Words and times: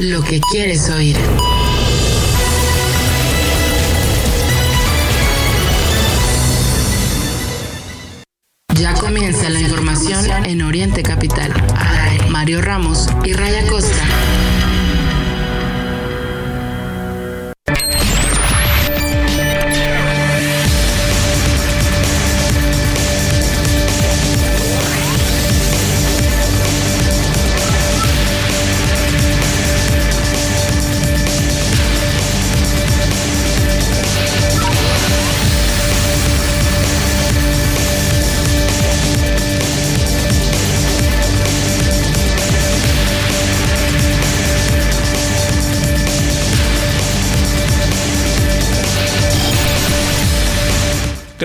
lo 0.00 0.22
que 0.22 0.40
quieres 0.40 0.88
oír. 0.90 1.16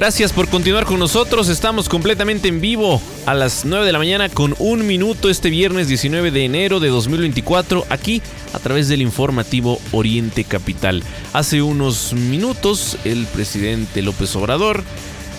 Gracias 0.10 0.34
por 0.34 0.48
continuar 0.50 0.86
con 0.86 0.98
nosotros. 0.98 1.50
Estamos 1.50 1.88
completamente 1.88 2.48
en 2.48 2.62
vivo 2.62 3.00
a 3.28 3.36
las 3.36 3.64
9 3.64 3.86
de 3.86 3.92
la 3.92 4.00
mañana 4.00 4.28
con 4.28 4.56
un 4.58 4.88
minuto 4.88 5.30
este 5.30 5.52
viernes 5.52 5.88
19 5.88 6.32
de 6.32 6.46
enero 6.46 6.80
de 6.80 6.88
2024 6.88 7.86
aquí 7.92 8.20
a 8.52 8.58
través 8.58 8.88
del 8.88 9.04
informativo 9.04 9.80
Oriente 9.92 10.46
Capital. 10.46 11.04
Hace 11.32 11.62
unos 11.62 12.14
minutos 12.14 12.98
el 13.06 13.28
presidente 13.28 14.02
López 14.02 14.36
Obrador 14.36 14.84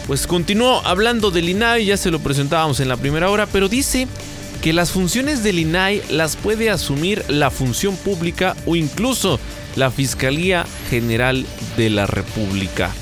pues 0.07 0.29
continuó 0.29 0.87
hablando 0.87 1.33
del 1.33 1.49
INAI, 1.49 1.87
ya 1.87 1.97
se 1.97 2.13
lo 2.13 2.21
presentábamos 2.21 2.79
en 2.79 2.87
la 2.87 2.97
primera 2.97 3.29
hora, 3.29 3.47
pero 3.47 3.69
dice 3.69 4.07
que 4.63 4.73
las 4.73 4.93
funciones 4.93 5.43
del 5.43 5.59
INAI 5.59 6.01
las 6.11 6.37
puede 6.37 6.71
asumir 6.71 7.25
la 7.27 7.51
función 7.51 7.97
pública 7.97 8.55
o 8.67 8.77
incluso 8.77 9.41
la 9.75 9.91
Fiscalía 9.91 10.65
General 10.89 11.45
de 11.77 11.91
la 11.91 12.07
República. 12.07 12.93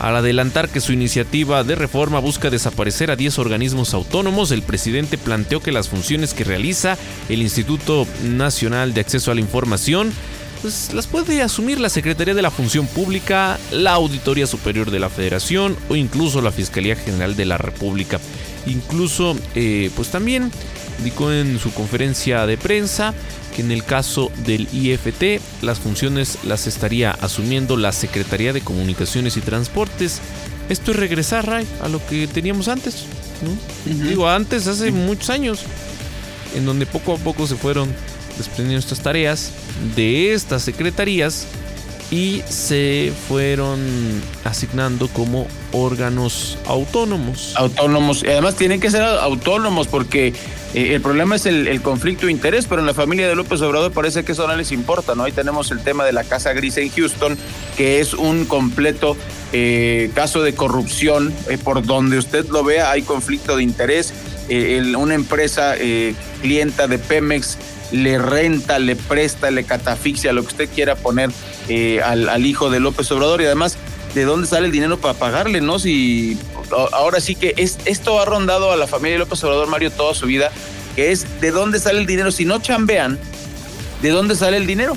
Al 0.00 0.16
adelantar 0.16 0.70
que 0.70 0.80
su 0.80 0.94
iniciativa 0.94 1.62
de 1.62 1.74
reforma 1.74 2.20
busca 2.20 2.48
desaparecer 2.48 3.10
a 3.10 3.16
10 3.16 3.38
organismos 3.38 3.92
autónomos, 3.92 4.50
el 4.50 4.62
presidente 4.62 5.18
planteó 5.18 5.60
que 5.60 5.72
las 5.72 5.90
funciones 5.90 6.32
que 6.32 6.42
realiza 6.42 6.96
el 7.28 7.42
Instituto 7.42 8.06
Nacional 8.24 8.94
de 8.94 9.02
Acceso 9.02 9.30
a 9.30 9.34
la 9.34 9.42
Información 9.42 10.10
pues, 10.62 10.94
las 10.94 11.06
puede 11.06 11.42
asumir 11.42 11.78
la 11.80 11.90
Secretaría 11.90 12.32
de 12.32 12.40
la 12.40 12.50
Función 12.50 12.86
Pública, 12.86 13.58
la 13.72 13.92
Auditoría 13.92 14.46
Superior 14.46 14.90
de 14.90 15.00
la 15.00 15.10
Federación 15.10 15.76
o 15.90 15.96
incluso 15.96 16.40
la 16.40 16.50
Fiscalía 16.50 16.96
General 16.96 17.36
de 17.36 17.44
la 17.44 17.58
República. 17.58 18.18
Incluso, 18.66 19.36
eh, 19.54 19.90
pues 19.96 20.08
también 20.08 20.50
indicó 21.00 21.32
en 21.32 21.58
su 21.58 21.72
conferencia 21.72 22.46
de 22.46 22.58
prensa 22.58 23.14
que 23.56 23.62
en 23.62 23.70
el 23.70 23.84
caso 23.84 24.30
del 24.44 24.68
IFT 24.70 25.40
las 25.62 25.78
funciones 25.80 26.38
las 26.44 26.66
estaría 26.66 27.10
asumiendo 27.10 27.78
la 27.78 27.92
Secretaría 27.92 28.52
de 28.52 28.60
Comunicaciones 28.60 29.36
y 29.38 29.40
Transportes. 29.40 30.20
Esto 30.68 30.90
es 30.90 30.98
regresar, 30.98 31.46
Ray, 31.46 31.66
a 31.82 31.88
lo 31.88 32.06
que 32.06 32.26
teníamos 32.26 32.68
antes. 32.68 33.06
Digo, 33.86 34.28
antes, 34.28 34.66
hace 34.66 34.92
muchos 34.92 35.30
años, 35.30 35.60
en 36.54 36.66
donde 36.66 36.84
poco 36.84 37.14
a 37.14 37.16
poco 37.16 37.46
se 37.46 37.56
fueron 37.56 37.88
desprendiendo 38.36 38.80
estas 38.80 39.00
tareas 39.00 39.52
de 39.96 40.34
estas 40.34 40.62
secretarías 40.62 41.46
y 42.10 42.42
se 42.48 43.12
fueron 43.28 43.80
asignando 44.44 45.08
como 45.08 45.46
órganos 45.72 46.58
autónomos. 46.66 47.54
Autónomos. 47.56 48.22
Y 48.24 48.28
además 48.28 48.56
tienen 48.56 48.80
que 48.80 48.90
ser 48.90 49.02
autónomos 49.02 49.86
porque 49.86 50.34
eh, 50.74 50.94
el 50.94 51.00
problema 51.00 51.36
es 51.36 51.46
el, 51.46 51.80
conflicto 51.82 52.26
de 52.26 52.32
interés, 52.32 52.66
pero 52.66 52.80
en 52.80 52.86
la 52.86 52.94
familia 52.94 53.28
de 53.28 53.36
López 53.36 53.60
Obrador 53.62 53.92
parece 53.92 54.24
que 54.24 54.32
eso 54.32 54.46
no 54.48 54.56
les 54.56 54.72
importa, 54.72 55.14
¿no? 55.14 55.22
Ahí 55.22 55.32
tenemos 55.32 55.70
el 55.70 55.80
tema 55.80 56.04
de 56.04 56.12
la 56.12 56.24
Casa 56.24 56.52
Gris 56.52 56.76
en 56.78 56.90
Houston, 56.90 57.38
que 57.76 58.00
es 58.00 58.12
un 58.12 58.44
completo 58.44 59.16
eh, 59.52 60.10
caso 60.14 60.42
de 60.42 60.54
corrupción. 60.54 61.32
Eh, 61.48 61.58
por 61.58 61.84
donde 61.84 62.18
usted 62.18 62.46
lo 62.48 62.64
vea, 62.64 62.90
hay 62.90 63.02
conflicto 63.02 63.56
de 63.56 63.62
interés. 63.62 64.12
una 64.96 65.14
empresa 65.14 65.76
clienta 66.42 66.88
de 66.88 66.98
Pemex 66.98 67.56
le 67.92 68.18
renta, 68.18 68.78
le 68.78 68.96
presta, 68.96 69.50
le 69.50 69.64
catafixia, 69.64 70.32
lo 70.32 70.42
que 70.42 70.48
usted 70.48 70.68
quiera 70.68 70.96
poner 70.96 71.30
al, 72.04 72.28
al 72.28 72.46
hijo 72.46 72.70
de 72.70 72.80
López 72.80 73.10
Obrador 73.12 73.40
y 73.42 73.46
además 73.46 73.76
de 74.14 74.24
dónde 74.24 74.46
sale 74.46 74.66
el 74.66 74.72
dinero 74.72 74.98
para 74.98 75.14
pagarle, 75.14 75.60
¿no? 75.60 75.78
Si 75.78 76.38
ahora 76.92 77.20
sí 77.20 77.34
que 77.34 77.54
es, 77.56 77.78
esto 77.84 78.20
ha 78.20 78.24
rondado 78.24 78.72
a 78.72 78.76
la 78.76 78.86
familia 78.86 79.14
de 79.14 79.18
López 79.20 79.42
Obrador 79.44 79.68
Mario 79.68 79.90
toda 79.90 80.14
su 80.14 80.26
vida, 80.26 80.50
que 80.96 81.12
es 81.12 81.40
de 81.40 81.50
dónde 81.50 81.78
sale 81.78 82.00
el 82.00 82.06
dinero. 82.06 82.32
Si 82.32 82.44
no 82.44 82.60
chambean, 82.60 83.18
¿de 84.02 84.08
dónde 84.10 84.34
sale 84.34 84.56
el 84.56 84.66
dinero? 84.66 84.96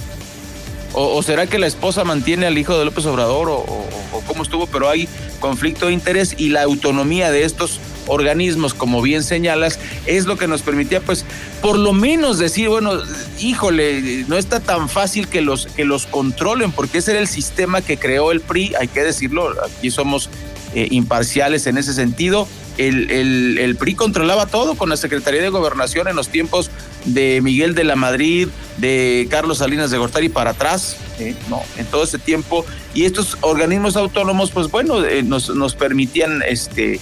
O, 0.96 1.24
será 1.24 1.48
que 1.48 1.58
la 1.58 1.66
esposa 1.66 2.04
mantiene 2.04 2.46
al 2.46 2.56
hijo 2.56 2.78
de 2.78 2.86
López 2.86 3.06
Obrador 3.08 3.50
o, 3.50 3.56
o, 3.56 4.22
cómo 4.28 4.44
estuvo? 4.44 4.68
Pero 4.68 4.90
hay 4.90 5.10
conflicto 5.40 5.88
de 5.88 5.94
interés 5.94 6.36
y 6.38 6.50
la 6.50 6.62
autonomía 6.62 7.32
de 7.32 7.46
estos 7.46 7.80
organismos, 8.08 8.74
como 8.74 9.02
bien 9.02 9.24
señalas, 9.24 9.80
es 10.06 10.26
lo 10.26 10.38
que 10.38 10.48
nos 10.48 10.62
permitía, 10.62 11.02
pues, 11.02 11.26
por 11.62 11.78
lo 11.78 11.94
menos 11.94 12.40
decir, 12.40 12.70
bueno, 12.70 12.94
híjole, 13.40 14.26
no 14.28 14.38
está 14.38 14.60
tan 14.60 14.90
fácil 14.90 15.28
que 15.28 15.42
los, 15.42 15.68
que 15.68 15.86
los 15.86 16.06
controlen, 16.06 16.72
porque 16.72 17.00
ese 17.00 17.12
era 17.12 17.20
el 17.20 17.28
sistema 17.28 17.82
que 17.82 17.98
creó 17.98 18.32
el 18.32 18.42
PRI, 18.42 18.74
hay 18.80 18.88
que 18.88 19.04
decirlo, 19.04 19.54
aquí 19.64 19.92
somos 19.92 20.30
eh, 20.76 20.88
imparciales 20.90 21.68
en 21.68 21.78
ese 21.78 21.94
sentido. 21.94 22.48
El, 22.80 23.76
PRI 23.78 23.94
controlaba 23.94 24.48
todo 24.48 24.74
con 24.74 24.90
la 24.90 24.98
Secretaría 24.98 25.42
de 25.42 25.50
Gobernación 25.50 26.08
en 26.08 26.16
los 26.16 26.30
tiempos 26.30 26.72
de 27.06 27.42
Miguel 27.42 27.76
de 27.76 27.84
la 27.84 27.96
Madrid, 27.96 28.48
de 28.78 29.28
Carlos 29.30 29.60
Salinas 29.60 29.92
de 29.92 30.00
Gortari 30.00 30.30
para 30.30 30.52
atrás, 30.52 30.98
¿eh? 31.20 31.36
no, 31.50 31.62
en 31.78 31.86
todo 31.86 32.04
ese 32.04 32.18
tiempo. 32.18 32.66
Y 32.96 33.06
estos 33.06 33.38
organismos 33.42 33.96
autónomos, 33.96 34.50
pues 34.50 34.72
bueno, 34.72 35.06
eh, 35.06 35.22
nos, 35.22 35.54
nos 35.54 35.76
permitían 35.76 36.42
este, 36.48 37.00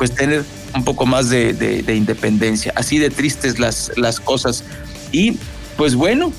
pues 0.00 0.14
tener 0.14 0.46
un 0.74 0.82
poco 0.82 1.04
más 1.04 1.28
de, 1.28 1.52
de, 1.52 1.94
independencia. 1.94 2.72
Así 2.74 2.96
de 2.96 3.10
tristes 3.10 3.58
las, 3.58 3.90
cosas. 4.24 4.64
Y 5.12 5.36
pues 5.76 5.94
bueno, 5.94 6.32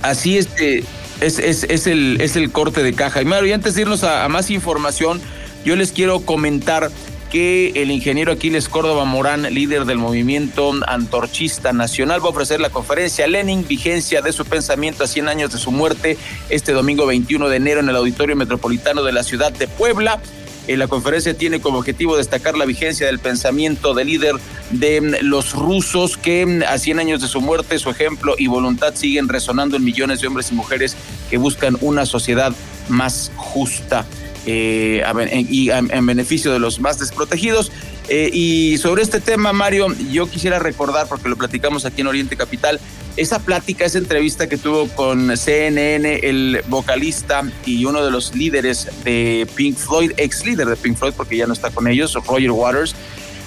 así 0.00 0.38
este, 0.38 0.82
es, 1.20 1.38
es, 1.38 1.86
el, 1.86 2.18
es 2.18 2.36
el 2.36 2.50
corte 2.50 2.82
de 2.82 2.94
caja. 2.94 3.20
Y 3.20 3.26
Mario, 3.26 3.50
y 3.50 3.52
antes 3.52 3.74
de 3.74 3.82
irnos 3.82 4.04
a 4.04 4.26
más 4.30 4.50
información, 4.50 5.20
yo 5.66 5.76
les 5.76 5.92
quiero 5.92 6.20
comentar 6.20 6.90
que 7.30 7.72
el 7.76 7.90
ingeniero 7.90 8.32
Aquiles 8.32 8.70
Córdoba 8.70 9.04
Morán, 9.04 9.42
líder 9.42 9.84
del 9.84 9.98
movimiento 9.98 10.72
antorchista 10.86 11.74
nacional, 11.74 12.24
va 12.24 12.28
a 12.28 12.30
ofrecer 12.30 12.58
la 12.58 12.70
conferencia 12.70 13.26
Lenin, 13.26 13.68
vigencia 13.68 14.22
de 14.22 14.32
su 14.32 14.46
pensamiento 14.46 15.04
a 15.04 15.06
100 15.06 15.28
años 15.28 15.52
de 15.52 15.58
su 15.58 15.72
muerte, 15.72 16.16
este 16.48 16.72
domingo 16.72 17.04
21 17.04 17.50
de 17.50 17.56
enero 17.56 17.80
en 17.80 17.90
el 17.90 17.96
Auditorio 17.96 18.34
Metropolitano 18.34 19.02
de 19.02 19.12
la 19.12 19.24
ciudad 19.24 19.52
de 19.52 19.68
Puebla. 19.68 20.22
Eh, 20.66 20.76
la 20.76 20.88
conferencia 20.88 21.34
tiene 21.34 21.60
como 21.60 21.78
objetivo 21.78 22.16
destacar 22.16 22.56
la 22.56 22.64
vigencia 22.64 23.06
del 23.06 23.18
pensamiento 23.18 23.94
del 23.94 24.08
líder 24.08 24.36
de 24.70 25.00
mm, 25.00 25.14
los 25.22 25.52
rusos 25.52 26.16
que 26.16 26.46
mm, 26.46 26.62
a 26.68 26.78
100 26.78 26.98
años 26.98 27.20
de 27.20 27.28
su 27.28 27.40
muerte, 27.40 27.78
su 27.78 27.90
ejemplo 27.90 28.34
y 28.38 28.46
voluntad 28.46 28.94
siguen 28.94 29.28
resonando 29.28 29.76
en 29.76 29.84
millones 29.84 30.20
de 30.20 30.28
hombres 30.28 30.50
y 30.50 30.54
mujeres 30.54 30.96
que 31.28 31.38
buscan 31.38 31.76
una 31.80 32.06
sociedad 32.06 32.52
más 32.88 33.32
justa. 33.36 34.06
Eh, 34.46 35.02
y 35.50 35.70
en 35.70 36.06
beneficio 36.06 36.52
de 36.52 36.58
los 36.58 36.80
más 36.80 36.98
desprotegidos. 36.98 37.70
Eh, 38.08 38.30
y 38.32 38.78
sobre 38.78 39.02
este 39.02 39.20
tema, 39.20 39.52
Mario, 39.52 39.86
yo 40.10 40.28
quisiera 40.28 40.58
recordar, 40.58 41.06
porque 41.06 41.28
lo 41.28 41.36
platicamos 41.36 41.84
aquí 41.84 42.00
en 42.00 42.08
Oriente 42.08 42.36
Capital, 42.36 42.80
esa 43.16 43.38
plática, 43.38 43.84
esa 43.84 43.98
entrevista 43.98 44.48
que 44.48 44.56
tuvo 44.56 44.88
con 44.88 45.36
CNN, 45.36 46.20
el 46.22 46.62
vocalista 46.68 47.42
y 47.66 47.84
uno 47.84 48.04
de 48.04 48.10
los 48.10 48.34
líderes 48.34 48.88
de 49.04 49.46
Pink 49.54 49.76
Floyd, 49.76 50.12
ex 50.16 50.44
líder 50.44 50.66
de 50.68 50.76
Pink 50.76 50.96
Floyd, 50.96 51.12
porque 51.16 51.36
ya 51.36 51.46
no 51.46 51.52
está 51.52 51.70
con 51.70 51.86
ellos, 51.86 52.14
Roger 52.26 52.50
Waters, 52.50 52.96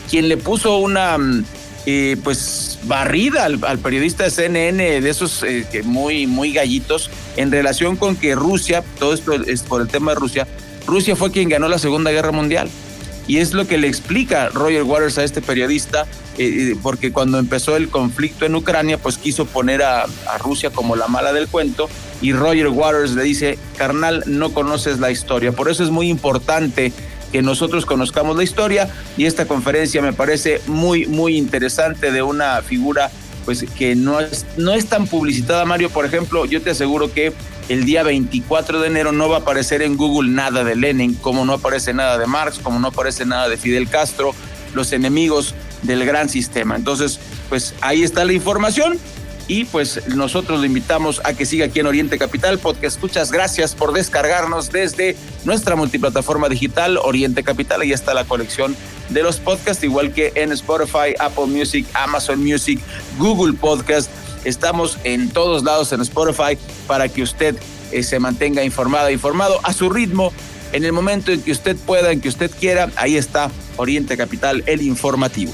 quien 0.10 0.30
le 0.30 0.38
puso 0.38 0.78
una 0.78 1.18
eh, 1.86 2.16
pues 2.24 2.80
barrida 2.84 3.44
al, 3.44 3.80
periodista 3.80 4.24
de 4.24 4.32
CNN 4.32 5.02
de 5.02 5.10
esos 5.10 5.44
muy, 5.84 6.26
muy 6.26 6.54
gallitos 6.54 7.10
en 7.36 7.52
relación 7.52 7.98
con 7.98 8.16
que 8.16 8.36
Rusia, 8.36 8.82
todo 8.98 9.14
esto 9.14 9.34
es 9.34 9.64
por 9.64 9.82
el 9.82 9.90
tema 9.90 10.14
de 10.14 10.20
Rusia, 10.20 10.48
Rusia 10.88 11.16
fue 11.16 11.32
quien 11.32 11.50
ganó 11.50 11.68
la 11.68 11.80
Segunda 11.80 12.12
Guerra 12.12 12.32
Mundial. 12.32 12.70
Y 13.28 13.38
es 13.38 13.54
lo 13.54 13.68
que 13.68 13.78
le 13.78 13.88
explica 13.88 14.50
Roger 14.50 14.84
Waters 14.84 15.18
a 15.18 15.24
este 15.24 15.42
periodista, 15.42 16.06
eh, 16.38 16.72
eh, 16.72 16.78
porque 16.82 17.14
cuando 17.14 17.40
empezó 17.40 17.78
el 17.78 17.88
conflicto 17.90 18.46
en 18.46 18.56
Ucrania, 18.56 18.98
pues 18.98 19.18
quiso 19.18 19.46
poner 19.46 19.82
a, 19.82 20.06
Rusia 20.40 20.72
como 20.72 20.96
la 20.96 21.08
mala 21.08 21.32
del 21.32 21.48
cuento, 21.48 21.90
y 22.22 22.34
Roger 22.34 22.68
Waters 22.68 23.12
le 23.12 23.24
dice, 23.24 23.58
carnal, 23.78 24.24
no 24.26 24.54
conoces 24.54 25.00
la 25.00 25.10
historia. 25.10 25.54
Por 25.54 25.70
eso 25.70 25.84
es 25.84 25.90
muy 25.90 26.10
importante 26.10 26.92
que 27.32 27.42
nosotros 27.42 27.86
conozcamos 27.86 28.36
la 28.36 28.44
historia, 28.44 28.90
y 29.16 29.26
esta 29.26 29.46
conferencia 29.46 30.02
me 30.02 30.12
parece 30.12 30.60
muy, 30.68 31.06
muy 31.06 31.38
interesante 31.38 32.12
de 32.12 32.24
una 32.24 32.62
figura 32.62 33.10
pues 33.46 33.66
que 33.78 33.96
no 33.96 34.20
es, 34.22 34.46
no 34.58 34.74
es 34.74 34.86
tan 34.86 35.08
publicitada, 35.08 35.66
Mario. 35.66 35.90
Por 35.90 36.06
ejemplo, 36.06 36.46
yo 36.46 36.62
te 36.62 36.70
aseguro 36.70 37.12
que 37.12 37.34
el 37.70 37.86
día 37.86 38.04
24 38.04 38.82
de 38.82 38.88
enero 38.88 39.12
no 39.12 39.30
va 39.30 39.38
a 39.38 39.40
aparecer 39.40 39.82
en 39.82 39.98
Google 39.98 40.30
nada 40.30 40.64
de 40.64 40.76
Lenin, 40.76 41.16
como 41.16 41.46
no 41.46 41.54
aparece 41.54 41.94
nada 41.94 42.18
de 42.18 42.26
Marx, 42.26 42.60
como 42.60 42.80
no 42.80 42.88
aparece 42.90 43.26
nada 43.26 43.50
de 43.50 43.58
Fidel 43.58 43.90
Castro, 43.90 44.34
los 44.74 44.92
enemigos 44.94 45.56
del 45.84 46.06
gran 46.06 46.30
sistema. 46.30 46.76
Entonces, 46.76 47.20
pues 47.50 47.74
ahí 47.82 48.04
está 48.04 48.26
la 48.26 48.34
información 48.34 49.00
y 49.48 49.66
pues 49.66 50.08
nosotros 50.08 50.62
le 50.62 50.68
invitamos 50.68 51.22
a 51.26 51.34
que 51.34 51.46
siga 51.46 51.66
aquí 51.66 51.80
en 51.80 51.88
Oriente 51.88 52.18
Capital 52.18 52.60
Podcast 52.60 52.96
Escuchas. 52.96 53.32
Gracias 53.32 53.76
por 53.76 53.92
descargarnos 53.92 54.72
desde 54.72 55.18
nuestra 55.44 55.76
multiplataforma 55.76 56.48
digital 56.50 56.98
Oriente 56.98 57.44
Capital. 57.44 57.82
Ahí 57.82 57.92
está 57.92 58.14
la 58.14 58.24
colección 58.26 58.76
de 59.10 59.22
los 59.22 59.38
podcasts, 59.38 59.84
igual 59.84 60.14
que 60.14 60.32
en 60.36 60.52
Spotify, 60.54 61.14
Apple 61.20 61.48
Music, 61.48 61.86
Amazon 61.94 62.44
Music, 62.44 62.80
Google 63.18 63.54
Podcast. 63.54 64.10
Estamos 64.44 64.98
en 65.04 65.30
todos 65.30 65.64
lados 65.64 65.92
en 65.92 66.02
Spotify 66.02 66.58
para 66.88 67.08
que 67.10 67.22
usted 67.22 67.56
eh, 67.92 68.04
se 68.04 68.20
mantenga 68.20 68.64
informada, 68.64 69.12
informado 69.12 69.60
a 69.64 69.74
su 69.74 69.90
ritmo. 69.90 70.34
En 70.72 70.84
el 70.86 70.92
momento 70.92 71.32
en 71.32 71.42
que 71.42 71.52
usted 71.52 71.78
pueda, 71.78 72.12
en 72.12 72.20
que 72.20 72.30
usted 72.30 72.50
quiera, 72.52 72.90
ahí 72.96 73.16
está 73.16 73.52
Oriente 73.78 74.18
Capital, 74.18 74.64
el 74.66 74.82
informativo. 74.82 75.54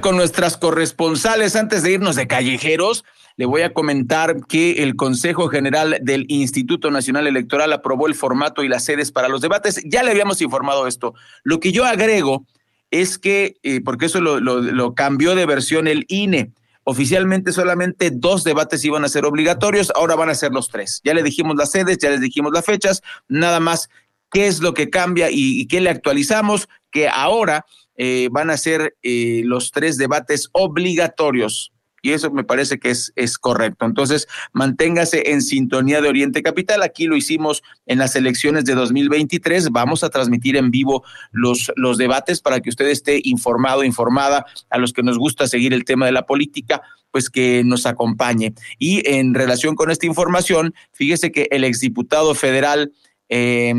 Con 0.00 0.16
nuestras 0.16 0.56
corresponsales, 0.56 1.54
antes 1.54 1.82
de 1.82 1.92
irnos 1.92 2.16
de 2.16 2.26
callejeros, 2.26 3.04
le 3.36 3.44
voy 3.44 3.60
a 3.60 3.74
comentar 3.74 4.46
que 4.46 4.82
el 4.82 4.96
Consejo 4.96 5.48
General 5.48 5.98
del 6.00 6.24
Instituto 6.28 6.90
Nacional 6.90 7.26
Electoral 7.26 7.72
aprobó 7.72 8.06
el 8.06 8.14
formato 8.14 8.64
y 8.64 8.68
las 8.68 8.84
sedes 8.84 9.12
para 9.12 9.28
los 9.28 9.42
debates. 9.42 9.82
Ya 9.84 10.02
le 10.02 10.10
habíamos 10.12 10.40
informado 10.40 10.86
esto. 10.86 11.14
Lo 11.44 11.60
que 11.60 11.72
yo 11.72 11.84
agrego 11.84 12.46
es 12.90 13.18
que, 13.18 13.56
eh, 13.62 13.82
porque 13.84 14.06
eso 14.06 14.20
lo, 14.20 14.94
cambió 14.94 15.34
de 15.34 15.44
versión 15.44 15.88
el 15.88 16.06
INE, 16.08 16.52
oficialmente 16.84 17.52
solamente 17.52 18.10
dos 18.10 18.44
debates 18.44 18.84
iban 18.84 19.04
a 19.04 19.08
ser 19.08 19.26
obligatorios, 19.26 19.92
ahora 19.94 20.16
van 20.16 20.30
a 20.30 20.34
ser 20.34 20.52
los 20.52 20.68
tres. 20.68 21.02
Ya 21.04 21.12
le 21.12 21.22
dijimos 21.22 21.54
las 21.56 21.70
sedes, 21.70 21.98
ya 21.98 22.08
les 22.08 22.22
dijimos 22.22 22.50
las 22.52 22.64
fechas, 22.64 23.02
nada 23.28 23.60
más 23.60 23.90
qué 24.32 24.46
es 24.46 24.60
lo 24.60 24.72
que 24.72 24.88
cambia 24.88 25.28
y 25.30 25.66
qué 25.66 25.80
le 25.80 25.90
actualizamos, 25.90 26.68
que 26.90 27.08
ahora 27.08 27.66
eh, 27.96 28.28
van 28.30 28.50
a 28.50 28.56
ser 28.56 28.96
eh, 29.02 29.42
los 29.44 29.70
tres 29.70 29.96
debates 29.96 30.48
obligatorios. 30.52 31.72
Y 32.02 32.12
eso 32.12 32.30
me 32.30 32.44
parece 32.44 32.78
que 32.78 32.90
es, 32.90 33.12
es 33.16 33.36
correcto. 33.36 33.84
Entonces, 33.84 34.28
manténgase 34.52 35.32
en 35.32 35.42
sintonía 35.42 36.00
de 36.00 36.08
Oriente 36.08 36.40
Capital. 36.40 36.82
Aquí 36.82 37.06
lo 37.06 37.16
hicimos 37.16 37.64
en 37.84 37.98
las 37.98 38.14
elecciones 38.14 38.64
de 38.64 38.76
2023. 38.76 39.70
Vamos 39.70 40.04
a 40.04 40.10
transmitir 40.10 40.56
en 40.56 40.70
vivo 40.70 41.02
los, 41.32 41.72
los 41.74 41.98
debates 41.98 42.40
para 42.40 42.60
que 42.60 42.70
usted 42.70 42.86
esté 42.86 43.20
informado, 43.24 43.82
informada. 43.82 44.46
A 44.70 44.78
los 44.78 44.92
que 44.92 45.02
nos 45.02 45.18
gusta 45.18 45.48
seguir 45.48 45.74
el 45.74 45.84
tema 45.84 46.06
de 46.06 46.12
la 46.12 46.26
política, 46.26 46.80
pues 47.10 47.28
que 47.28 47.62
nos 47.64 47.86
acompañe. 47.86 48.54
Y 48.78 49.02
en 49.08 49.34
relación 49.34 49.74
con 49.74 49.90
esta 49.90 50.06
información, 50.06 50.74
fíjese 50.92 51.32
que 51.32 51.48
el 51.50 51.64
exdiputado 51.64 52.34
federal 52.34 52.92
eh, 53.28 53.74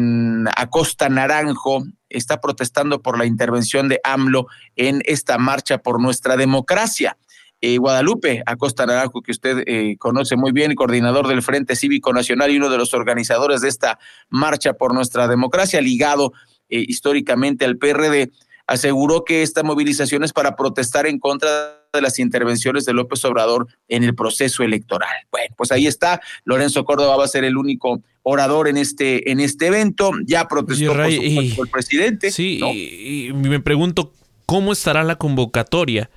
Acosta 0.55 1.09
Naranjo 1.09 1.83
está 2.09 2.39
protestando 2.39 3.01
por 3.01 3.17
la 3.17 3.25
intervención 3.25 3.89
de 3.89 3.99
AMLO 4.03 4.47
en 4.75 5.01
esta 5.05 5.38
marcha 5.38 5.77
por 5.79 6.01
nuestra 6.01 6.38
democracia. 6.38 7.17
Eh, 7.59 7.79
Guadalupe 7.79 8.44
Acosta 8.45 8.85
Naranjo, 8.85 9.23
que 9.23 9.31
usted 9.31 9.63
eh, 9.65 9.97
conoce 9.97 10.35
muy 10.35 10.51
bien, 10.51 10.75
coordinador 10.75 11.27
del 11.27 11.41
Frente 11.41 11.75
Cívico 11.75 12.13
Nacional 12.13 12.51
y 12.51 12.57
uno 12.57 12.69
de 12.69 12.77
los 12.77 12.94
organizadores 12.94 13.61
de 13.61 13.69
esta 13.69 13.97
marcha 14.29 14.73
por 14.73 14.94
nuestra 14.94 15.27
democracia, 15.27 15.81
ligado 15.81 16.33
eh, 16.69 16.85
históricamente 16.88 17.65
al 17.65 17.77
PRD, 17.77 18.31
aseguró 18.67 19.23
que 19.23 19.41
esta 19.41 19.63
movilización 19.63 20.23
es 20.23 20.33
para 20.33 20.55
protestar 20.55 21.07
en 21.07 21.17
contra 21.17 21.87
de 21.97 22.01
las 22.01 22.19
intervenciones 22.19 22.85
de 22.85 22.94
López 22.94 23.23
Obrador 23.25 23.67
en 23.89 24.03
el 24.03 24.15
proceso 24.15 24.63
electoral. 24.63 25.09
Bueno, 25.31 25.53
pues 25.57 25.71
ahí 25.71 25.88
está. 25.88 26.21
Lorenzo 26.45 26.85
Córdoba 26.85 27.17
va 27.17 27.25
a 27.25 27.27
ser 27.27 27.44
el 27.44 27.57
único 27.57 28.01
orador 28.23 28.67
en 28.67 28.77
este, 28.77 29.31
en 29.31 29.39
este 29.39 29.67
evento. 29.67 30.11
Ya 30.25 30.47
protestó 30.47 30.94
por 30.94 31.05
el 31.05 31.69
presidente. 31.71 32.31
Sí, 32.31 32.59
y, 32.61 33.33
me 33.33 33.59
pregunto 33.59 34.13
cómo 34.45 34.71
estará 34.71 35.03
la 35.03 35.17
convocatoria 35.17 36.09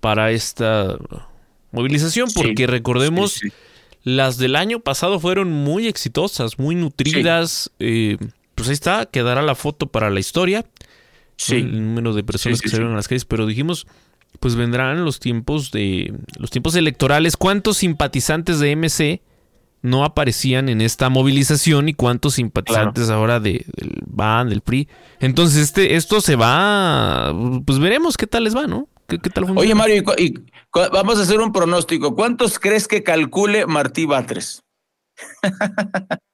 para 0.00 0.30
esta 0.30 0.96
movilización, 1.72 2.28
porque 2.34 2.66
recordemos, 2.66 3.40
las 4.02 4.38
del 4.38 4.56
año 4.56 4.80
pasado 4.80 5.20
fueron 5.20 5.52
muy 5.52 5.86
exitosas, 5.86 6.58
muy 6.58 6.74
nutridas. 6.74 7.70
Eh, 7.78 8.16
pues 8.54 8.68
ahí 8.68 8.74
está, 8.74 9.06
quedará 9.06 9.42
la 9.42 9.54
foto 9.54 9.86
para 9.86 10.10
la 10.10 10.20
historia. 10.20 10.64
Sí. 11.36 11.56
El 11.56 11.82
número 11.82 12.12
de 12.12 12.22
personas 12.22 12.60
que 12.60 12.68
salieron 12.68 12.92
a 12.92 12.96
las 12.96 13.08
calles, 13.08 13.24
pero 13.24 13.46
dijimos, 13.46 13.86
pues 14.40 14.56
vendrán 14.56 15.04
los 15.04 15.20
tiempos 15.20 15.70
de 15.70 16.14
los 16.38 16.50
tiempos 16.50 16.74
electorales. 16.74 17.36
¿Cuántos 17.36 17.76
simpatizantes 17.76 18.58
de 18.58 18.74
MC 18.74 19.22
no 19.82 20.04
aparecían 20.04 20.68
en 20.68 20.80
esta 20.80 21.08
movilización 21.10 21.88
y 21.88 21.94
cuántos 21.94 22.34
simpatizantes 22.34 23.10
ahora 23.10 23.38
de, 23.38 23.64
del 23.76 24.02
BAN, 24.06 24.48
del 24.48 24.62
PRI? 24.62 24.88
Entonces, 25.20 25.62
este, 25.62 25.94
esto 25.94 26.22
se 26.22 26.36
va, 26.36 27.34
pues 27.66 27.78
veremos 27.78 28.16
qué 28.16 28.26
tal 28.26 28.44
les 28.44 28.56
va, 28.56 28.66
¿no? 28.66 28.88
¿Qué, 29.06 29.18
tal 29.18 29.44
Oye, 29.56 29.74
Mario, 29.74 30.04
y, 30.18 30.34
vamos 30.72 31.18
a 31.18 31.22
hacer 31.22 31.40
un 31.40 31.52
pronóstico. 31.52 32.14
¿Cuántos 32.14 32.58
crees 32.58 32.86
que 32.86 33.02
calcule 33.02 33.66
Martí 33.66 34.06
Batres? 34.06 34.62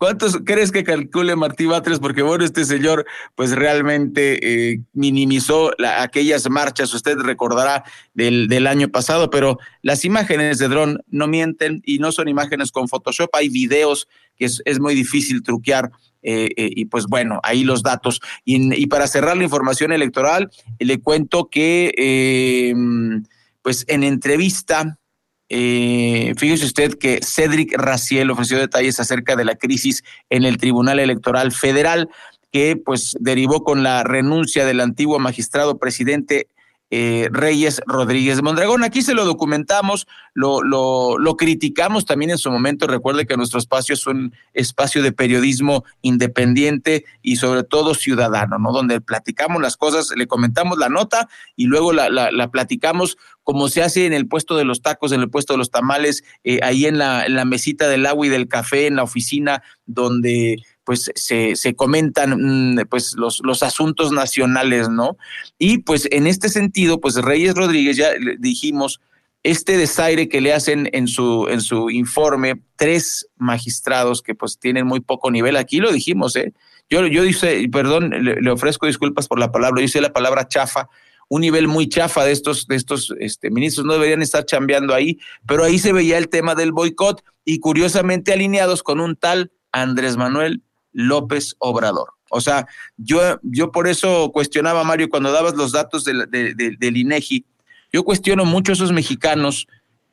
¿Cuántos 0.00 0.38
crees 0.46 0.72
que 0.72 0.82
calcule 0.82 1.36
Martí 1.36 1.66
Batres? 1.66 1.98
Porque 1.98 2.22
bueno, 2.22 2.42
este 2.42 2.64
señor 2.64 3.04
pues 3.34 3.50
realmente 3.50 4.70
eh, 4.72 4.80
minimizó 4.94 5.72
aquellas 5.98 6.48
marchas, 6.48 6.94
usted 6.94 7.18
recordará 7.18 7.84
del, 8.14 8.48
del, 8.48 8.66
año 8.66 8.88
pasado, 8.88 9.28
pero 9.28 9.58
las 9.82 10.06
imágenes 10.06 10.56
de 10.56 10.68
dron 10.68 11.02
no 11.08 11.26
mienten 11.26 11.82
y 11.84 11.98
no 11.98 12.12
son 12.12 12.28
imágenes 12.28 12.72
con 12.72 12.88
Photoshop, 12.88 13.28
hay 13.34 13.50
videos 13.50 14.08
que 14.36 14.46
es, 14.46 14.62
es 14.64 14.80
muy 14.80 14.94
difícil 14.94 15.42
truquear. 15.42 15.90
Eh, 16.22 16.48
eh, 16.56 16.70
y 16.74 16.86
pues 16.86 17.04
bueno, 17.06 17.38
ahí 17.42 17.62
los 17.62 17.82
datos. 17.82 18.22
Y, 18.46 18.74
y, 18.74 18.86
para 18.86 19.06
cerrar 19.06 19.36
la 19.36 19.44
información 19.44 19.92
electoral, 19.92 20.50
le 20.78 21.00
cuento 21.00 21.50
que 21.50 22.72
pues 23.62 23.84
en 23.86 24.02
entrevista 24.02 24.98
eh, 25.50 26.32
fíjese 26.36 26.64
usted 26.64 26.94
que 26.94 27.20
Cedric 27.22 27.76
Raciel 27.76 28.30
ofreció 28.30 28.58
detalles 28.58 29.00
acerca 29.00 29.34
de 29.34 29.44
la 29.44 29.56
crisis 29.56 30.04
en 30.30 30.44
el 30.44 30.58
Tribunal 30.58 31.00
Electoral 31.00 31.50
Federal 31.50 32.08
que 32.52 32.76
pues 32.76 33.16
derivó 33.20 33.64
con 33.64 33.82
la 33.82 34.04
renuncia 34.04 34.64
del 34.64 34.80
antiguo 34.80 35.18
magistrado 35.18 35.78
presidente 35.78 36.46
eh, 36.90 37.28
Reyes 37.30 37.80
Rodríguez 37.86 38.36
de 38.36 38.42
Mondragón. 38.42 38.82
Aquí 38.82 39.02
se 39.02 39.14
lo 39.14 39.24
documentamos, 39.24 40.06
lo, 40.34 40.62
lo, 40.62 41.36
criticamos 41.36 42.04
también 42.04 42.32
en 42.32 42.38
su 42.38 42.50
momento. 42.50 42.86
Recuerde 42.86 43.26
que 43.26 43.36
nuestro 43.36 43.58
espacio 43.58 43.94
es 43.94 44.06
un 44.06 44.34
espacio 44.54 45.02
de 45.02 45.12
periodismo 45.12 45.84
independiente 46.02 47.04
y 47.22 47.36
sobre 47.36 47.62
todo 47.62 47.94
ciudadano, 47.94 48.58
¿no? 48.58 48.72
Donde 48.72 49.00
platicamos 49.00 49.62
las 49.62 49.76
cosas, 49.76 50.10
le 50.16 50.26
comentamos 50.26 50.78
la 50.78 50.88
nota 50.88 51.28
y 51.56 51.66
luego 51.66 51.92
la, 51.92 52.10
la, 52.10 52.30
la 52.32 52.50
platicamos 52.50 53.16
como 53.42 53.68
se 53.68 53.82
hace 53.82 54.06
en 54.06 54.12
el 54.12 54.28
puesto 54.28 54.56
de 54.56 54.64
los 54.64 54.82
tacos, 54.82 55.12
en 55.12 55.20
el 55.20 55.30
puesto 55.30 55.54
de 55.54 55.58
los 55.58 55.70
tamales, 55.70 56.22
eh, 56.44 56.60
ahí 56.62 56.86
en 56.86 56.98
la, 56.98 57.26
en 57.26 57.34
la 57.34 57.44
mesita 57.44 57.88
del 57.88 58.06
agua 58.06 58.26
y 58.26 58.28
del 58.28 58.48
café, 58.48 58.86
en 58.86 58.96
la 58.96 59.02
oficina, 59.02 59.62
donde 59.86 60.62
pues 60.90 61.08
se, 61.14 61.54
se 61.54 61.76
comentan 61.76 62.74
mm, 62.74 62.88
pues 62.88 63.14
los, 63.16 63.40
los 63.44 63.62
asuntos 63.62 64.10
nacionales, 64.10 64.88
¿no? 64.88 65.16
Y 65.56 65.78
pues 65.78 66.08
en 66.10 66.26
este 66.26 66.48
sentido, 66.48 67.00
pues 67.00 67.14
Reyes 67.14 67.54
Rodríguez, 67.54 67.96
ya 67.96 68.08
dijimos, 68.40 69.00
este 69.44 69.78
desaire 69.78 70.28
que 70.28 70.40
le 70.40 70.52
hacen 70.52 70.90
en 70.92 71.06
su, 71.06 71.46
en 71.48 71.60
su 71.60 71.90
informe, 71.90 72.60
tres 72.74 73.28
magistrados 73.36 74.20
que 74.20 74.34
pues 74.34 74.58
tienen 74.58 74.84
muy 74.84 74.98
poco 74.98 75.30
nivel, 75.30 75.56
aquí 75.56 75.78
lo 75.78 75.92
dijimos, 75.92 76.34
¿eh? 76.34 76.54
Yo, 76.90 77.06
yo 77.06 77.22
dice, 77.22 77.68
perdón, 77.70 78.10
le, 78.10 78.50
ofrezco 78.50 78.86
disculpas 78.86 79.28
por 79.28 79.38
la 79.38 79.52
palabra, 79.52 79.80
yo 79.80 79.84
hice 79.84 80.00
la 80.00 80.12
palabra 80.12 80.48
chafa, 80.48 80.88
un 81.28 81.42
nivel 81.42 81.68
muy 81.68 81.88
chafa 81.88 82.24
de 82.24 82.32
estos, 82.32 82.66
de 82.66 82.74
estos 82.74 83.14
este, 83.20 83.52
ministros, 83.52 83.86
no 83.86 83.92
deberían 83.92 84.22
estar 84.22 84.44
chambeando 84.44 84.92
ahí, 84.92 85.20
pero 85.46 85.62
ahí 85.62 85.78
se 85.78 85.92
veía 85.92 86.18
el 86.18 86.28
tema 86.28 86.56
del 86.56 86.72
boicot 86.72 87.22
y 87.44 87.60
curiosamente 87.60 88.32
alineados 88.32 88.82
con 88.82 88.98
un 88.98 89.14
tal 89.14 89.52
Andrés 89.70 90.16
Manuel 90.16 90.64
López 90.92 91.54
Obrador. 91.58 92.14
O 92.30 92.40
sea, 92.40 92.66
yo, 92.96 93.40
yo 93.42 93.72
por 93.72 93.88
eso 93.88 94.30
cuestionaba, 94.32 94.84
Mario, 94.84 95.08
cuando 95.08 95.32
dabas 95.32 95.54
los 95.54 95.72
datos 95.72 96.04
del, 96.04 96.28
del 96.30 96.96
INEGI, 96.96 97.44
yo 97.92 98.04
cuestiono 98.04 98.44
mucho 98.44 98.72
a 98.72 98.74
esos 98.74 98.92
mexicanos 98.92 99.66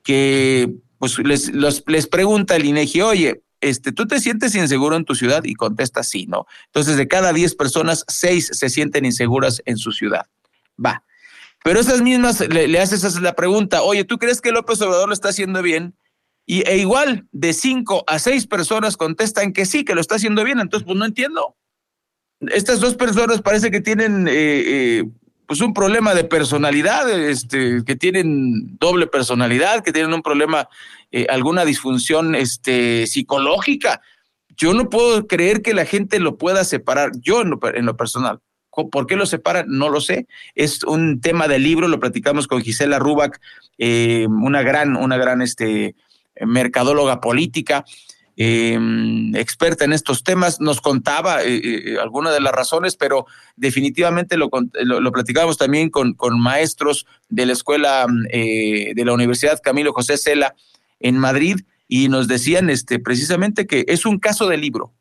que 0.03 0.73
pues 0.97 1.19
les, 1.19 1.51
les 1.53 2.07
pregunta 2.07 2.55
el 2.55 2.65
INEGI, 2.65 3.01
oye, 3.01 3.43
este, 3.61 3.91
¿tú 3.91 4.05
te 4.05 4.19
sientes 4.19 4.55
inseguro 4.55 4.95
en 4.95 5.05
tu 5.05 5.15
ciudad? 5.15 5.43
Y 5.43 5.55
contesta 5.55 6.03
sí, 6.03 6.25
¿no? 6.27 6.45
Entonces, 6.67 6.97
de 6.97 7.07
cada 7.07 7.33
10 7.33 7.55
personas, 7.55 8.05
6 8.07 8.51
se 8.53 8.69
sienten 8.69 9.05
inseguras 9.05 9.61
en 9.65 9.77
su 9.77 9.91
ciudad. 9.91 10.27
Va. 10.83 11.03
Pero 11.63 11.79
esas 11.79 12.01
mismas 12.01 12.39
le, 12.47 12.79
haces 12.79 13.19
la 13.19 13.33
pregunta, 13.33 13.81
oye, 13.81 14.03
¿tú 14.05 14.17
crees 14.17 14.41
que 14.41 14.51
López 14.51 14.81
Obrador 14.81 15.07
lo 15.07 15.13
está 15.13 15.29
haciendo 15.29 15.61
bien? 15.61 15.95
Y 16.49 16.65
e 16.65 16.77
igual, 16.77 17.27
de 17.33 17.51
5 17.51 18.05
a 18.07 18.19
6 18.19 18.47
personas 18.47 18.95
contestan 18.95 19.51
que 19.51 19.65
sí, 19.65 19.83
que 19.83 19.93
lo 19.93 19.99
está 19.99 20.15
haciendo 20.15 20.45
bien. 20.45 20.61
Entonces, 20.61 20.85
pues 20.85 20.97
no 20.97 21.03
entiendo. 21.03 21.57
Estas 22.39 22.79
dos 22.79 22.95
personas 22.95 23.41
parece 23.41 23.69
que 23.69 23.81
tienen 23.81 24.29
eh, 24.29 24.31
eh, 24.33 25.03
pues 25.45 25.59
un 25.59 25.73
problema 25.73 26.15
de 26.15 26.23
personalidad, 26.23 27.09
este, 27.11 27.83
que 27.85 27.97
tienen 27.97 28.77
doble 28.79 29.07
personalidad, 29.07 29.83
que 29.83 29.91
tienen 29.91 30.13
un 30.13 30.21
problema, 30.21 30.69
eh, 31.11 31.27
alguna 31.29 31.65
disfunción 31.65 32.33
este, 32.33 33.07
psicológica. 33.07 33.99
Yo 34.55 34.73
no 34.73 34.89
puedo 34.89 35.27
creer 35.27 35.61
que 35.61 35.73
la 35.73 35.85
gente 35.85 36.17
lo 36.19 36.37
pueda 36.37 36.63
separar, 36.63 37.11
yo 37.19 37.41
en 37.41 37.49
lo, 37.49 37.97
personal. 37.97 38.39
¿Por 38.71 39.05
qué 39.05 39.17
lo 39.17 39.25
separan? 39.25 39.65
No 39.67 39.89
lo 39.89 39.99
sé. 39.99 40.27
Es 40.55 40.83
un 40.83 41.19
tema 41.19 41.49
del 41.49 41.63
libro, 41.63 41.89
lo 41.89 41.99
platicamos 41.99 42.47
con 42.47 42.61
Gisela 42.61 42.99
Rubac, 42.99 43.41
una 43.77 44.61
gran, 44.61 44.95
una 44.95 45.17
gran 45.17 45.41
este, 45.41 45.95
mercadóloga 46.45 47.21
política. 47.21 47.85
Em, 48.39 49.35
experta 49.35 49.83
en 49.83 49.93
estos 49.93 50.23
temas, 50.23 50.61
nos 50.61 50.79
contaba 50.79 51.43
eh, 51.43 51.59
eh, 51.63 51.97
algunas 51.99 52.35
de 52.35 52.39
las 52.39 52.53
razones, 52.53 52.95
pero 52.95 53.25
definitivamente 53.55 54.37
lo, 54.37 54.51
lo, 54.83 55.11
platicábamos 55.11 55.57
también 55.57 55.89
con, 55.89 56.13
con, 56.13 56.39
maestros 56.39 57.07
de 57.29 57.47
la 57.47 57.53
escuela 57.53 58.05
eh, 58.29 58.93
de 58.95 59.05
la 59.05 59.13
Universidad 59.13 59.59
Camilo 59.59 59.91
José 59.91 60.17
Cela 60.17 60.53
en 60.99 61.17
Madrid 61.17 61.61
y 61.87 62.09
nos 62.09 62.27
decían 62.27 62.69
este, 62.69 62.99
precisamente 62.99 63.65
que 63.65 63.85
es 63.87 64.05
un 64.05 64.19
caso 64.19 64.47
de 64.47 64.57
libro 64.57 64.93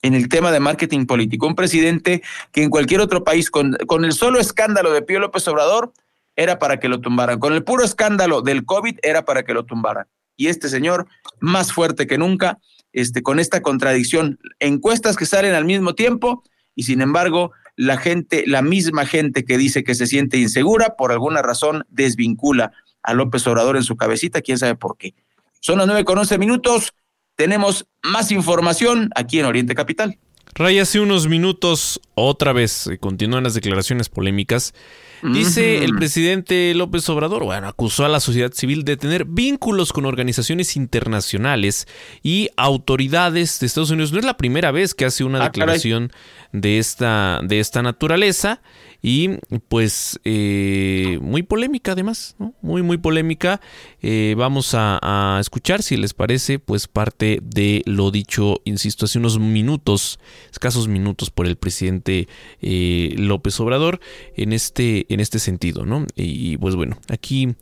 en 0.00 0.14
el 0.14 0.28
tema 0.28 0.52
de 0.52 0.60
marketing 0.60 1.06
político. 1.06 1.48
Un 1.48 1.56
presidente 1.56 2.22
que 2.52 2.62
en 2.62 2.70
cualquier 2.70 3.00
otro 3.00 3.24
país, 3.24 3.50
con, 3.50 3.72
con 3.88 4.04
el 4.04 4.12
solo 4.12 4.38
escándalo 4.38 4.92
de 4.92 5.02
Pío 5.02 5.18
López 5.18 5.48
Obrador, 5.48 5.92
era 6.36 6.60
para 6.60 6.78
que 6.78 6.88
lo 6.88 7.00
tumbaran. 7.00 7.40
Con 7.40 7.54
el 7.54 7.64
puro 7.64 7.82
escándalo 7.82 8.40
del 8.40 8.64
COVID, 8.64 8.98
era 9.02 9.24
para 9.24 9.42
que 9.42 9.52
lo 9.52 9.64
tumbaran 9.64 10.06
y 10.38 10.46
este 10.46 10.70
señor 10.70 11.06
más 11.40 11.72
fuerte 11.72 12.06
que 12.06 12.16
nunca, 12.16 12.58
este, 12.94 13.22
con 13.22 13.38
esta 13.38 13.60
contradicción, 13.60 14.38
encuestas 14.60 15.16
que 15.16 15.26
salen 15.26 15.54
al 15.54 15.66
mismo 15.66 15.94
tiempo 15.94 16.42
y 16.74 16.84
sin 16.84 17.02
embargo 17.02 17.52
la 17.76 17.98
gente, 17.98 18.44
la 18.46 18.62
misma 18.62 19.04
gente 19.04 19.44
que 19.44 19.58
dice 19.58 19.84
que 19.84 19.94
se 19.94 20.06
siente 20.06 20.38
insegura, 20.38 20.94
por 20.96 21.12
alguna 21.12 21.42
razón 21.42 21.84
desvincula 21.90 22.72
a 23.02 23.12
López 23.14 23.46
Obrador 23.46 23.76
en 23.76 23.82
su 23.82 23.96
cabecita, 23.96 24.40
quién 24.40 24.58
sabe 24.58 24.74
por 24.76 24.96
qué. 24.96 25.14
Son 25.60 25.76
las 25.78 25.86
nueve 25.86 26.04
con 26.04 26.18
once 26.18 26.38
minutos, 26.38 26.94
tenemos 27.36 27.86
más 28.02 28.30
información 28.30 29.10
aquí 29.14 29.40
en 29.40 29.46
Oriente 29.46 29.74
Capital. 29.74 30.18
Ray, 30.54 30.78
hace 30.78 31.00
unos 31.00 31.28
minutos, 31.28 32.00
otra 32.14 32.52
vez, 32.52 32.86
eh, 32.86 32.98
continúan 32.98 33.44
las 33.44 33.54
declaraciones 33.54 34.08
polémicas. 34.08 34.72
Dice 35.22 35.84
el 35.84 35.94
presidente 35.96 36.74
López 36.74 37.08
Obrador, 37.08 37.44
bueno, 37.44 37.68
acusó 37.68 38.04
a 38.04 38.08
la 38.08 38.20
sociedad 38.20 38.52
civil 38.52 38.84
de 38.84 38.96
tener 38.96 39.24
vínculos 39.24 39.92
con 39.92 40.04
organizaciones 40.04 40.76
internacionales 40.76 41.86
y 42.22 42.50
autoridades 42.56 43.58
de 43.60 43.66
Estados 43.66 43.90
Unidos. 43.90 44.12
No 44.12 44.18
es 44.18 44.24
la 44.24 44.36
primera 44.36 44.70
vez 44.70 44.94
que 44.94 45.04
hace 45.04 45.24
una 45.24 45.40
ah, 45.40 45.44
declaración 45.44 46.12
de 46.52 46.78
esta, 46.78 47.40
de 47.42 47.60
esta 47.60 47.82
naturaleza 47.82 48.60
y 49.00 49.36
pues 49.68 50.18
eh, 50.24 51.18
muy 51.22 51.42
polémica 51.42 51.92
además, 51.92 52.34
¿no? 52.38 52.54
muy 52.62 52.82
muy 52.82 52.96
polémica. 52.96 53.60
Eh, 54.02 54.34
vamos 54.36 54.74
a, 54.74 55.38
escuchar 55.40 55.82
si 55.82 55.96
les 55.96 56.14
parece 56.14 56.58
pues 56.58 56.88
parte 56.88 57.40
de 57.42 57.82
lo 57.86 58.10
dicho, 58.10 58.60
insisto, 58.64 59.04
hace 59.04 59.18
unos 59.18 59.38
minutos, 59.38 60.18
escasos 60.50 60.88
minutos 60.88 61.30
por 61.30 61.46
el 61.46 61.56
presidente 61.56 62.28
eh, 62.60 63.14
López 63.16 63.58
Obrador 63.60 64.00
en 64.36 64.52
este, 64.52 65.12
en 65.12 65.20
este 65.20 65.38
sentido, 65.38 65.86
¿no? 65.86 66.06
Y, 66.16 66.56
pues 66.56 66.74
bueno, 66.74 66.98
aquí 67.08 67.54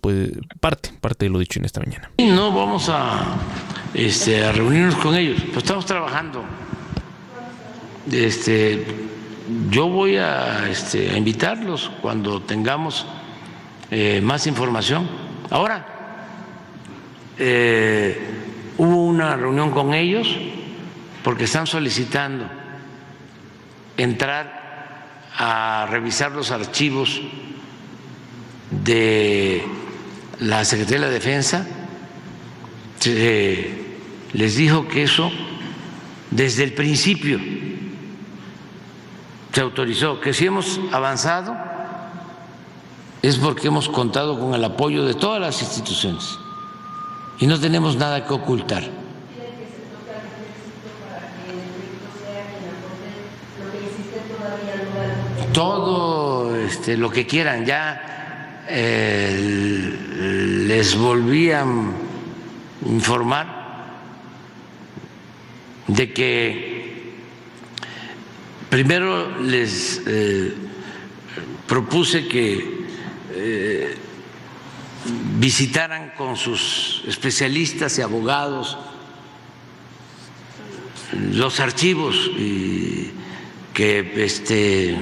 pues 0.00 0.32
parte, 0.60 0.90
parte 1.00 1.24
de 1.24 1.30
lo 1.30 1.38
dicho 1.38 1.58
en 1.58 1.64
esta 1.64 1.80
mañana. 1.80 2.10
No 2.18 2.52
vamos 2.52 2.88
a, 2.88 3.36
este, 3.94 4.44
a 4.44 4.52
reunirnos 4.52 4.96
con 4.96 5.16
ellos, 5.16 5.40
pues 5.46 5.58
estamos 5.58 5.86
trabajando. 5.86 6.44
Este, 8.10 9.09
yo 9.70 9.88
voy 9.88 10.16
a, 10.16 10.68
este, 10.68 11.10
a 11.10 11.16
invitarlos 11.16 11.90
cuando 12.00 12.42
tengamos 12.42 13.06
eh, 13.90 14.20
más 14.22 14.46
información. 14.46 15.08
Ahora, 15.50 15.86
eh, 17.38 18.18
hubo 18.78 19.06
una 19.06 19.36
reunión 19.36 19.70
con 19.70 19.94
ellos 19.94 20.28
porque 21.24 21.44
están 21.44 21.66
solicitando 21.66 22.46
entrar 23.96 24.60
a 25.36 25.86
revisar 25.90 26.32
los 26.32 26.50
archivos 26.50 27.20
de 28.70 29.64
la 30.38 30.64
Secretaría 30.64 31.00
de 31.00 31.06
la 31.06 31.12
Defensa. 31.12 31.66
les 34.32 34.56
dijo 34.56 34.86
que 34.86 35.02
eso 35.02 35.30
desde 36.30 36.62
el 36.64 36.72
principio 36.74 37.40
se 39.52 39.60
autorizó, 39.60 40.20
que 40.20 40.32
si 40.32 40.46
hemos 40.46 40.80
avanzado 40.92 41.56
es 43.22 43.36
porque 43.36 43.68
hemos 43.68 43.88
contado 43.88 44.38
con 44.38 44.54
el 44.54 44.64
apoyo 44.64 45.04
de 45.04 45.14
todas 45.14 45.40
las 45.40 45.60
instituciones 45.60 46.38
y 47.38 47.46
no 47.46 47.58
tenemos 47.58 47.96
nada 47.96 48.26
que 48.26 48.32
ocultar. 48.32 48.84
Todo 55.52 56.56
este, 56.56 56.96
lo 56.96 57.10
que 57.10 57.26
quieran, 57.26 57.66
ya 57.66 58.64
eh, 58.68 60.64
les 60.68 60.96
volvían 60.96 61.92
a 62.84 62.88
informar 62.88 63.60
de 65.88 66.12
que 66.12 66.69
Primero 68.70 69.40
les 69.42 70.00
eh, 70.06 70.54
propuse 71.66 72.28
que 72.28 72.86
eh, 73.34 73.96
visitaran 75.38 76.12
con 76.16 76.36
sus 76.36 77.02
especialistas 77.08 77.98
y 77.98 78.02
abogados 78.02 78.78
los 81.32 81.58
archivos 81.58 82.30
que 83.74 84.12
este, 84.24 84.96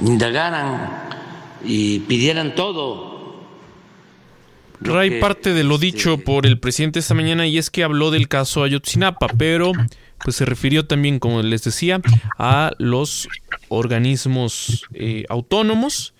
indagaran 0.00 0.90
y 1.64 2.00
pidieran 2.00 2.56
todo 2.56 3.09
Ray 4.80 5.20
parte 5.20 5.52
de 5.52 5.64
lo 5.64 5.78
dicho 5.78 6.18
por 6.18 6.46
el 6.46 6.58
presidente 6.58 6.98
esta 6.98 7.14
mañana 7.14 7.46
y 7.46 7.58
es 7.58 7.70
que 7.70 7.84
habló 7.84 8.10
del 8.10 8.28
caso 8.28 8.62
Ayotzinapa, 8.62 9.28
pero 9.36 9.72
pues 10.24 10.36
se 10.36 10.44
refirió 10.44 10.86
también, 10.86 11.18
como 11.18 11.42
les 11.42 11.62
decía, 11.62 12.00
a 12.38 12.72
los 12.78 13.28
organismos 13.68 14.84
eh, 14.94 15.24
autónomos 15.28 16.14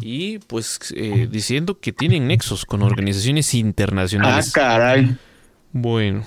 y 0.00 0.38
pues 0.38 0.78
eh, 0.96 1.28
diciendo 1.30 1.78
que 1.78 1.92
tienen 1.92 2.26
nexos 2.26 2.64
con 2.64 2.82
organizaciones 2.82 3.54
internacionales. 3.54 4.48
Ah, 4.48 4.52
caray. 4.52 5.16
Bueno, 5.72 6.24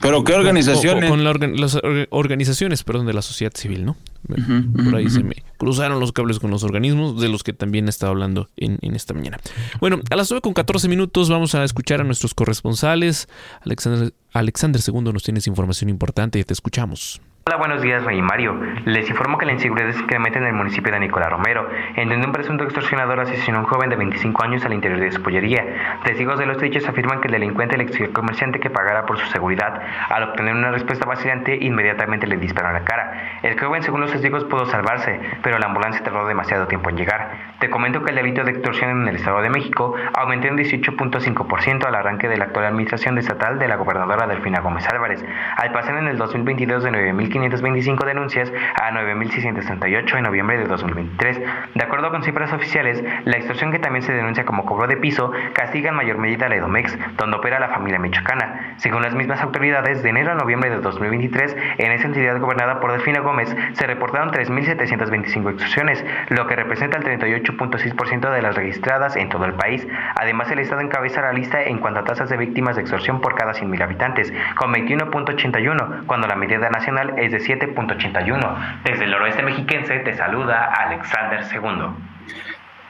¿Pero 0.00 0.22
qué 0.22 0.34
organizaciones? 0.34 1.10
Con, 1.10 1.24
las 1.24 1.78
organizaciones, 2.10 2.84
perdón, 2.84 3.06
de 3.06 3.12
la 3.12 3.22
sociedad 3.22 3.52
civil, 3.54 3.84
¿no? 3.84 3.96
Por 4.26 4.96
ahí 4.96 5.08
se 5.10 5.22
me 5.22 5.36
cruzaron 5.58 6.00
los 6.00 6.12
cables 6.12 6.38
con 6.38 6.50
los 6.50 6.62
organismos 6.62 7.20
de 7.20 7.28
los 7.28 7.42
que 7.42 7.52
también 7.52 7.88
estaba 7.88 8.10
hablando 8.10 8.48
en, 8.56 8.78
esta 8.94 9.14
mañana. 9.14 9.38
Bueno, 9.80 10.00
a 10.10 10.16
las 10.16 10.30
9 10.30 10.40
con 10.40 10.54
14 10.54 10.88
minutos 10.88 11.28
vamos 11.28 11.54
a 11.54 11.64
escuchar 11.64 12.00
a 12.00 12.04
nuestros 12.04 12.34
corresponsales. 12.34 13.28
Alexander, 13.62 14.14
Alexander 14.32 14.80
II 14.86 15.12
nos 15.12 15.22
tienes 15.22 15.46
información 15.46 15.90
importante 15.90 16.38
y 16.38 16.44
te 16.44 16.52
escuchamos. 16.52 17.20
Hola, 17.46 17.58
buenos 17.58 17.82
días, 17.82 18.02
Rey 18.02 18.22
Mario. 18.22 18.58
Les 18.86 19.10
informo 19.10 19.36
que 19.36 19.44
la 19.44 19.52
inseguridad 19.52 19.90
se 19.90 20.00
incrementa 20.00 20.38
en 20.38 20.46
el 20.46 20.54
municipio 20.54 20.90
de 20.90 20.98
Nicolás 20.98 21.28
Romero, 21.28 21.68
en 21.94 22.08
donde 22.08 22.26
un 22.26 22.32
presunto 22.32 22.64
extorsionador 22.64 23.20
asesinó 23.20 23.58
a 23.58 23.60
un 23.60 23.66
joven 23.66 23.90
de 23.90 23.96
25 23.96 24.42
años 24.42 24.64
al 24.64 24.72
interior 24.72 24.98
de 24.98 25.12
su 25.12 25.22
pollería. 25.22 26.00
Testigos 26.04 26.38
de 26.38 26.46
los 26.46 26.62
hechos 26.62 26.88
afirman 26.88 27.20
que 27.20 27.28
el 27.28 27.32
delincuente 27.32 27.76
le 27.76 27.82
exigió 27.82 28.06
al 28.06 28.12
comerciante 28.12 28.60
que 28.60 28.70
pagara 28.70 29.04
por 29.04 29.18
su 29.18 29.26
seguridad. 29.26 29.78
Al 30.08 30.22
obtener 30.22 30.54
una 30.54 30.70
respuesta 30.70 31.04
vacilante, 31.04 31.58
inmediatamente 31.60 32.26
le 32.26 32.38
disparó 32.38 32.68
en 32.68 32.74
la 32.76 32.84
cara. 32.84 33.40
El 33.42 33.60
joven, 33.60 33.82
según 33.82 34.00
los 34.00 34.10
testigos, 34.10 34.44
pudo 34.46 34.64
salvarse, 34.64 35.20
pero 35.42 35.58
la 35.58 35.66
ambulancia 35.66 36.02
tardó 36.02 36.26
demasiado 36.26 36.66
tiempo 36.66 36.88
en 36.88 36.96
llegar. 36.96 37.30
Te 37.58 37.68
comento 37.68 38.02
que 38.02 38.08
el 38.12 38.16
delito 38.16 38.42
de 38.42 38.52
extorsión 38.52 39.02
en 39.02 39.08
el 39.08 39.16
Estado 39.16 39.42
de 39.42 39.50
México 39.50 39.94
aumentó 40.14 40.48
en 40.48 40.56
18.5% 40.56 41.84
al 41.84 41.94
arranque 41.94 42.26
de 42.26 42.38
la 42.38 42.46
actual 42.46 42.64
administración 42.64 43.18
estatal 43.18 43.58
de 43.58 43.68
la 43.68 43.76
gobernadora 43.76 44.26
Delfina 44.26 44.60
Gómez 44.60 44.88
Álvarez, 44.88 45.22
al 45.58 45.72
pasar 45.72 45.98
en 45.98 46.08
el 46.08 46.16
2022 46.16 46.84
de 46.84 46.90
9.000 46.90 47.33
1.525 47.34 48.04
denuncias 48.04 48.52
a 48.80 48.90
9.638 48.90 50.16
en 50.16 50.22
noviembre 50.22 50.58
de 50.58 50.64
2023. 50.64 51.40
De 51.74 51.84
acuerdo 51.84 52.10
con 52.10 52.22
cifras 52.22 52.52
oficiales, 52.52 53.02
la 53.24 53.36
extorsión 53.36 53.72
que 53.72 53.78
también 53.78 54.02
se 54.02 54.12
denuncia 54.12 54.44
como 54.44 54.64
cobro 54.64 54.86
de 54.86 54.96
piso 54.96 55.32
castiga 55.52 55.90
en 55.90 55.96
mayor 55.96 56.18
medida 56.18 56.46
a 56.46 56.48
la 56.48 56.56
Edomex, 56.56 56.96
donde 57.16 57.36
opera 57.36 57.60
la 57.60 57.68
familia 57.68 57.98
michoacana. 57.98 58.74
Según 58.78 59.02
las 59.02 59.14
mismas 59.14 59.40
autoridades, 59.42 60.02
de 60.02 60.10
enero 60.10 60.32
a 60.32 60.34
noviembre 60.34 60.70
de 60.70 60.78
2023, 60.78 61.56
en 61.78 61.92
esa 61.92 62.06
entidad 62.06 62.38
gobernada 62.40 62.80
por 62.80 62.92
Delfina 62.92 63.20
Gómez, 63.20 63.54
se 63.72 63.86
reportaron 63.86 64.30
3.725 64.30 65.50
extorsiones, 65.50 66.04
lo 66.28 66.46
que 66.46 66.56
representa 66.56 66.98
el 66.98 67.04
38.6% 67.04 68.30
de 68.30 68.42
las 68.42 68.54
registradas 68.54 69.16
en 69.16 69.28
todo 69.28 69.44
el 69.44 69.54
país. 69.54 69.86
Además, 70.16 70.50
el 70.50 70.58
Estado 70.58 70.80
encabeza 70.80 71.22
la 71.22 71.32
lista 71.32 71.62
en 71.62 71.78
cuanto 71.78 72.00
a 72.00 72.04
tasas 72.04 72.28
de 72.28 72.36
víctimas 72.36 72.76
de 72.76 72.82
extorsión 72.82 73.20
por 73.20 73.34
cada 73.34 73.52
100.000 73.52 73.82
habitantes, 73.82 74.32
con 74.56 74.72
21.81, 74.72 76.06
cuando 76.06 76.26
la 76.26 76.36
medida 76.36 76.68
nacional 76.70 77.14
es 77.18 77.23
de 77.32 77.40
7.81. 77.40 78.82
Desde 78.84 79.04
el 79.04 79.14
oeste 79.14 79.42
mexiquense 79.42 79.98
te 80.00 80.16
saluda 80.16 80.72
Alexander 80.72 81.40
II. 81.52 82.14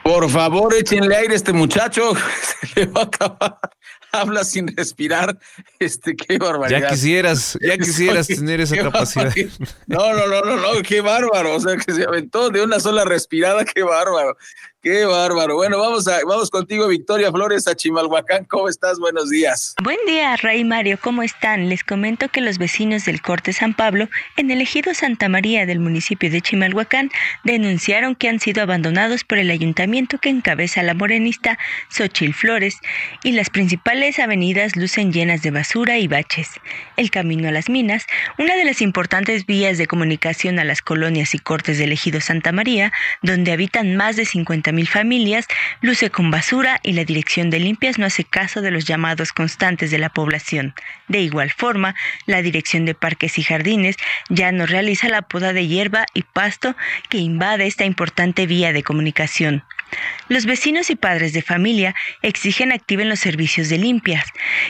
Por 0.05 0.29
favor, 0.29 0.71
échenle 0.75 1.15
aire 1.15 1.33
a 1.33 1.35
este 1.35 1.51
muchacho. 1.51 2.13
Se 2.43 2.81
le 2.81 2.85
va 2.85 3.01
a 3.01 3.03
acabar. 3.05 3.59
Habla 4.11 4.43
sin 4.43 4.67
respirar. 4.77 5.35
Este, 5.79 6.15
qué 6.15 6.37
barbaridad. 6.37 6.79
Ya 6.79 6.87
quisieras, 6.89 7.57
ya 7.59 7.75
quisieras 7.79 8.27
tener 8.27 8.61
esa 8.61 8.77
capacidad. 8.77 9.33
No, 9.87 10.13
no, 10.13 10.27
no, 10.27 10.41
no, 10.41 10.57
no, 10.57 10.81
qué 10.83 11.01
bárbaro. 11.01 11.55
O 11.55 11.59
sea, 11.59 11.75
que 11.77 11.91
se 11.91 12.03
aventó 12.03 12.51
de 12.51 12.61
una 12.61 12.79
sola 12.79 13.03
respirada, 13.03 13.65
qué 13.65 13.81
bárbaro. 13.81 14.37
Qué 14.85 15.03
bárbaro. 15.03 15.55
Bueno, 15.55 15.79
vamos 15.79 16.07
a, 16.07 16.19
vamos 16.27 16.51
contigo, 16.51 16.87
Victoria 16.87 17.31
Flores, 17.31 17.67
a 17.67 17.73
Chimalhuacán. 17.73 18.45
¿Cómo 18.45 18.69
estás? 18.69 18.99
Buenos 18.99 19.31
días. 19.31 19.73
Buen 19.81 19.97
día, 20.05 20.35
Ray 20.35 20.63
Mario. 20.63 20.99
¿Cómo 21.01 21.23
están? 21.23 21.69
Les 21.69 21.83
comento 21.83 22.29
que 22.29 22.39
los 22.39 22.59
vecinos 22.59 23.03
del 23.05 23.19
Corte 23.19 23.51
San 23.51 23.73
Pablo, 23.73 24.09
en 24.37 24.51
el 24.51 24.61
ejido 24.61 24.93
Santa 24.93 25.27
María 25.27 25.65
del 25.65 25.79
municipio 25.79 26.29
de 26.29 26.39
Chimalhuacán, 26.39 27.09
denunciaron 27.43 28.13
que 28.13 28.29
han 28.29 28.39
sido 28.39 28.61
abandonados 28.61 29.23
por 29.23 29.39
el 29.39 29.49
ayuntamiento 29.49 30.19
que 30.19 30.29
encabeza 30.29 30.83
la 30.83 30.93
morenista 30.93 31.57
Xochil 31.89 32.35
Flores 32.35 32.77
y 33.23 33.31
las 33.31 33.49
principales 33.49 34.19
avenidas 34.19 34.75
lucen 34.75 35.11
llenas 35.11 35.41
de 35.41 35.49
basura 35.49 35.97
y 35.97 36.07
baches. 36.07 36.51
El 36.95 37.09
camino 37.09 37.49
a 37.49 37.51
las 37.51 37.71
minas, 37.71 38.05
una 38.37 38.55
de 38.55 38.65
las 38.65 38.83
importantes 38.83 39.47
vías 39.47 39.79
de 39.79 39.87
comunicación 39.87 40.59
a 40.59 40.63
las 40.63 40.83
colonias 40.83 41.33
y 41.33 41.39
cortes 41.39 41.79
del 41.79 41.91
ejido 41.91 42.21
Santa 42.21 42.51
María, 42.51 42.93
donde 43.23 43.51
habitan 43.51 43.95
más 43.95 44.15
de 44.15 44.25
50 44.25 44.74
mil 44.75 44.87
familias, 44.87 45.47
luce 45.81 46.09
con 46.11 46.29
basura 46.29 46.79
y 46.83 46.93
la 46.93 47.05
Dirección 47.05 47.49
de 47.49 47.59
Limpias 47.59 47.97
no 47.97 48.05
hace 48.05 48.23
caso 48.23 48.61
de 48.61 48.71
los 48.71 48.85
llamados 48.85 49.31
constantes 49.31 49.89
de 49.89 49.97
la 49.97 50.09
población. 50.09 50.75
De 51.07 51.21
igual 51.21 51.51
forma, 51.51 51.95
la 52.25 52.41
Dirección 52.41 52.85
de 52.85 52.93
Parques 52.93 53.39
y 53.39 53.43
Jardines 53.43 53.95
ya 54.29 54.51
no 54.51 54.65
realiza 54.65 55.09
la 55.09 55.23
poda 55.23 55.53
de 55.53 55.67
hierba 55.67 56.05
y 56.13 56.21
pasto 56.21 56.75
que 57.09 57.17
invade 57.17 57.65
esta 57.65 57.85
importante 57.85 58.45
vía 58.45 58.73
de 58.73 58.83
comunicación. 58.83 59.63
Los 60.27 60.45
vecinos 60.45 60.89
y 60.89 60.95
padres 60.95 61.33
de 61.33 61.43
familia 61.43 61.93
exigen 62.23 62.71
activen 62.71 63.09
los 63.09 63.19
servicios 63.19 63.69
de 63.69 63.77
limpias, 63.77 64.25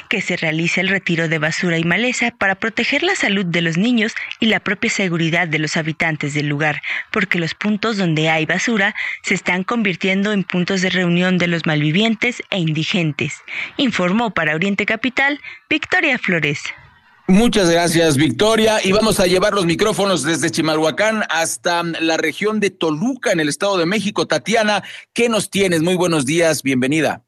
que 0.10 0.22
se 0.22 0.36
realice 0.36 0.81
el 0.81 0.89
retiro 0.89 1.29
de 1.29 1.39
basura 1.39 1.77
y 1.77 1.84
maleza 1.86 2.31
para 2.31 2.55
proteger 2.55 3.03
la 3.03 3.15
salud 3.15 3.45
de 3.45 3.62
los 3.62 3.77
niños 3.77 4.13
y 4.39 4.48
la 4.48 4.60
propia 4.60 4.89
seguridad 4.89 5.48
de 5.48 5.60
los 5.60 5.77
habitantes 5.77 6.34
del 6.34 6.48
lugar, 6.48 6.81
porque 7.12 7.39
los 7.39 7.55
puntos 7.55 7.98
donde 7.98 8.29
hay 8.29 8.45
basura 8.45 8.95
se 9.24 9.34
están 9.34 9.63
convirtiendo 9.63 10.34
en 10.34 10.43
puntos 10.43 10.81
de 10.81 10.89
reunión 10.89 11.38
de 11.38 11.48
los 11.48 11.65
malvivientes 11.65 12.43
e 12.50 12.60
indigentes. 12.60 13.41
Informó 13.77 14.34
para 14.34 14.55
Oriente 14.55 14.86
Capital 14.86 15.39
Victoria 15.69 16.17
Flores. 16.17 16.62
Muchas 17.27 17.72
gracias, 17.72 18.17
Victoria. 18.17 18.77
Y 18.84 18.91
vamos 18.91 19.20
a 19.20 19.25
llevar 19.25 19.53
los 19.53 19.65
micrófonos 19.65 20.22
desde 20.22 20.51
Chimalhuacán 20.51 21.24
hasta 21.29 21.82
la 21.82 22.17
región 22.17 22.60
de 22.60 22.70
Toluca, 22.70 23.32
en 23.32 23.39
el 23.39 23.50
Estado 23.50 23.77
de 23.77 23.88
México. 23.88 24.27
Tatiana, 24.27 24.83
¿qué 25.11 25.27
nos 25.27 25.50
tienes? 25.50 25.81
Muy 25.81 25.96
buenos 25.96 26.27
días, 26.27 26.61
bienvenida. 26.61 27.24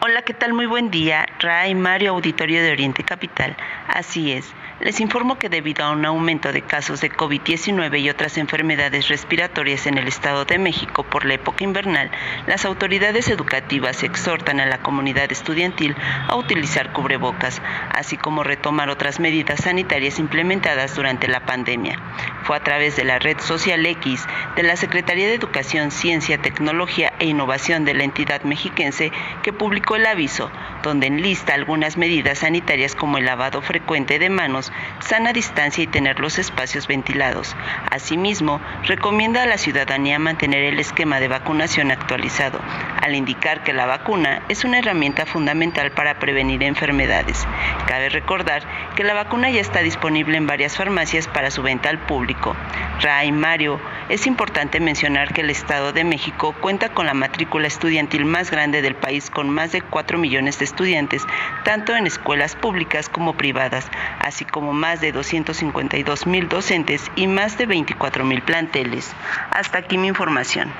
Hola, 0.00 0.22
¿qué 0.24 0.32
tal? 0.32 0.54
Muy 0.54 0.66
buen 0.66 0.92
día. 0.92 1.26
Ray 1.40 1.74
Mario, 1.74 2.12
Auditorio 2.12 2.62
de 2.62 2.70
Oriente 2.70 3.02
Capital. 3.02 3.56
Así 3.88 4.30
es. 4.30 4.46
Les 4.80 5.00
informo 5.00 5.40
que 5.40 5.48
debido 5.48 5.84
a 5.84 5.90
un 5.90 6.04
aumento 6.04 6.52
de 6.52 6.62
casos 6.62 7.00
de 7.00 7.10
COVID-19 7.10 8.00
y 8.00 8.10
otras 8.10 8.38
enfermedades 8.38 9.08
respiratorias 9.08 9.88
en 9.88 9.98
el 9.98 10.06
Estado 10.06 10.44
de 10.44 10.56
México 10.60 11.02
por 11.02 11.24
la 11.24 11.34
época 11.34 11.64
invernal, 11.64 12.12
las 12.46 12.64
autoridades 12.64 13.26
educativas 13.26 14.04
exhortan 14.04 14.60
a 14.60 14.66
la 14.66 14.78
comunidad 14.78 15.32
estudiantil 15.32 15.96
a 16.28 16.36
utilizar 16.36 16.92
cubrebocas, 16.92 17.60
así 17.90 18.16
como 18.16 18.44
retomar 18.44 18.88
otras 18.88 19.18
medidas 19.18 19.64
sanitarias 19.64 20.20
implementadas 20.20 20.94
durante 20.94 21.26
la 21.26 21.44
pandemia. 21.44 22.00
Fue 22.44 22.56
a 22.56 22.62
través 22.62 22.94
de 22.94 23.02
la 23.02 23.18
red 23.18 23.38
social 23.40 23.84
X 23.84 24.26
de 24.54 24.62
la 24.62 24.76
Secretaría 24.76 25.26
de 25.26 25.34
Educación, 25.34 25.90
Ciencia, 25.90 26.38
Tecnología 26.38 27.12
e 27.18 27.26
Innovación 27.26 27.84
de 27.84 27.94
la 27.94 28.04
entidad 28.04 28.42
mexiquense 28.44 29.10
que 29.42 29.52
publicó 29.52 29.96
el 29.96 30.06
aviso, 30.06 30.52
donde 30.84 31.08
enlista 31.08 31.54
algunas 31.54 31.96
medidas 31.96 32.38
sanitarias 32.38 32.94
como 32.94 33.18
el 33.18 33.26
lavado 33.26 33.60
frecuente 33.60 34.20
de 34.20 34.30
manos, 34.30 34.72
sana 35.00 35.32
distancia 35.32 35.84
y 35.84 35.86
tener 35.86 36.20
los 36.20 36.38
espacios 36.38 36.86
ventilados. 36.86 37.56
Asimismo, 37.90 38.60
recomienda 38.84 39.42
a 39.42 39.46
la 39.46 39.58
ciudadanía 39.58 40.18
mantener 40.18 40.64
el 40.64 40.80
esquema 40.80 41.20
de 41.20 41.28
vacunación 41.28 41.90
actualizado, 41.90 42.60
al 43.00 43.14
indicar 43.14 43.62
que 43.62 43.72
la 43.72 43.86
vacuna 43.86 44.42
es 44.48 44.64
una 44.64 44.78
herramienta 44.78 45.26
fundamental 45.26 45.92
para 45.92 46.18
prevenir 46.18 46.62
enfermedades. 46.62 47.46
Cabe 47.86 48.08
recordar 48.08 48.62
que 48.96 49.04
la 49.04 49.14
vacuna 49.14 49.50
ya 49.50 49.60
está 49.60 49.80
disponible 49.80 50.36
en 50.36 50.46
varias 50.46 50.76
farmacias 50.76 51.28
para 51.28 51.50
su 51.50 51.62
venta 51.62 51.88
al 51.88 51.98
público. 51.98 52.56
Ray 53.00 53.32
Mario, 53.32 53.80
es 54.08 54.26
importante 54.26 54.80
mencionar 54.80 55.32
que 55.32 55.42
el 55.42 55.50
Estado 55.50 55.92
de 55.92 56.04
México 56.04 56.54
cuenta 56.60 56.88
con 56.88 57.06
la 57.06 57.14
matrícula 57.14 57.66
estudiantil 57.66 58.24
más 58.24 58.50
grande 58.50 58.82
del 58.82 58.94
país 58.94 59.30
con 59.30 59.50
más 59.50 59.72
de 59.72 59.82
4 59.82 60.18
millones 60.18 60.58
de 60.58 60.64
estudiantes, 60.64 61.22
tanto 61.64 61.94
en 61.94 62.06
escuelas 62.06 62.56
públicas 62.56 63.08
como 63.08 63.34
privadas, 63.34 63.88
así 64.18 64.44
como 64.44 64.57
más 64.60 65.00
de 65.00 65.12
252 65.12 66.26
mil 66.26 66.48
docentes 66.48 67.10
y 67.16 67.26
más 67.26 67.58
de 67.58 67.66
24 67.66 68.24
mil 68.24 68.42
planteles. 68.42 69.10
Hasta 69.50 69.78
aquí 69.78 69.98
mi 69.98 70.08
información. 70.08 70.70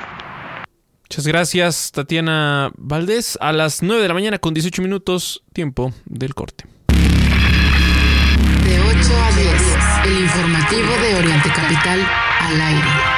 Muchas 1.09 1.27
gracias, 1.27 1.91
Tatiana 1.93 2.71
Valdés. 2.77 3.39
A 3.41 3.53
las 3.53 3.83
9 3.83 4.03
de 4.03 4.09
la 4.09 4.15
mañana 4.15 4.39
con 4.39 4.53
18 4.53 4.83
minutos, 4.83 5.43
tiempo 5.55 5.93
del 6.05 6.35
corte. 6.35 6.65
De 8.65 8.81
8 8.81 8.93
a 8.93 9.33
10, 9.33 10.13
el 10.13 10.21
informativo 10.23 10.93
de 11.01 11.15
Oriente 11.15 11.49
Capital 11.49 12.07
al 12.41 12.61
aire. 12.61 13.18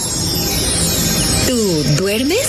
¿Tú 1.51 1.83
duermes? 1.97 2.47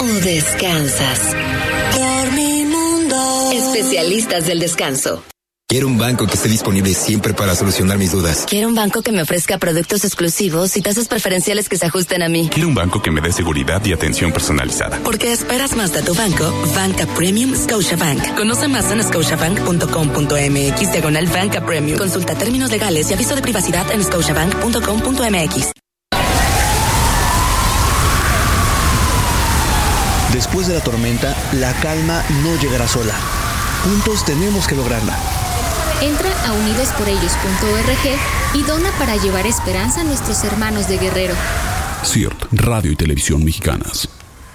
¿O 0.00 0.06
descansas? 0.24 1.20
Dormimundo. 1.94 3.50
Especialistas 3.52 4.46
del 4.46 4.58
descanso. 4.58 5.22
Quiero 5.68 5.88
un 5.88 5.98
banco 5.98 6.26
que 6.26 6.36
esté 6.36 6.48
disponible 6.48 6.94
siempre 6.94 7.34
para 7.34 7.54
solucionar 7.54 7.98
mis 7.98 8.12
dudas. 8.12 8.46
Quiero 8.48 8.68
un 8.68 8.74
banco 8.74 9.02
que 9.02 9.12
me 9.12 9.20
ofrezca 9.20 9.58
productos 9.58 10.06
exclusivos 10.06 10.74
y 10.78 10.80
tasas 10.80 11.06
preferenciales 11.06 11.68
que 11.68 11.76
se 11.76 11.84
ajusten 11.84 12.22
a 12.22 12.30
mí. 12.30 12.48
Quiero 12.50 12.68
un 12.68 12.74
banco 12.74 13.02
que 13.02 13.10
me 13.10 13.20
dé 13.20 13.30
seguridad 13.30 13.84
y 13.84 13.92
atención 13.92 14.32
personalizada. 14.32 14.98
Porque 15.04 15.30
esperas 15.30 15.76
más 15.76 15.92
de 15.92 16.00
tu 16.00 16.14
banco, 16.14 16.50
Banca 16.74 17.06
Premium 17.14 17.54
Scotiabank. 17.54 18.36
Conoce 18.36 18.68
más 18.68 18.90
en 18.90 19.04
scotiabank.com.mx 19.04 20.92
diagonal 20.92 21.26
Banca 21.26 21.66
Premium. 21.66 21.98
Consulta 21.98 22.34
términos 22.36 22.70
legales 22.70 23.10
y 23.10 23.12
aviso 23.12 23.34
de 23.34 23.42
privacidad 23.42 23.92
en 23.92 24.02
scotiabank.com.mx. 24.02 25.72
Después 30.38 30.68
de 30.68 30.74
la 30.74 30.80
tormenta, 30.80 31.36
la 31.54 31.72
calma 31.80 32.22
no 32.44 32.54
llegará 32.60 32.86
sola. 32.86 33.12
Juntos 33.82 34.24
tenemos 34.24 34.68
que 34.68 34.76
lograrla. 34.76 35.18
Entra 36.00 36.30
a 36.46 36.52
unidosporellos.org 36.52 38.18
y 38.54 38.62
dona 38.62 38.88
para 39.00 39.16
llevar 39.16 39.48
esperanza 39.48 40.02
a 40.02 40.04
nuestros 40.04 40.44
hermanos 40.44 40.86
de 40.86 40.98
Guerrero. 40.98 41.34
CIRT, 42.04 42.44
Radio 42.52 42.92
y 42.92 42.94
Televisión 42.94 43.42
Mexicanas. 43.42 44.08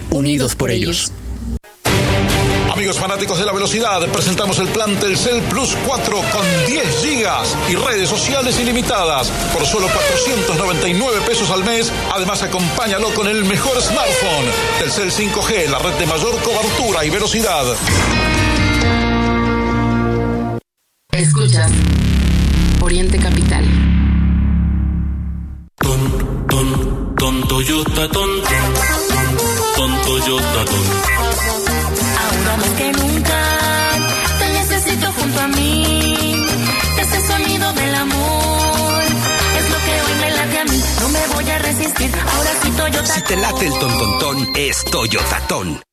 Unidos 0.09 0.55
por 0.55 0.71
ellos. 0.71 1.11
Amigos 2.83 2.99
fanáticos 2.99 3.39
de 3.39 3.45
la 3.45 3.53
velocidad, 3.53 4.05
presentamos 4.11 4.59
el 4.59 4.67
plan 4.67 4.93
Telcel 4.97 5.41
Plus 5.43 5.73
4 5.87 6.17
con 6.17 6.65
10 6.67 7.01
gigas 7.01 7.55
y 7.69 7.75
redes 7.75 8.09
sociales 8.09 8.59
ilimitadas 8.59 9.29
por 9.53 9.65
solo 9.65 9.87
499 9.87 11.21
pesos 11.25 11.49
al 11.51 11.63
mes. 11.63 11.93
Además, 12.13 12.43
acompáñalo 12.43 13.13
con 13.13 13.29
el 13.29 13.45
mejor 13.45 13.81
smartphone. 13.81 14.51
Telcel 14.79 15.11
5G, 15.13 15.69
la 15.69 15.79
red 15.79 15.93
de 15.93 16.05
mayor 16.07 16.37
cobertura 16.41 17.05
y 17.05 17.09
velocidad. 17.09 17.63
Escuchas 21.13 21.71
Oriente 22.81 23.17
Capital. 23.17 23.63
Ton, 25.77 26.47
ton, 26.49 27.15
ton 27.15 27.47
Toyota, 27.47 28.09
ton, 28.09 28.29
ton 29.77 30.01
Toyota, 30.01 30.65
ton. 30.65 31.32
Ahora 32.43 32.58
más 32.58 32.69
que 32.71 32.91
nunca 32.91 33.39
te 34.38 34.49
necesito 34.49 35.12
junto 35.13 35.39
a 35.39 35.47
mí. 35.47 36.45
Ese 36.99 37.27
sonido 37.27 37.73
del 37.73 37.95
amor 37.95 39.03
es 39.58 39.69
lo 39.69 39.77
que 39.77 40.01
hoy 40.01 40.19
me 40.19 40.32
late 40.32 40.60
a 40.60 40.65
mí. 40.65 40.84
No 40.99 41.10
me 41.10 41.27
voy 41.27 41.49
a 41.49 41.58
resistir. 41.60 42.12
Ahora 42.36 42.49
sí 42.62 42.69
Toyota. 42.71 43.13
Si 43.13 43.21
te 43.21 43.36
late 43.38 43.67
el 43.67 43.79
ton, 43.79 43.97
ton, 43.97 44.19
ton, 44.19 44.49
es 44.56 44.84
Toyota, 44.86 45.39
ton. 45.47 45.92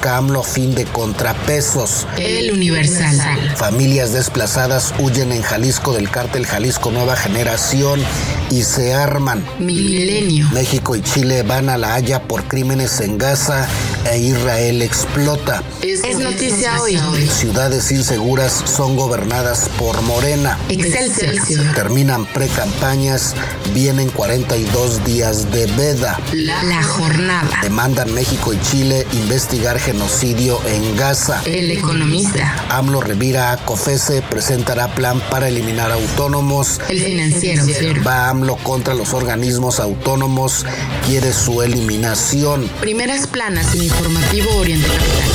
Busca 0.00 0.16
AMLO 0.16 0.42
fin 0.42 0.74
de 0.74 0.86
contrapesos. 0.86 2.06
El 2.16 2.52
Universal. 2.52 3.54
Familias 3.54 4.14
desplazadas 4.14 4.94
huyen 4.98 5.30
en 5.30 5.42
Jalisco 5.42 5.92
del 5.92 6.10
cártel 6.10 6.46
Jalisco 6.46 6.90
Nueva 6.90 7.16
Generación 7.16 8.00
y 8.50 8.62
se 8.64 8.92
arman. 8.94 9.44
Milenio. 9.58 10.48
México 10.52 10.96
y 10.96 11.02
Chile 11.02 11.42
van 11.42 11.68
a 11.68 11.76
La 11.76 11.94
Haya 11.94 12.22
por 12.24 12.44
crímenes 12.44 13.00
en 13.00 13.16
Gaza 13.16 13.68
e 14.10 14.18
Israel 14.18 14.82
explota. 14.82 15.62
Es, 15.82 16.02
es 16.02 16.18
noticia 16.18 16.80
hoy. 16.80 16.98
Ciudades 17.28 17.92
inseguras 17.92 18.52
son 18.66 18.96
gobernadas 18.96 19.70
por 19.78 20.00
Morena. 20.02 20.58
Excelsior. 20.68 21.74
Terminan 21.74 22.26
precampañas, 22.26 23.34
vienen 23.72 24.10
42 24.10 25.04
días 25.04 25.50
de 25.52 25.66
veda. 25.66 26.18
La, 26.32 26.62
la 26.64 26.82
jornada. 26.82 27.48
Demandan 27.62 28.12
México 28.12 28.52
y 28.52 28.60
Chile 28.60 29.06
investigar 29.12 29.78
genocidio 29.78 30.60
en 30.66 30.96
Gaza. 30.96 31.40
El 31.44 31.70
economista. 31.70 32.54
AMLO 32.70 33.00
revira 33.00 33.52
a 33.52 33.56
COFESE, 33.58 34.22
presentará 34.22 34.94
plan 34.94 35.20
para 35.30 35.48
eliminar 35.48 35.92
autónomos. 35.92 36.80
El 36.88 37.00
financiero. 37.00 37.62
Va 38.04 38.28
AMLO 38.40 38.56
contra 38.56 38.94
los 38.94 39.12
organismos 39.12 39.80
autónomos, 39.80 40.64
quiere 41.06 41.30
su 41.30 41.60
eliminación. 41.60 42.70
Primeras 42.80 43.26
planas 43.26 43.74
en 43.74 43.82
informativo 43.82 44.48
Oriente 44.56 44.88
Capital. 44.88 45.30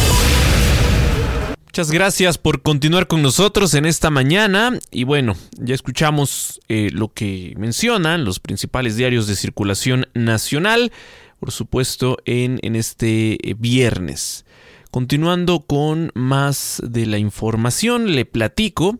Muchas 1.67 1.91
gracias 1.91 2.37
por 2.39 2.63
continuar 2.63 3.05
con 3.05 3.21
nosotros 3.21 3.75
en 3.75 3.85
esta 3.85 4.09
mañana. 4.09 4.79
Y 4.89 5.03
bueno, 5.03 5.35
ya 5.59 5.75
escuchamos 5.75 6.61
eh, 6.67 6.89
lo 6.91 7.13
que 7.13 7.53
mencionan 7.57 8.25
los 8.25 8.39
principales 8.39 8.95
diarios 8.95 9.27
de 9.27 9.35
circulación 9.35 10.07
nacional, 10.15 10.91
por 11.39 11.51
supuesto, 11.51 12.17
en, 12.25 12.59
en 12.63 12.75
este 12.75 13.37
viernes. 13.59 14.45
Continuando 14.89 15.59
con 15.59 16.11
más 16.15 16.81
de 16.83 17.05
la 17.05 17.19
información, 17.19 18.15
le 18.15 18.25
platico 18.25 18.97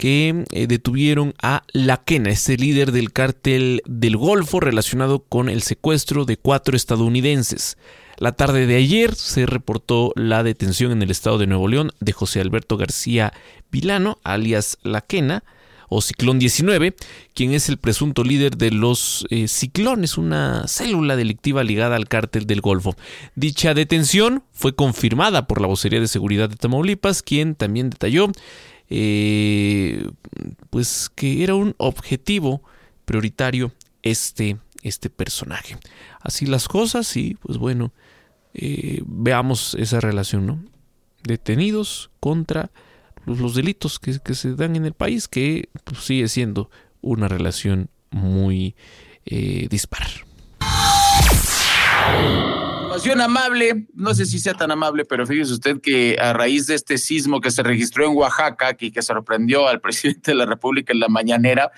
que 0.00 0.46
eh, 0.50 0.66
detuvieron 0.66 1.34
a 1.42 1.62
Laquena, 1.74 2.30
este 2.30 2.56
líder 2.56 2.90
del 2.90 3.12
cártel 3.12 3.82
del 3.84 4.16
Golfo 4.16 4.58
relacionado 4.58 5.24
con 5.24 5.50
el 5.50 5.60
secuestro 5.60 6.24
de 6.24 6.38
cuatro 6.38 6.74
estadounidenses. 6.74 7.76
La 8.16 8.32
tarde 8.32 8.66
de 8.66 8.76
ayer 8.76 9.14
se 9.14 9.44
reportó 9.44 10.14
la 10.16 10.42
detención 10.42 10.90
en 10.90 11.02
el 11.02 11.10
estado 11.10 11.36
de 11.36 11.46
Nuevo 11.46 11.68
León 11.68 11.90
de 12.00 12.12
José 12.12 12.40
Alberto 12.40 12.78
García 12.78 13.34
Vilano, 13.70 14.18
alias 14.24 14.78
Laquena, 14.82 15.44
o 15.90 16.00
Ciclón 16.00 16.38
19, 16.38 16.94
quien 17.34 17.52
es 17.52 17.68
el 17.68 17.76
presunto 17.76 18.24
líder 18.24 18.56
de 18.56 18.70
los 18.70 19.26
eh, 19.28 19.48
Ciclones, 19.48 20.16
una 20.16 20.66
célula 20.66 21.16
delictiva 21.16 21.62
ligada 21.62 21.96
al 21.96 22.08
cártel 22.08 22.46
del 22.46 22.62
Golfo. 22.62 22.96
Dicha 23.34 23.74
detención 23.74 24.44
fue 24.52 24.74
confirmada 24.74 25.46
por 25.46 25.60
la 25.60 25.66
vocería 25.66 26.00
de 26.00 26.08
seguridad 26.08 26.48
de 26.48 26.56
Tamaulipas, 26.56 27.22
quien 27.22 27.54
también 27.54 27.90
detalló 27.90 28.30
eh, 28.90 30.08
pues 30.68 31.10
que 31.14 31.42
era 31.42 31.54
un 31.54 31.74
objetivo 31.78 32.62
prioritario 33.04 33.72
este, 34.02 34.58
este 34.82 35.10
personaje. 35.10 35.78
Así 36.20 36.46
las 36.46 36.68
cosas 36.68 37.16
y 37.16 37.34
pues 37.34 37.58
bueno, 37.58 37.92
eh, 38.54 39.02
veamos 39.06 39.74
esa 39.74 40.00
relación, 40.00 40.46
¿no? 40.46 40.62
Detenidos 41.22 42.10
contra 42.20 42.70
los, 43.26 43.54
delitos 43.54 43.98
que, 43.98 44.18
que, 44.18 44.34
se 44.34 44.54
dan 44.54 44.76
en 44.76 44.86
el 44.86 44.94
país, 44.94 45.28
que 45.28 45.68
pues, 45.84 46.00
sigue 46.00 46.28
siendo 46.28 46.70
una 47.00 47.28
relación 47.28 47.90
muy 48.10 48.74
eh, 49.26 49.68
dispar. 49.70 50.06
Información 52.90 53.20
amable, 53.20 53.86
no 53.94 54.12
sé 54.16 54.26
si 54.26 54.40
sea 54.40 54.54
tan 54.54 54.72
amable, 54.72 55.04
pero 55.04 55.24
fíjese 55.24 55.52
usted 55.52 55.80
que 55.80 56.16
a 56.20 56.32
raíz 56.32 56.66
de 56.66 56.74
este 56.74 56.98
sismo 56.98 57.40
que 57.40 57.52
se 57.52 57.62
registró 57.62 58.04
en 58.04 58.16
Oaxaca 58.16 58.76
y 58.80 58.90
que 58.90 59.00
sorprendió 59.00 59.68
al 59.68 59.80
presidente 59.80 60.32
de 60.32 60.34
la 60.34 60.44
República 60.44 60.92
en 60.92 60.98
la 60.98 61.06
mañanera, 61.06 61.70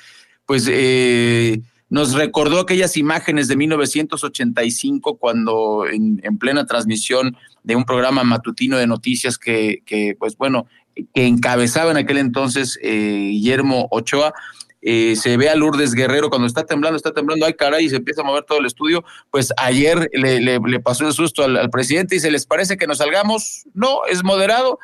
pues 0.46 0.66
eh, 0.70 1.60
nos 1.90 2.14
recordó 2.14 2.60
aquellas 2.60 2.96
imágenes 2.96 3.46
de 3.46 3.56
1985 3.56 5.18
cuando 5.18 5.86
en, 5.86 6.18
en, 6.24 6.38
plena 6.38 6.64
transmisión 6.64 7.36
de 7.62 7.76
un 7.76 7.84
programa 7.84 8.24
matutino 8.24 8.78
de 8.78 8.86
noticias 8.86 9.36
que, 9.36 9.82
que 9.84 10.16
pues 10.18 10.38
bueno, 10.38 10.66
que 11.12 11.26
encabezaba 11.26 11.90
en 11.90 11.98
aquel 11.98 12.16
entonces 12.16 12.78
eh, 12.82 13.28
Guillermo 13.32 13.86
Ochoa, 13.90 14.32
eh, 14.82 15.14
se 15.16 15.36
ve 15.36 15.48
a 15.48 15.54
Lourdes 15.54 15.94
Guerrero 15.94 16.28
cuando 16.28 16.46
está 16.46 16.64
temblando, 16.64 16.96
está 16.96 17.12
temblando, 17.12 17.46
ay 17.46 17.54
caray, 17.54 17.86
y 17.86 17.88
se 17.88 17.96
empieza 17.96 18.22
a 18.22 18.24
mover 18.24 18.42
todo 18.42 18.58
el 18.58 18.66
estudio, 18.66 19.04
pues 19.30 19.52
ayer 19.56 20.10
le, 20.12 20.40
le, 20.40 20.80
pasó 20.80 21.06
el 21.06 21.12
susto 21.12 21.44
al, 21.44 21.56
al, 21.56 21.70
presidente 21.70 22.16
y 22.16 22.20
se 22.20 22.32
les 22.32 22.46
parece 22.46 22.76
que 22.76 22.88
nos 22.88 22.98
salgamos, 22.98 23.64
no, 23.74 24.04
es 24.06 24.24
moderado, 24.24 24.78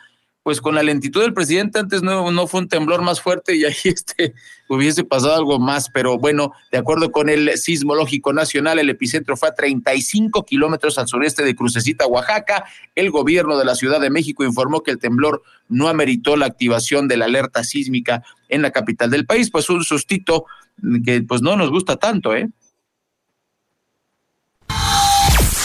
pues 0.49 0.63
con 0.63 0.75
la 0.75 0.83
lentitud 0.83 1.21
del 1.21 1.35
presidente 1.35 1.79
antes 1.79 2.03
no, 2.03 2.31
no 2.31 2.47
fue 2.47 2.61
un 2.61 2.69
temblor 2.69 3.03
más 3.03 3.21
fuerte 3.21 3.55
y 3.55 3.67
ahí 3.67 3.75
este, 3.85 4.33
hubiese 4.67 5.05
pasado 5.05 5.35
algo 5.35 5.59
más, 5.59 5.91
pero 5.91 6.17
bueno, 6.17 6.53
de 6.73 6.79
acuerdo 6.79 7.13
con 7.13 7.29
el 7.29 7.59
Sismológico 7.59 8.33
Nacional, 8.33 8.79
el 8.79 8.89
epicentro 8.89 9.37
fue 9.37 9.51
a 9.51 9.55
35 9.55 10.47
kilómetros 10.47 10.99
al 10.99 11.07
sureste 11.07 11.45
de 11.45 11.55
Crucecita, 11.55 12.07
Oaxaca. 12.07 12.65
El 12.95 13.11
gobierno 13.11 13.59
de 13.59 13.67
la 13.67 13.75
Ciudad 13.75 14.01
de 14.01 14.09
México 14.09 14.43
informó 14.43 14.83
que 14.83 14.91
el 14.91 14.99
temblor 14.99 15.43
no 15.69 15.89
ameritó 15.89 16.35
la 16.35 16.47
activación 16.47 17.09
de 17.09 17.19
la 17.19 17.27
alerta 17.27 17.63
sísmica 17.63 18.23
en 18.49 18.63
la 18.63 18.71
capital 18.71 19.11
del 19.11 19.27
país, 19.27 19.51
pues 19.51 19.69
un 19.71 19.85
sustito 19.85 20.47
que 21.05 21.23
pues 21.23 21.43
no 21.43 21.57
nos 21.57 21.71
gusta 21.71 21.97
tanto, 21.97 22.35
¿eh? 22.35 22.49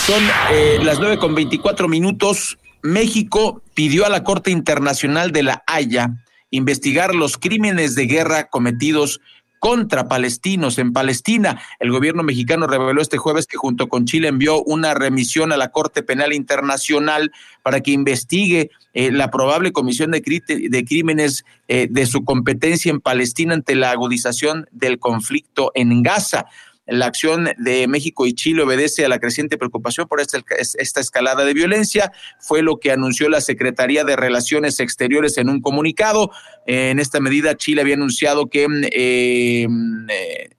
Son 0.06 0.22
eh, 0.52 0.80
las 0.84 1.00
nueve 1.00 1.18
con 1.18 1.34
veinticuatro 1.34 1.88
minutos. 1.88 2.58
México 2.82 3.62
pidió 3.74 4.06
a 4.06 4.10
la 4.10 4.24
Corte 4.24 4.52
Internacional 4.52 5.32
de 5.32 5.44
la 5.44 5.64
Haya 5.66 6.10
investigar 6.50 7.16
los 7.16 7.38
crímenes 7.38 7.96
de 7.96 8.06
guerra 8.06 8.50
cometidos 8.50 9.22
contra 9.64 10.10
palestinos 10.10 10.78
en 10.78 10.92
Palestina. 10.92 11.62
El 11.80 11.90
gobierno 11.90 12.22
mexicano 12.22 12.68
reveló 12.68 13.02
este 13.02 13.18
jueves 13.18 13.48
que 13.48 13.56
junto 13.56 13.88
con 13.88 14.04
Chile 14.04 14.28
envió 14.28 14.62
una 14.62 14.94
remisión 14.94 15.54
a 15.54 15.58
la 15.58 15.70
Corte 15.70 16.04
Penal 16.04 16.34
Internacional 16.34 17.32
para 17.62 17.80
que 17.80 17.92
investigue 17.92 18.72
eh, 18.94 19.10
la 19.14 19.32
probable 19.32 19.72
comisión 19.72 20.12
de, 20.12 20.22
de 20.70 20.84
crímenes 20.84 21.46
eh, 21.70 21.88
de 21.90 22.06
su 22.08 22.26
competencia 22.26 22.90
en 22.90 23.00
Palestina 23.00 23.54
ante 23.54 23.76
la 23.76 23.92
agudización 23.92 24.68
del 24.72 25.00
conflicto 25.00 25.72
en 25.76 26.04
Gaza. 26.04 26.48
La 26.86 27.06
acción 27.06 27.50
de 27.58 27.88
México 27.88 28.26
y 28.26 28.34
Chile 28.34 28.64
obedece 28.64 29.06
a 29.06 29.10
la 29.10 29.20
creciente 29.20 29.58
preocupación 29.58 30.08
por 30.08 30.20
esta, 30.20 30.44
esta, 30.58 31.00
escalada 31.00 31.46
de 31.46 31.54
violencia. 31.54 32.12
Fue 32.40 32.62
lo 32.62 32.78
que 32.78 32.92
anunció 32.92 33.30
la 33.30 33.40
Secretaría 33.40 34.04
de 34.04 34.18
Relaciones 34.18 34.82
Exteriores 34.82 35.38
en 35.38 35.50
un 35.50 35.62
comunicado. 35.62 36.30
En 36.66 37.00
esta 37.00 37.22
medida, 37.22 37.56
Chile 37.56 37.82
había 37.82 37.96
anunciado 37.96 38.50
que 38.50 38.68
eh, 38.92 39.66
eh, 40.10 40.50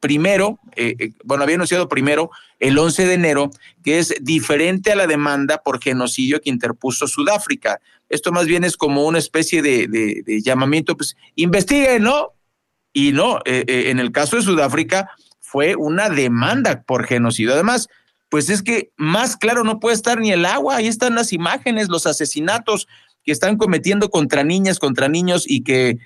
primero, 0.00 0.58
eh, 0.74 0.96
eh, 0.98 1.12
bueno, 1.22 1.44
había 1.44 1.56
anunciado 1.56 1.86
primero 1.86 2.30
el 2.60 2.78
11 2.78 3.06
de 3.06 3.14
enero, 3.14 3.50
que 3.84 3.98
es 3.98 4.14
diferente 4.22 4.90
a 4.90 4.96
la 4.96 5.06
demanda 5.06 5.58
por 5.58 5.82
genocidio 5.82 6.40
que 6.40 6.48
interpuso 6.48 7.06
Sudáfrica. 7.06 7.78
Esto 8.08 8.32
más 8.32 8.46
bien 8.46 8.64
es 8.64 8.78
como 8.78 9.04
una 9.04 9.18
especie 9.18 9.60
de, 9.60 10.22
llamamiento, 10.42 10.96
pues 10.96 11.14
investiguen, 11.34 12.04
¿no? 12.04 12.30
Y 12.94 13.12
no, 13.12 13.40
en 13.44 13.98
el 13.98 14.12
caso 14.12 14.36
de 14.36 14.42
Sudáfrica 14.42 15.10
fue 15.54 15.76
una 15.76 16.10
demanda 16.10 16.82
por 16.82 17.06
genocidio. 17.06 17.52
Además, 17.52 17.88
pues 18.28 18.50
es 18.50 18.60
que 18.60 18.90
más 18.96 19.36
claro 19.36 19.62
no 19.62 19.78
puede 19.78 19.94
estar 19.94 20.18
ni 20.18 20.32
el 20.32 20.46
agua, 20.46 20.74
ahí 20.74 20.88
están 20.88 21.14
las 21.14 21.32
imágenes, 21.32 21.88
los 21.88 22.08
asesinatos 22.08 22.88
que 23.24 23.30
están 23.30 23.56
cometiendo 23.56 24.10
contra 24.10 24.42
niñas, 24.42 24.80
contra 24.80 25.06
niños 25.06 25.44
y 25.46 25.62
que 25.62 25.98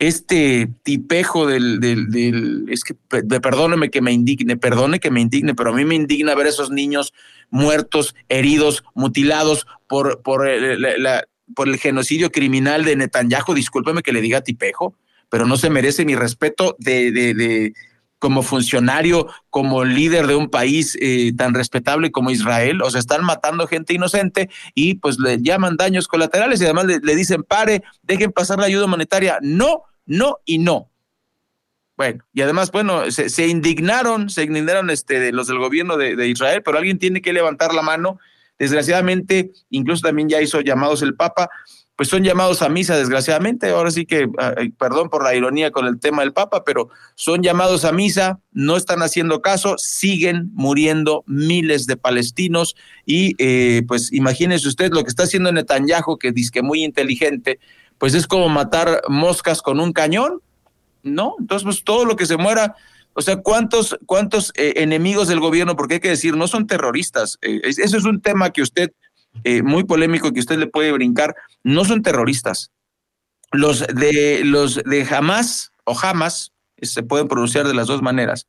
este 0.00 0.68
tipejo 0.82 1.46
del, 1.46 1.78
del, 1.78 2.66
es 2.68 2.82
que 2.82 2.94
perdóneme 3.40 3.90
que 3.90 4.00
me 4.02 4.10
indigne, 4.10 4.56
perdone 4.56 4.98
que 4.98 5.12
me 5.12 5.20
indigne, 5.20 5.54
pero 5.54 5.70
a 5.70 5.76
mí 5.76 5.84
me 5.84 5.94
indigna 5.94 6.34
ver 6.34 6.48
esos 6.48 6.72
niños 6.72 7.12
muertos, 7.48 8.16
heridos, 8.28 8.82
mutilados 8.94 9.68
por, 9.86 10.20
por, 10.22 10.48
la, 10.48 11.28
por 11.54 11.68
el 11.68 11.76
genocidio 11.76 12.32
criminal 12.32 12.84
de 12.84 12.96
Netanyahu. 12.96 13.54
Discúlpeme 13.54 14.02
que 14.02 14.12
le 14.12 14.20
diga 14.20 14.40
tipejo, 14.40 14.96
pero 15.28 15.46
no 15.46 15.56
se 15.56 15.70
merece 15.70 16.04
mi 16.04 16.16
respeto 16.16 16.74
de 16.80 17.72
como 18.20 18.42
funcionario, 18.42 19.26
como 19.48 19.84
líder 19.84 20.28
de 20.28 20.36
un 20.36 20.50
país 20.50 20.96
eh, 21.00 21.32
tan 21.36 21.54
respetable 21.54 22.12
como 22.12 22.30
Israel. 22.30 22.82
O 22.82 22.90
sea, 22.90 23.00
están 23.00 23.24
matando 23.24 23.66
gente 23.66 23.94
inocente 23.94 24.50
y 24.74 24.94
pues 24.96 25.18
le 25.18 25.38
llaman 25.40 25.76
daños 25.76 26.06
colaterales 26.06 26.60
y 26.60 26.64
además 26.64 26.84
le, 26.84 27.16
dicen, 27.16 27.42
pare, 27.42 27.82
dejen 28.02 28.30
pasar 28.30 28.58
la 28.58 28.66
ayuda 28.66 28.84
humanitaria. 28.84 29.38
No, 29.40 29.84
no 30.04 30.36
y 30.44 30.58
no. 30.58 30.90
Bueno, 31.96 32.24
y 32.32 32.42
además, 32.42 32.70
bueno, 32.70 33.10
se, 33.10 33.46
indignaron, 33.46 34.28
se 34.30 34.44
indignaron 34.44 34.90
este, 34.90 35.18
de 35.18 35.32
los 35.32 35.48
del 35.48 35.58
gobierno 35.58 35.96
de, 35.96 36.28
Israel, 36.28 36.62
pero 36.62 36.78
alguien 36.78 36.98
tiene 36.98 37.22
que 37.22 37.32
levantar 37.32 37.74
la 37.74 37.82
mano. 37.82 38.18
Desgraciadamente, 38.58 39.52
incluso 39.70 40.02
también 40.02 40.28
ya 40.28 40.42
hizo 40.42 40.60
llamados 40.60 41.00
el 41.00 41.14
Papa, 41.14 41.48
pues 42.00 42.08
son 42.08 42.24
llamados 42.24 42.62
a 42.62 42.70
misa, 42.70 42.96
desgraciadamente. 42.96 43.68
Ahora 43.68 43.90
sí 43.90 44.06
que, 44.06 44.26
perdón 44.78 45.10
por 45.10 45.22
la 45.22 45.34
ironía 45.34 45.70
con 45.70 45.86
el 45.86 46.00
tema 46.00 46.22
del 46.22 46.32
Papa, 46.32 46.64
pero 46.64 46.88
son 47.14 47.42
llamados 47.42 47.84
a 47.84 47.92
misa, 47.92 48.40
no 48.52 48.78
están 48.78 49.02
haciendo 49.02 49.42
caso, 49.42 49.74
siguen 49.76 50.48
muriendo 50.54 51.24
miles 51.26 51.86
de 51.86 51.98
palestinos 51.98 52.74
y 53.04 53.34
eh, 53.36 53.82
pues 53.86 54.14
imagínense 54.14 54.66
usted 54.66 54.90
lo 54.94 55.02
que 55.02 55.10
está 55.10 55.24
haciendo 55.24 55.52
Netanyahu, 55.52 56.16
que 56.16 56.32
dice 56.32 56.50
que 56.50 56.62
muy 56.62 56.84
inteligente, 56.84 57.60
pues 57.98 58.14
es 58.14 58.26
como 58.26 58.48
matar 58.48 59.02
moscas 59.08 59.60
con 59.60 59.78
un 59.78 59.92
cañón, 59.92 60.40
¿no? 61.02 61.34
Entonces, 61.38 61.64
pues 61.64 61.84
todo 61.84 62.06
lo 62.06 62.16
que 62.16 62.24
se 62.24 62.38
muera, 62.38 62.76
o 63.12 63.20
sea, 63.20 63.36
¿cuántos, 63.42 63.98
cuántos 64.06 64.54
eh, 64.56 64.72
enemigos 64.76 65.28
del 65.28 65.40
gobierno, 65.40 65.76
porque 65.76 65.96
hay 65.96 66.00
que 66.00 66.08
decir, 66.08 66.34
no 66.34 66.48
son 66.48 66.66
terroristas? 66.66 67.38
Eh, 67.42 67.60
eso 67.62 67.98
es 67.98 68.04
un 68.04 68.22
tema 68.22 68.54
que 68.54 68.62
usted, 68.62 68.90
eh, 69.44 69.62
muy 69.62 69.84
polémico, 69.84 70.32
que 70.32 70.40
usted 70.40 70.58
le 70.58 70.66
puede 70.66 70.92
brincar, 70.92 71.34
no 71.62 71.84
son 71.84 72.02
terroristas. 72.02 72.70
Los 73.52 73.86
de, 73.86 74.42
los 74.44 74.76
de 74.84 75.06
Hamas 75.10 75.72
o 75.84 75.98
Hamas, 75.98 76.52
se 76.80 77.02
pueden 77.02 77.28
pronunciar 77.28 77.66
de 77.66 77.74
las 77.74 77.88
dos 77.88 78.02
maneras, 78.02 78.46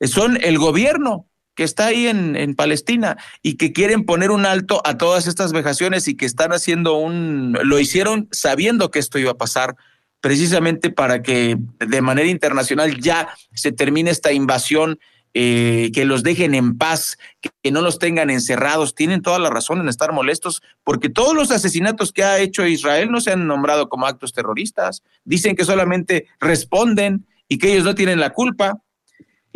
son 0.00 0.38
el 0.42 0.58
gobierno, 0.58 1.26
que 1.54 1.64
está 1.64 1.86
ahí 1.86 2.06
en, 2.06 2.54
Palestina 2.54 3.16
y 3.42 3.54
que 3.56 3.72
quieren 3.72 4.04
poner 4.04 4.30
un 4.30 4.46
alto 4.46 4.82
a 4.84 4.98
todas 4.98 5.26
estas 5.26 5.52
vejaciones 5.52 6.08
y 6.08 6.16
que 6.16 6.26
están 6.26 6.52
haciendo 6.52 6.96
un, 6.96 7.56
lo 7.62 7.78
hicieron 7.78 8.28
sabiendo 8.32 8.90
que 8.90 8.98
esto 8.98 9.18
iba 9.18 9.32
a 9.32 9.38
pasar, 9.38 9.76
precisamente 10.20 10.90
para 10.90 11.22
que 11.22 11.56
de 11.78 12.00
manera 12.00 12.28
internacional 12.28 13.00
ya 13.00 13.28
se 13.52 13.72
termine 13.72 14.10
esta 14.10 14.32
invasión, 14.32 14.98
eh, 15.34 15.90
que 15.92 16.04
los 16.04 16.22
dejen 16.22 16.54
en 16.54 16.78
paz, 16.78 17.18
que, 17.40 17.70
no 17.70 17.82
los 17.82 17.98
tengan 17.98 18.30
encerrados. 18.30 18.94
Tienen 18.94 19.20
toda 19.20 19.38
la 19.38 19.50
razón 19.50 19.80
en 19.80 19.88
estar 19.88 20.12
molestos, 20.12 20.62
porque 20.84 21.08
todos 21.08 21.34
los 21.34 21.50
asesinatos 21.50 22.12
que 22.12 22.22
ha 22.22 22.38
hecho 22.38 22.66
Israel 22.66 23.10
no 23.10 23.20
se 23.20 23.32
han 23.32 23.46
nombrado 23.46 23.88
como 23.88 24.06
actos 24.06 24.32
terroristas. 24.32 25.02
Dicen 25.24 25.56
que 25.56 25.64
solamente 25.64 26.26
responden 26.40 27.26
y 27.48 27.58
que 27.58 27.72
ellos 27.72 27.84
no 27.84 27.94
tienen 27.94 28.20
la 28.20 28.30
culpa 28.30 28.80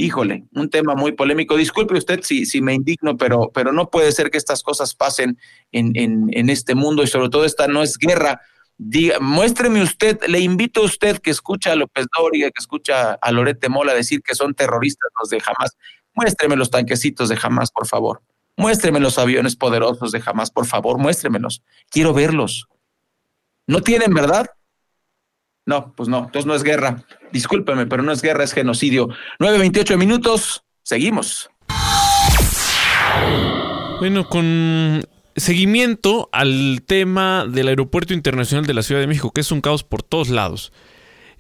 híjole, 0.01 0.45
un 0.55 0.71
tema 0.71 0.95
muy 0.95 1.13
polémico. 1.13 1.57
Disculpe 1.57 1.99
usted 1.99 2.21
si, 2.23 2.47
si 2.47 2.63
me 2.63 2.73
indigno, 2.73 3.17
pero, 3.17 3.51
pero 3.53 3.73
no 3.73 3.91
puede 3.91 4.13
ser 4.13 4.31
que 4.31 4.39
estas 4.39 4.63
cosas 4.63 4.95
pasen 4.95 5.39
en, 5.73 5.91
en, 5.97 6.29
en 6.31 6.51
este 6.51 6.77
mundo 6.77 7.03
y 7.03 7.09
sobre 7.09 7.29
todo 7.29 7.45
esta 7.45 7.67
no 7.67 7.83
es 7.83 7.99
guerra. 7.99 8.41
Diga, 8.81 9.19
muéstreme 9.19 9.83
usted, 9.83 10.21
le 10.29 10.39
invito 10.39 10.83
a 10.83 10.85
usted 10.85 11.19
que 11.19 11.31
escucha 11.31 11.73
a 11.73 11.75
López 11.75 12.07
Doria, 12.17 12.49
que 12.51 12.61
escucha 12.61 13.15
a 13.15 13.33
Lorete 13.33 13.69
Mola 13.69 13.93
decir 13.93 14.23
que 14.23 14.37
son 14.37 14.55
terroristas 14.55 15.11
los 15.21 15.31
de 15.31 15.43
Hamas. 15.45 15.77
Muéstreme 16.15 16.55
los 16.55 16.71
tanquecitos 16.71 17.29
de 17.29 17.37
Hamas, 17.43 17.73
por 17.73 17.89
favor. 17.89 18.23
Muéstreme 18.57 19.01
los 19.01 19.19
aviones 19.19 19.57
poderosos 19.57 20.13
de 20.13 20.23
Hamas, 20.25 20.53
por 20.53 20.67
favor, 20.67 20.99
muéstremelos. 20.99 21.63
Quiero 21.91 22.15
verlos. 22.15 22.69
¿No 23.67 23.83
tienen 23.83 24.15
verdad? 24.15 24.47
No, 25.67 25.93
pues 25.95 26.09
no, 26.09 26.19
entonces 26.27 26.47
no 26.47 26.55
es 26.55 26.63
guerra. 26.63 27.05
Discúlpeme, 27.33 27.87
pero 27.87 28.05
no 28.05 28.13
es 28.13 28.23
guerra, 28.23 28.45
es 28.45 28.53
genocidio. 28.53 29.09
9.28 29.41 29.99
minutos, 29.99 30.63
seguimos. 30.83 31.51
Bueno, 33.99 34.29
con 34.29 35.05
seguimiento 35.39 36.29
al 36.33 36.83
tema 36.87 37.47
del 37.49 37.69
Aeropuerto 37.69 38.15
Internacional 38.15 38.67
de 38.67 38.75
la 38.75 38.83
Ciudad 38.83 39.01
de 39.01 39.07
México, 39.07 39.33
que 39.33 39.41
es 39.41 39.53
un 39.53 39.61
caos 39.61 39.85
por 39.85 40.03
todos 40.03 40.29
lados. 40.29 40.73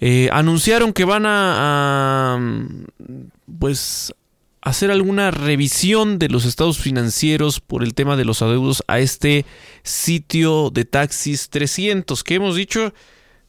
Eh, 0.00 0.28
anunciaron 0.32 0.92
que 0.92 1.04
van 1.04 1.26
a, 1.26 2.36
a, 2.36 2.40
pues 3.58 4.14
hacer 4.60 4.90
alguna 4.90 5.30
revisión 5.30 6.18
de 6.18 6.28
los 6.28 6.44
estados 6.44 6.78
financieros 6.78 7.60
por 7.60 7.82
el 7.82 7.94
tema 7.94 8.16
de 8.16 8.24
los 8.24 8.42
adeudos 8.42 8.82
a 8.86 9.00
este 9.00 9.44
sitio 9.82 10.70
de 10.70 10.84
taxis 10.84 11.48
300 11.48 12.22
que 12.22 12.34
hemos 12.34 12.54
dicho 12.54 12.92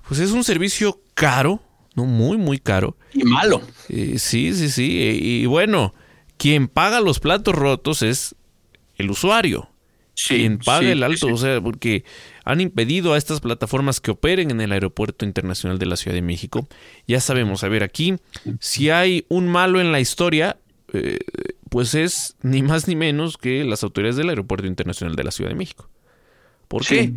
pues 0.10 0.20
es 0.20 0.32
un 0.32 0.44
servicio 0.44 1.04
caro, 1.14 1.62
no 1.94 2.06
muy, 2.06 2.36
muy 2.36 2.58
caro. 2.58 2.98
Y 3.14 3.24
malo. 3.24 3.62
sí, 3.88 4.18
sí, 4.18 4.70
sí. 4.70 4.98
Y, 5.22 5.46
bueno, 5.46 5.94
quien 6.38 6.68
paga 6.68 7.00
los 7.00 7.20
platos 7.20 7.54
rotos 7.54 8.02
es 8.02 8.36
el 8.96 9.12
usuario. 9.12 9.69
Sí, 10.20 10.36
quien 10.36 10.58
paga 10.58 10.92
el 10.92 11.02
alto, 11.02 11.28
o 11.28 11.38
sea, 11.38 11.62
porque 11.62 12.04
han 12.44 12.60
impedido 12.60 13.14
a 13.14 13.18
estas 13.18 13.40
plataformas 13.40 14.02
que 14.02 14.12
operen 14.12 14.52
en 14.52 14.60
el 14.60 14.74
Aeropuerto 14.74 15.24
Internacional 15.24 15.80
de 15.80 15.86
la 15.86 15.96
Ciudad 15.96 16.14
de 16.14 16.22
México. 16.22 16.68
Ya 17.08 17.22
sabemos, 17.22 17.64
a 17.64 17.70
ver, 17.70 17.84
aquí, 17.84 18.16
si 18.60 18.90
hay 18.90 19.26
un 19.30 19.48
malo 19.48 19.80
en 19.80 19.94
la 19.94 20.02
historia, 20.02 20.58
eh, 20.92 21.20
pues 21.70 21.96
es 21.96 22.36
ni 22.42 22.62
más 22.64 22.90
ni 22.90 22.98
menos 22.98 23.38
que 23.38 23.64
las 23.64 23.82
autoridades 23.84 24.18
del 24.18 24.28
Aeropuerto 24.28 24.68
Internacional 24.68 25.16
de 25.16 25.24
la 25.24 25.32
Ciudad 25.32 25.52
de 25.52 25.56
México. 25.56 25.90
¿Por 26.68 26.86
qué? 26.86 27.14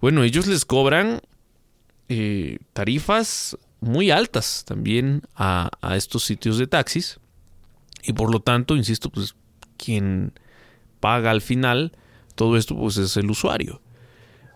Bueno, 0.00 0.22
ellos 0.22 0.46
les 0.46 0.64
cobran 0.64 1.20
eh, 2.08 2.60
tarifas 2.72 3.58
muy 3.80 4.10
altas 4.10 4.64
también 4.66 5.20
a, 5.34 5.70
estos 5.94 6.24
sitios 6.24 6.56
de 6.56 6.66
taxis 6.66 7.20
y 8.02 8.14
por 8.14 8.32
lo 8.32 8.40
tanto, 8.40 8.74
insisto, 8.74 9.10
pues 9.10 9.34
quien 9.76 10.32
paga 10.98 11.30
al 11.30 11.42
final 11.42 11.92
todo 12.38 12.56
esto 12.56 12.76
pues 12.76 12.96
es 12.96 13.16
el 13.16 13.30
usuario. 13.30 13.82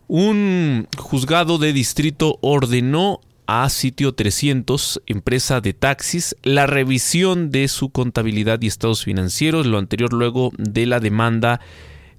Un 0.07 0.87
juzgado 0.97 1.59
de 1.59 1.73
distrito 1.73 2.39
ordenó 2.41 3.21
a 3.47 3.69
Sitio 3.69 4.15
300, 4.15 5.03
empresa 5.07 5.61
de 5.61 5.73
taxis, 5.73 6.37
la 6.45 6.67
revisión 6.67 7.51
de 7.51 7.67
su 7.67 7.91
contabilidad 7.91 8.63
y 8.63 8.69
estados 8.69 9.05
financieros, 9.05 9.67
lo 9.67 9.79
anterior 9.79 10.13
luego 10.13 10.53
de 10.57 10.87
la 10.87 11.01
demanda 11.01 11.61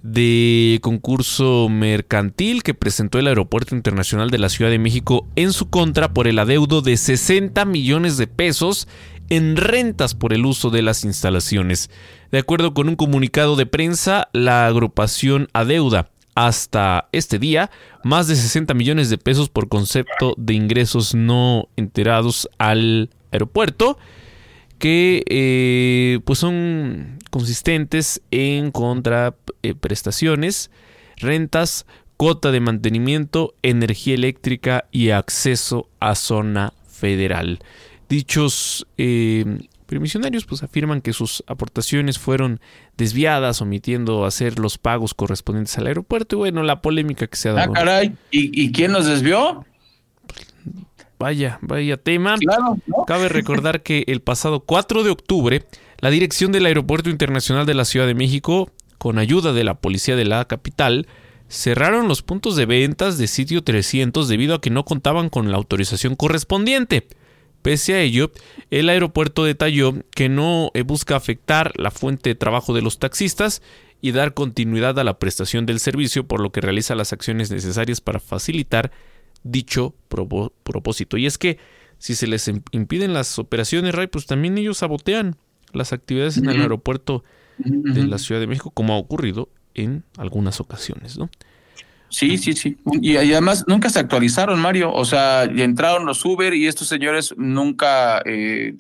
de 0.04 0.80
concurso 0.82 1.70
mercantil 1.70 2.62
que 2.62 2.74
presentó 2.74 3.20
el 3.20 3.28
Aeropuerto 3.28 3.74
Internacional 3.74 4.30
de 4.32 4.38
la 4.38 4.50
Ciudad 4.50 4.70
de 4.70 4.80
México 4.80 5.26
en 5.38 5.54
su 5.54 5.70
contra 5.70 6.14
por 6.14 6.28
el 6.28 6.40
adeudo 6.40 6.82
de 6.82 6.98
60 6.98 7.64
millones 7.64 8.18
de 8.18 8.28
pesos 8.28 8.90
en 9.36 9.56
rentas 9.56 10.14
por 10.14 10.34
el 10.34 10.46
uso 10.46 10.70
de 10.70 10.82
las 10.82 11.04
instalaciones. 11.04 11.90
De 12.32 12.38
acuerdo 12.38 12.74
con 12.74 12.88
un 12.88 12.96
comunicado 12.96 13.56
de 13.56 13.66
prensa, 13.66 14.30
la 14.34 14.68
agrupación 14.68 15.48
adeuda 15.54 16.10
hasta 16.36 17.08
este 17.12 17.40
día 17.40 17.72
más 18.04 18.28
de 18.28 18.36
60 18.36 18.74
millones 18.74 19.10
de 19.10 19.18
pesos 19.18 19.50
por 19.50 19.70
concepto 19.70 20.34
de 20.38 20.54
ingresos 20.54 21.16
no 21.16 21.70
enterados 21.78 22.50
al 22.58 23.10
aeropuerto 23.32 23.98
que 24.80 25.24
eh, 25.28 26.20
pues 26.26 26.40
son 26.40 27.20
consistentes 27.30 28.22
en 28.32 28.72
contraprestaciones, 28.72 30.72
rentas, 31.18 31.86
cuota 32.18 32.52
de 32.52 32.60
mantenimiento, 32.60 33.56
energía 33.64 34.16
eléctrica 34.16 34.86
y 34.92 35.12
acceso 35.12 35.88
a 36.00 36.16
zona 36.16 36.74
federal. 36.88 37.60
Dichos 38.14 38.86
eh, 39.00 39.44
permisionarios 39.88 40.46
pues 40.46 40.62
afirman 40.62 41.02
que 41.02 41.14
sus 41.14 41.44
aportaciones 41.48 42.20
fueron 42.20 42.62
desviadas, 42.96 43.60
omitiendo 43.60 44.26
hacer 44.26 44.60
los 44.60 44.78
pagos 44.78 45.16
correspondientes 45.16 45.76
al 45.80 45.88
aeropuerto. 45.88 46.36
Y 46.36 46.38
bueno, 46.38 46.62
la 46.62 46.80
polémica 46.80 47.26
que 47.26 47.36
se 47.36 47.50
ha 47.50 47.54
dado. 47.54 47.72
Ah, 47.72 47.74
caray. 47.74 48.16
¿Y, 48.30 48.72
quién 48.72 48.92
los 48.92 49.08
desvió? 49.08 49.66
vaya, 51.18 51.58
vaya 51.64 51.98
tema. 51.98 52.36
Cabe 53.08 53.30
recordar 53.30 53.82
que 53.82 54.04
el 54.06 54.22
pasado 54.22 54.60
4 54.60 55.04
de 55.04 55.10
octubre, 55.10 55.66
la 55.98 56.12
dirección 56.12 56.52
del 56.52 56.68
Aeropuerto 56.68 57.10
Internacional 57.10 57.66
de 57.66 57.74
la 57.74 57.86
Ciudad 57.86 58.06
de 58.06 58.14
México, 58.14 58.70
con 59.00 59.18
ayuda 59.18 59.54
de 59.54 59.64
la 59.64 59.74
policía 59.74 60.16
de 60.16 60.26
la 60.26 60.46
capital, 60.46 61.08
cerraron 61.48 62.08
los 62.08 62.22
puntos 62.22 62.56
de 62.56 62.68
ventas 62.68 63.18
de 63.18 63.26
sitio 63.26 63.64
300 63.64 64.28
debido 64.28 64.54
a 64.54 64.62
que 64.62 64.70
no 64.70 64.86
contaban 64.86 65.30
con 65.30 65.50
la 65.50 65.58
autorización 65.58 66.16
correspondiente. 66.16 67.08
Pese 67.64 67.96
a 67.96 68.02
ello, 68.02 68.32
el 68.72 68.90
aeropuerto 68.90 69.46
detalló 69.46 69.96
que 70.12 70.30
no 70.30 70.70
eh, 70.74 70.84
busca 70.84 71.16
afectar 71.16 71.72
la 71.78 71.92
fuente 71.92 72.30
de 72.30 72.36
trabajo 72.36 72.74
de 72.74 72.82
los 72.82 73.00
taxistas 73.00 73.62
y 74.02 74.12
dar 74.12 74.34
continuidad 74.34 75.00
a 75.00 75.06
la 75.06 75.18
prestación 75.18 75.66
del 75.66 75.80
servicio, 75.80 76.28
por 76.28 76.42
lo 76.42 76.52
que 76.52 76.60
realiza 76.60 76.94
las 76.94 77.14
acciones 77.14 77.52
necesarias 77.52 78.02
para 78.02 78.20
facilitar 78.20 78.92
dicho 79.44 79.96
propósito. 80.10 81.18
Y 81.18 81.26
es 81.26 81.38
que 81.38 81.58
si 82.00 82.16
se 82.16 82.28
les 82.28 82.52
impiden 82.72 83.14
las 83.14 83.40
operaciones, 83.40 83.96
Ray, 83.96 84.08
pues 84.08 84.26
también 84.26 84.58
ellos 84.58 84.80
sabotean 84.80 85.38
las 85.72 85.94
actividades 85.94 86.38
en 86.38 86.50
el 86.50 86.60
aeropuerto 86.60 87.24
de 87.58 88.06
la 88.06 88.18
Ciudad 88.18 88.42
de 88.42 88.48
México, 88.48 88.72
como 88.72 88.94
ha 88.94 88.98
ocurrido 88.98 89.48
en 89.74 90.04
algunas 90.18 90.60
ocasiones, 90.60 91.18
¿no? 91.18 91.30
Sí, 92.14 92.38
sí, 92.38 92.54
sí. 92.54 92.78
Y, 93.02 93.18
además 93.18 93.66
nunca 93.68 93.90
se 93.90 93.98
actualizaron, 93.98 94.60
Mario. 94.60 94.94
O 94.94 95.04
sea, 95.04 95.46
entraron 95.46 96.06
los 96.06 96.24
Uber 96.24 96.54
y 96.54 96.68
estos 96.68 96.88
señores 96.88 97.34
nunca, 97.38 98.22
eh, 98.26 98.76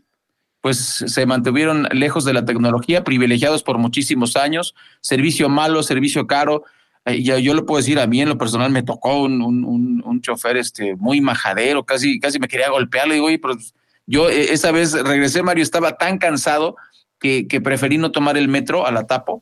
pues, 0.61 0.77
se 0.77 1.25
mantuvieron 1.25 1.87
lejos 1.91 2.25
de 2.25 2.33
la 2.33 2.45
tecnología, 2.45 3.03
privilegiados 3.03 3.63
por 3.63 3.79
muchísimos 3.79 4.35
años. 4.37 4.75
Servicio 5.01 5.49
malo, 5.49 5.81
servicio 5.81 6.27
caro. 6.27 6.63
Eh, 7.05 7.23
ya 7.23 7.39
yo 7.39 7.55
lo 7.55 7.65
puedo 7.65 7.79
decir, 7.79 7.99
a 7.99 8.05
mí 8.05 8.21
en 8.21 8.29
lo 8.29 8.37
personal 8.37 8.71
me 8.71 8.83
tocó 8.83 9.23
un, 9.23 9.41
un, 9.41 10.03
un, 10.05 10.21
chofer 10.21 10.57
este, 10.57 10.95
muy 10.95 11.19
majadero, 11.19 11.83
casi, 11.83 12.19
casi 12.19 12.37
me 12.37 12.47
quería 12.47 12.69
golpear. 12.69 13.07
Le 13.07 13.15
digo, 13.15 13.25
oye, 13.25 13.39
pero 13.39 13.57
yo 14.05 14.29
eh, 14.29 14.53
esa 14.53 14.71
vez 14.71 14.93
regresé, 14.93 15.41
Mario, 15.41 15.63
estaba 15.63 15.97
tan 15.97 16.19
cansado 16.19 16.75
que, 17.19 17.47
que 17.47 17.61
preferí 17.61 17.97
no 17.97 18.11
tomar 18.11 18.37
el 18.37 18.47
metro 18.47 18.85
a 18.85 18.91
la 18.91 19.07
tapo 19.07 19.41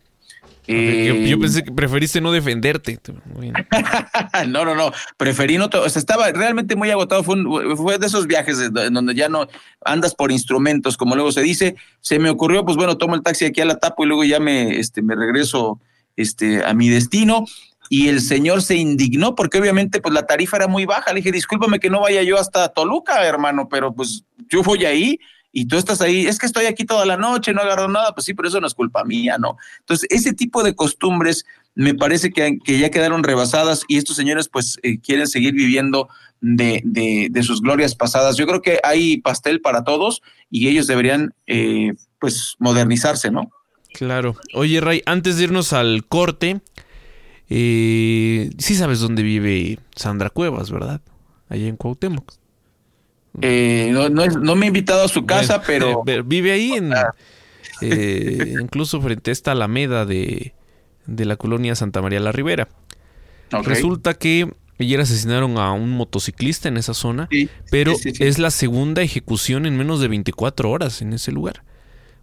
yo, 0.71 1.35
eh, 1.35 1.37
pensé 1.37 1.63
que 1.63 1.71
preferiste 1.71 2.21
no 2.21 2.31
defenderte. 2.31 2.99
no, 4.47 4.65
no, 4.65 4.75
no. 4.75 4.91
Preferí 5.17 5.57
no. 5.57 5.65
O 5.65 5.89
sea, 5.89 5.99
estaba 5.99 6.31
realmente 6.31 6.75
muy 6.75 6.89
agotado. 6.89 7.23
Fue, 7.23 7.37
fue 7.75 7.97
de 7.97 8.07
esos 8.07 8.27
viajes 8.27 8.59
en 8.59 8.93
donde 8.93 9.15
ya 9.15 9.29
no 9.29 9.47
andas 9.83 10.15
por 10.15 10.31
instrumentos, 10.31 10.97
como 10.97 11.15
luego 11.15 11.31
se 11.31 11.41
dice. 11.41 11.75
Se 12.01 12.19
me 12.19 12.29
ocurrió, 12.29 12.65
pues 12.65 12.77
bueno, 12.77 12.97
tomo 12.97 13.15
el 13.15 13.23
taxi 13.23 13.45
aquí 13.45 13.61
a 13.61 13.65
la 13.65 13.77
tapo 13.77 14.03
y 14.03 14.07
luego 14.07 14.23
ya 14.23 14.39
me, 14.39 14.79
este, 14.79 15.01
me 15.01 15.15
regreso 15.15 15.79
este, 16.15 16.63
a 16.65 16.73
mi 16.73 16.89
destino. 16.89 17.45
Y 17.89 18.07
el 18.07 18.21
señor 18.21 18.61
se 18.61 18.75
indignó 18.75 19.35
porque 19.35 19.59
obviamente 19.59 19.99
pues 19.99 20.13
la 20.13 20.25
tarifa 20.25 20.57
era 20.57 20.67
muy 20.67 20.85
baja. 20.85 21.11
Le 21.11 21.17
dije, 21.17 21.31
discúlpame 21.31 21.79
que 21.79 21.89
no 21.89 21.99
vaya 21.99 22.23
yo 22.23 22.37
hasta 22.37 22.69
Toluca, 22.69 23.25
hermano, 23.25 23.67
pero 23.69 23.93
pues 23.93 24.23
yo 24.49 24.63
voy 24.63 24.85
ahí 24.85 25.19
y 25.51 25.65
tú 25.65 25.77
estás 25.77 26.01
ahí, 26.01 26.27
es 26.27 26.39
que 26.39 26.45
estoy 26.45 26.65
aquí 26.65 26.85
toda 26.85 27.05
la 27.05 27.17
noche, 27.17 27.53
no 27.53 27.61
agarro 27.61 27.87
nada, 27.87 28.13
pues 28.13 28.25
sí, 28.25 28.33
pero 28.33 28.47
eso 28.47 28.61
no 28.61 28.67
es 28.67 28.73
culpa 28.73 29.03
mía, 29.03 29.37
¿no? 29.37 29.57
Entonces, 29.79 30.07
ese 30.09 30.33
tipo 30.33 30.63
de 30.63 30.75
costumbres 30.75 31.45
me 31.75 31.93
parece 31.93 32.31
que, 32.31 32.59
que 32.63 32.79
ya 32.79 32.89
quedaron 32.89 33.23
rebasadas 33.23 33.83
y 33.87 33.97
estos 33.97 34.15
señores 34.15 34.49
pues 34.49 34.77
eh, 34.83 34.99
quieren 34.99 35.27
seguir 35.27 35.53
viviendo 35.53 36.09
de, 36.41 36.81
de, 36.83 37.43
sus 37.43 37.61
glorias 37.61 37.95
pasadas. 37.95 38.35
Yo 38.35 38.45
creo 38.47 38.61
que 38.61 38.79
hay 38.83 39.21
pastel 39.21 39.61
para 39.61 39.83
todos 39.83 40.21
y 40.49 40.67
ellos 40.67 40.87
deberían 40.87 41.33
eh, 41.47 41.93
pues 42.19 42.55
modernizarse, 42.59 43.31
¿no? 43.31 43.51
Claro. 43.93 44.35
Oye, 44.53 44.81
Ray, 44.81 45.01
antes 45.05 45.37
de 45.37 45.45
irnos 45.45 45.71
al 45.73 46.05
corte, 46.05 46.61
eh, 47.49 48.49
sí 48.57 48.75
sabes 48.75 48.99
dónde 48.99 49.23
vive 49.23 49.79
Sandra 49.95 50.29
Cuevas, 50.29 50.71
¿verdad? 50.71 51.01
Allá 51.47 51.67
en 51.67 51.77
Cuauhtémoc. 51.77 52.40
Eh, 53.41 53.89
no, 53.93 54.09
no, 54.09 54.55
me 54.55 54.65
he 54.65 54.67
invitado 54.67 55.05
a 55.05 55.07
su 55.07 55.25
casa, 55.25 55.61
pero... 55.61 56.03
Vive 56.25 56.51
ahí, 56.51 56.73
en, 56.73 56.93
eh, 57.81 58.55
incluso 58.61 59.01
frente 59.01 59.31
a 59.31 59.33
esta 59.33 59.51
alameda 59.51 60.05
de, 60.05 60.53
de 61.05 61.25
la 61.25 61.35
colonia 61.35 61.75
Santa 61.75 62.01
María 62.01 62.19
la 62.19 62.31
Ribera. 62.31 62.67
Resulta 63.63 64.13
que 64.13 64.53
ayer 64.79 64.99
asesinaron 64.99 65.57
a 65.57 65.71
un 65.73 65.91
motociclista 65.91 66.69
en 66.69 66.77
esa 66.77 66.93
zona, 66.93 67.29
pero 67.69 67.93
es 68.19 68.39
la 68.39 68.51
segunda 68.51 69.01
ejecución 69.01 69.65
en 69.65 69.77
menos 69.77 69.99
de 69.99 70.07
24 70.07 70.69
horas 70.69 71.01
en 71.01 71.13
ese 71.13 71.31
lugar. 71.31 71.63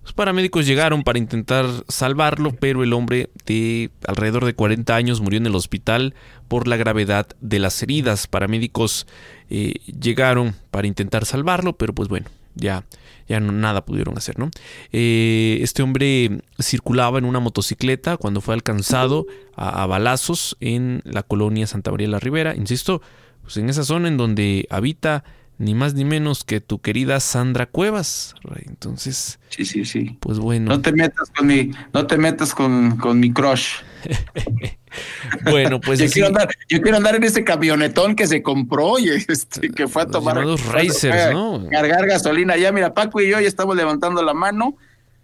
Los 0.09 0.15
paramédicos 0.15 0.65
llegaron 0.65 1.05
para 1.05 1.19
intentar 1.19 1.67
salvarlo, 1.87 2.53
pero 2.59 2.83
el 2.83 2.95
hombre 2.95 3.29
de 3.45 3.91
alrededor 4.07 4.47
de 4.47 4.55
40 4.55 4.97
años 4.97 5.21
murió 5.21 5.37
en 5.37 5.45
el 5.45 5.55
hospital 5.55 6.15
por 6.49 6.67
la 6.67 6.79
gravedad 6.79 7.27
de 7.43 7.59
las 7.59 7.83
heridas. 7.83 8.27
Paramédicos 8.27 9.07
eh, 9.51 9.75
llegaron 10.01 10.55
para 10.71 10.87
intentar 10.87 11.27
salvarlo, 11.27 11.77
pero 11.77 11.95
pues 11.95 12.09
bueno, 12.09 12.25
ya, 12.55 12.87
ya 13.29 13.39
no, 13.39 13.53
nada 13.53 13.85
pudieron 13.85 14.17
hacer, 14.17 14.39
¿no? 14.39 14.51
Eh, 14.93 15.59
este 15.61 15.83
hombre 15.83 16.41
circulaba 16.59 17.19
en 17.19 17.27
una 17.27 17.41
motocicleta 17.41 18.17
cuando 18.17 18.41
fue 18.41 18.55
alcanzado 18.55 19.27
a, 19.57 19.83
a, 19.83 19.87
balazos 19.87 20.57
en 20.61 21.03
la 21.05 21.23
colonia 21.23 21.67
Santa 21.67 21.91
María 21.91 22.07
de 22.07 22.13
la 22.13 22.21
Ribera, 22.21 22.57
insisto, 22.57 23.03
pues 23.43 23.59
en 23.59 23.69
esa 23.69 23.85
zona 23.85 24.09
en 24.09 24.17
donde 24.17 24.67
habita 24.71 25.25
ni 25.59 25.75
más 25.75 25.95
ni 25.95 26.05
menos 26.05 26.45
que 26.45 26.61
tu 26.61 26.81
querida 26.81 27.19
Sandra 27.21 27.67
Cuevas. 27.67 28.35
Entonces, 28.67 29.41
sí, 29.49 29.65
sí, 29.65 29.85
sí. 29.85 30.17
Pues 30.21 30.39
bueno. 30.39 30.71
No 30.71 30.81
te 30.81 30.93
metas 30.93 31.31
con 31.37 31.49
mi, 31.49 31.73
no 31.93 32.07
te 32.07 32.17
metas 32.17 32.55
con, 32.55 32.97
con 32.97 33.19
mi 33.19 33.33
crush. 33.33 33.75
bueno, 35.45 35.81
pues 35.81 35.99
yo, 35.99 36.09
quiero 36.09 36.29
andar, 36.29 36.49
yo 36.69 36.81
quiero 36.81 36.97
andar 36.97 37.17
en 37.17 37.25
ese 37.25 37.43
camionetón 37.43 38.15
que 38.15 38.29
se 38.29 38.43
compró 38.43 39.01
y 39.01 39.09
este, 39.09 39.71
que 39.71 39.89
fue 39.89 40.03
a 40.03 40.07
tomar. 40.07 40.37
Los 40.45 40.65
racers, 40.73 41.33
¿no? 41.33 41.67
Cargar 41.71 42.07
gasolina. 42.07 42.57
Ya, 42.57 42.71
mira, 42.71 42.95
Paco 42.95 43.21
y 43.21 43.29
yo 43.29 43.41
ya 43.41 43.49
estamos 43.49 43.77
levantando 43.77 44.23
la 44.23 44.35
mano. 44.35 44.77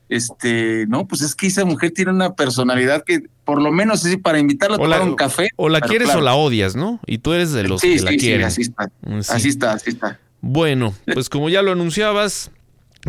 Este, 0.08 0.84
no, 0.88 1.06
pues 1.06 1.22
es 1.22 1.34
que 1.34 1.46
esa 1.46 1.64
mujer 1.64 1.90
tiene 1.92 2.10
una 2.10 2.34
personalidad 2.34 3.04
que, 3.04 3.22
por 3.44 3.62
lo 3.62 3.72
menos, 3.72 4.04
así 4.04 4.16
para 4.16 4.38
invitarla 4.38 4.76
a 4.76 4.78
tomar 4.78 5.02
un 5.02 5.16
café. 5.16 5.48
O 5.56 5.68
la 5.68 5.80
quieres 5.80 6.14
o 6.14 6.20
la 6.20 6.34
odias, 6.34 6.76
¿no? 6.76 7.00
Y 7.06 7.18
tú 7.18 7.32
eres 7.32 7.52
de 7.52 7.62
los 7.62 7.80
que 7.80 7.98
la 8.00 8.10
quieren. 8.10 8.44
así 8.44 8.62
está. 8.62 8.90
Así 9.28 9.48
está, 9.48 9.72
así 9.72 9.90
está. 9.90 10.18
Bueno, 10.46 10.94
pues 11.14 11.30
como 11.30 11.48
ya 11.48 11.62
lo 11.62 11.72
anunciabas, 11.72 12.50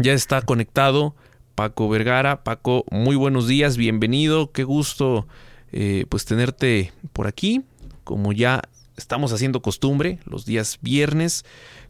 ya 0.02 0.14
está 0.14 0.42
conectado 0.42 1.16
Paco 1.54 1.90
Vergara. 1.90 2.46
Paco, 2.46 2.86
muy 2.90 3.18
buenos 3.18 3.46
días, 3.46 3.76
bienvenido, 3.76 4.54
qué 4.54 4.64
gusto 4.64 5.28
eh, 5.74 6.06
pues 6.08 6.24
tenerte 6.24 6.94
por 7.12 7.28
aquí, 7.28 7.64
como 8.06 8.32
ya 8.32 8.62
estamos 8.96 9.34
haciendo 9.34 9.62
costumbre 9.62 10.20
los 10.24 10.46
días 10.46 10.80
viernes 10.82 11.44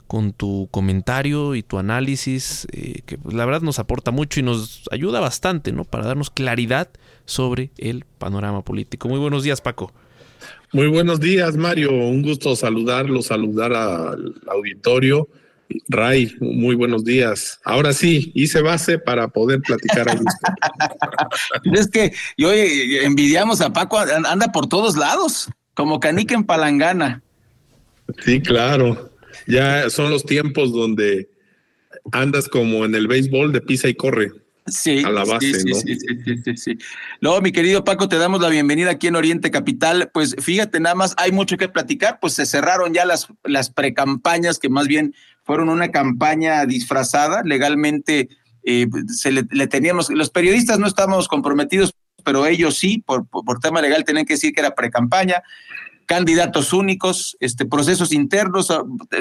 con 0.08 0.34
tu 0.34 0.68
comentario 0.72 1.54
y 1.54 1.62
tu 1.62 1.78
análisis, 1.78 2.68
eh, 2.72 3.04
que 3.06 3.20
pues, 3.20 3.36
la 3.36 3.46
verdad 3.46 3.62
nos 3.62 3.78
aporta 3.78 4.10
mucho 4.10 4.40
y 4.40 4.44
nos 4.44 4.82
ayuda 4.90 5.20
bastante, 5.20 5.72
¿no? 5.72 5.84
Para 5.86 6.08
darnos 6.08 6.32
claridad 6.32 6.90
sobre 7.26 7.70
el 7.78 8.04
panorama 8.18 8.64
político. 8.64 9.10
Muy 9.10 9.20
buenos 9.20 9.44
días, 9.44 9.62
Paco. 9.62 9.94
Muy 10.72 10.88
buenos 10.88 11.20
días, 11.20 11.56
Mario. 11.56 11.92
Un 11.92 12.22
gusto 12.22 12.56
saludarlo, 12.56 13.22
saludar 13.22 13.74
al 13.74 14.36
auditorio. 14.48 15.30
Ray, 15.88 16.36
muy 16.40 16.76
buenos 16.76 17.04
días. 17.04 17.60
Ahora 17.64 17.94
sí, 17.94 18.32
hice 18.36 18.62
base 18.62 19.00
para 19.00 19.28
poder 19.28 19.62
platicar 19.62 20.10
a 20.10 20.16
gusto. 20.16 20.48
es 21.74 21.88
que 21.90 22.14
yo 22.38 22.52
envidiamos 22.52 23.62
a 23.62 23.74
Paco, 23.74 23.98
anda 23.98 24.52
por 24.52 24.68
todos 24.68 24.96
lados, 24.96 25.50
como 25.74 26.00
canica 26.00 26.36
en 26.36 26.44
palangana. 26.44 27.24
Sí, 28.24 28.42
claro. 28.42 29.12
Ya 29.48 29.90
son 29.90 30.12
los 30.12 30.26
tiempos 30.26 30.72
donde 30.72 31.30
andas 32.12 32.48
como 32.48 32.86
en 32.86 32.96
el 32.96 33.08
béisbol 33.08 33.52
de 33.52 33.62
pisa 33.62 33.88
y 33.88 33.96
corre. 33.96 34.32
Sí, 34.68 35.04
a 35.04 35.12
la 35.12 35.24
base, 35.24 35.54
sí, 35.60 35.74
sí, 35.76 35.96
sí, 35.96 36.38
sí, 36.44 36.58
sí, 36.58 36.78
Luego, 37.20 37.40
mi 37.42 37.52
querido 37.52 37.84
Paco, 37.84 38.10
te 38.10 38.18
damos 38.18 38.42
la 38.42 38.50
bienvenida 38.50 38.90
aquí 38.90 39.06
en 39.06 39.16
Oriente 39.16 39.52
Capital. 39.52 40.10
Pues 40.12 40.36
fíjate, 40.40 40.80
nada 40.80 40.96
más 40.96 41.14
hay 41.18 41.32
mucho 41.32 41.56
que 41.56 41.70
platicar, 41.70 42.20
pues 42.20 42.34
se 42.34 42.48
cerraron 42.48 42.92
ya 42.92 43.06
las, 43.06 43.28
las 43.44 43.70
precampañas, 43.70 44.58
que 44.58 44.70
más 44.70 44.88
bien 44.88 45.14
fueron 45.44 45.70
una 45.70 45.92
campaña 45.92 46.66
disfrazada. 46.66 47.44
Legalmente 47.44 48.30
eh, 48.64 48.88
se 49.08 49.32
le, 49.32 49.44
teníamos, 49.68 50.10
los 50.10 50.32
periodistas 50.32 50.80
no 50.80 50.88
estábamos 50.88 51.28
comprometidos, 51.28 51.94
pero 52.24 52.48
ellos 52.48 52.76
sí, 52.76 53.04
por, 53.06 53.28
por, 53.28 53.60
tema 53.60 53.82
legal 53.82 54.04
tenían 54.04 54.26
que 54.26 54.34
decir 54.34 54.52
que 54.52 54.62
era 54.62 54.74
precampaña 54.74 55.44
candidatos 56.08 56.72
únicos, 56.74 57.36
este, 57.40 57.66
procesos 57.66 58.14
internos, 58.14 58.72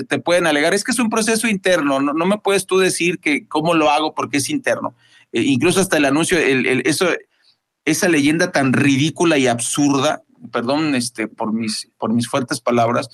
te, 0.08 0.18
pueden 0.18 0.46
alegar, 0.46 0.74
es 0.74 0.84
que 0.84 0.92
es 0.92 0.98
un 0.98 1.08
proceso 1.08 1.48
interno, 1.48 1.98
no, 2.00 2.12
no, 2.12 2.26
me 2.26 2.36
puedes 2.38 2.66
tú 2.66 2.78
decir 2.78 3.20
que 3.20 3.48
cómo 3.48 3.72
lo 3.72 3.90
hago 3.90 4.14
porque 4.14 4.36
es 4.36 4.50
interno. 4.50 4.94
Eh, 5.34 5.42
incluso 5.42 5.80
hasta 5.80 5.98
el 5.98 6.06
anuncio, 6.06 6.38
el, 6.38 6.80
eso, 6.86 7.08
esa 7.84 8.08
leyenda 8.08 8.50
tan 8.52 8.72
ridícula 8.72 9.36
y 9.36 9.46
absurda, 9.46 10.22
perdón 10.50 10.94
este, 10.94 11.28
por, 11.28 11.52
mis, 11.52 11.90
por 11.98 12.12
mis 12.14 12.28
fuertes 12.28 12.60
palabras, 12.60 13.08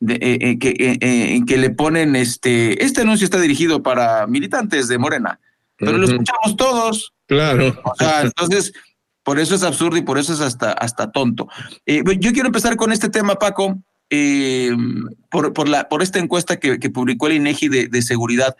de, 0.00 0.14
eh, 0.14 0.38
eh, 0.40 0.58
que, 0.58 1.44
que 1.46 1.56
le 1.56 1.70
ponen, 1.70 2.16
este, 2.16 2.84
este 2.84 3.02
anuncio 3.02 3.24
está 3.24 3.40
dirigido 3.40 3.82
para 3.82 4.26
militantes 4.26 4.88
de 4.88 4.98
Morena, 4.98 5.38
pero 5.76 5.98
lo 5.98 6.06
escuchamos 6.06 6.56
todos. 6.56 7.12
Claro. 7.26 7.80
O 7.84 7.94
sea, 7.96 8.22
entonces, 8.22 8.72
por 9.22 9.38
eso 9.38 9.54
es 9.54 9.62
absurdo 9.62 9.96
y 9.96 10.02
por 10.02 10.18
eso 10.18 10.32
es 10.32 10.40
hasta, 10.40 10.72
hasta 10.72 11.12
tonto. 11.12 11.48
yo 11.86 12.32
quiero 12.32 12.46
empezar 12.48 12.76
con 12.76 12.90
este 12.90 13.08
tema, 13.08 13.36
Paco. 13.36 13.78
eh, 14.10 14.74
por, 15.30 15.52
por, 15.52 15.68
la, 15.68 15.88
por 15.88 16.02
esta 16.02 16.18
encuesta 16.18 16.58
que, 16.58 16.78
que 16.78 16.90
publicó 16.90 17.26
el 17.26 17.34
INEGI 17.34 17.68
de, 17.68 17.88
de, 17.88 18.02
seguridad, 18.02 18.56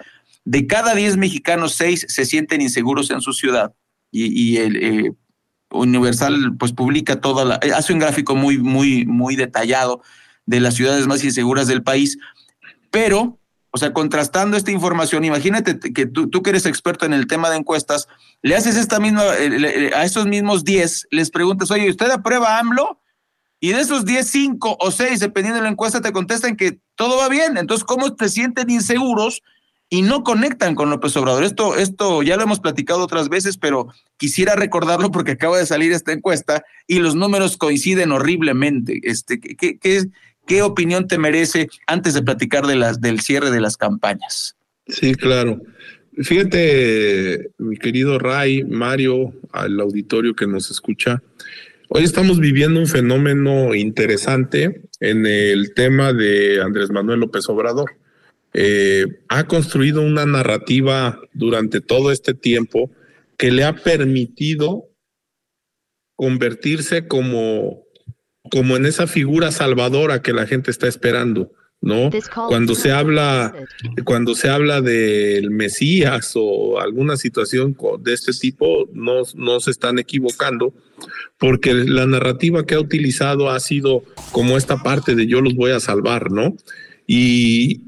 de 0.49 0.66
cada 0.66 0.94
10 0.94 1.18
mexicanos, 1.18 1.74
6 1.74 2.07
se 2.09 2.24
sienten 2.24 2.62
inseguros 2.62 3.11
en 3.11 3.20
su 3.20 3.34
ciudad. 3.34 3.74
Y, 4.11 4.57
el 4.57 4.76
eh, 4.76 5.12
Universal 5.70 6.57
pues 6.59 6.72
publica 6.72 7.20
toda 7.20 7.44
la, 7.44 7.61
hace 7.76 7.92
un 7.92 7.99
gráfico 7.99 8.34
muy, 8.34 8.57
muy, 8.57 9.05
muy 9.05 9.36
detallado 9.36 10.01
de 10.46 10.61
las 10.61 10.74
ciudades 10.74 11.07
más 11.07 11.22
inseguras 11.22 11.66
del 11.66 11.82
país. 11.82 12.16
Pero, 12.90 13.38
o 13.72 13.76
sea, 13.76 13.92
contrastando 13.92 14.57
esta 14.57 14.70
información, 14.70 15.22
imagínate 15.26 15.78
que 15.78 16.07
tú, 16.07 16.30
tú 16.30 16.42
que 16.42 16.49
eres 16.49 16.64
experto 16.64 17.05
en 17.05 17.12
el 17.12 17.26
tema 17.26 17.51
de 17.51 17.59
encuestas, 17.59 18.09
le 18.40 18.57
haces 18.57 18.76
esta 18.76 19.01
misma, 19.01 19.24
a 19.24 20.05
esos 20.07 20.24
mismos 20.24 20.64
10, 20.64 21.09
les 21.11 21.30
preguntas, 21.30 21.70
oye, 21.70 21.90
¿usted 21.90 22.11
aprueba 22.11 22.59
AMLO? 22.59 23.03
Y 23.61 23.72
de 23.72 23.80
esos 23.82 24.07
10, 24.07 24.26
5 24.26 24.78
o 24.80 24.90
6, 24.90 25.20
dependiendo 25.20 25.59
de 25.59 25.64
la 25.64 25.70
encuesta, 25.70 26.01
te 26.01 26.12
contestan 26.12 26.57
que 26.57 26.80
todo 26.94 27.18
va 27.18 27.28
bien. 27.28 27.59
Entonces, 27.59 27.84
¿cómo 27.84 28.14
te 28.14 28.30
sienten 28.30 28.70
inseguros 28.70 29.42
y 29.91 30.03
no 30.03 30.22
conectan 30.22 30.74
con 30.74 30.91
López 30.91 31.16
Obrador? 31.16 31.45
Esto, 31.45 31.76
esto 31.76 32.22
ya 32.22 32.36
lo 32.36 32.43
hemos 32.43 32.61
platicado 32.61 33.03
otras 33.03 33.28
veces, 33.28 33.57
pero 33.57 33.89
quisiera 34.16 34.55
recordarlo 34.55 35.11
porque 35.11 35.32
acaba 35.32 35.59
de 35.59 35.66
salir 35.66 35.93
esta 35.93 36.12
encuesta 36.12 36.64
y 36.86 36.99
los 36.99 37.14
números 37.14 37.57
coinciden 37.57 38.12
horriblemente. 38.12 39.01
Este, 39.03 39.41
¿qué, 39.41 39.78
qué, 39.78 40.05
qué 40.47 40.62
opinión 40.62 41.07
te 41.07 41.18
merece 41.18 41.68
antes 41.86 42.14
de 42.14 42.22
platicar 42.22 42.66
de 42.66 42.76
las, 42.76 43.01
del 43.01 43.20
cierre 43.20 43.51
de 43.51 43.61
las 43.61 43.76
campañas? 43.76 44.57
Sí, 44.86 45.14
claro. 45.14 45.61
Fíjate, 46.20 47.51
mi 47.59 47.76
querido 47.76 48.18
Ray, 48.18 48.64
Mario, 48.64 49.32
al 49.53 49.78
auditorio 49.80 50.34
que 50.34 50.47
nos 50.47 50.70
escucha, 50.70 51.22
Hoy 51.91 52.05
estamos 52.05 52.39
viviendo 52.39 52.80
un 52.80 52.86
fenómeno 52.86 53.74
interesante 53.74 54.82
en 55.01 55.24
el 55.24 55.72
tema 55.72 56.12
de 56.12 56.61
Andrés 56.61 56.91
Manuel 56.91 57.20
López 57.20 57.49
Obrador. 57.49 57.93
Eh, 58.55 59.07
ha 59.28 59.46
construido 59.46 60.03
una 60.03 60.26
narrativa 60.26 61.20
durante 61.32 61.80
todo 61.80 62.11
este 62.11 62.34
tiempo 62.34 62.90
que 63.36 63.53
le 63.53 63.64
ha 63.64 63.74
permitido 63.74 64.88
convertirse 66.16 67.07
como, 67.07 67.84
como 68.51 68.76
en 68.76 68.86
esa 68.86 69.07
figura 69.07 69.53
salvadora 69.53 70.22
que 70.22 70.32
la 70.32 70.46
gente 70.46 70.70
está 70.70 70.88
esperando. 70.88 71.53
¿no? 71.80 72.11
Cuando 72.49 72.74
se 72.74 72.90
habla, 72.90 73.55
cuando 74.05 74.34
se 74.34 74.49
habla 74.49 74.80
del 74.80 75.51
Mesías 75.51 76.32
o 76.34 76.80
alguna 76.80 77.16
situación 77.16 77.76
de 78.01 78.14
este 78.14 78.32
tipo, 78.32 78.88
no, 78.92 79.22
no 79.34 79.61
se 79.61 79.70
están 79.70 79.99
equivocando, 79.99 80.74
porque 81.38 81.74
la 81.74 82.07
narrativa 82.07 82.66
que 82.66 82.74
ha 82.74 82.80
utilizado 82.80 83.51
ha 83.51 83.61
sido 83.61 84.03
como 84.32 84.57
esta 84.57 84.82
parte 84.82 85.14
de 85.14 85.26
yo 85.28 85.40
los 85.40 85.55
voy 85.55 85.70
a 85.70 85.80
salvar, 85.80 86.32
¿no? 86.32 86.57
Y, 87.07 87.82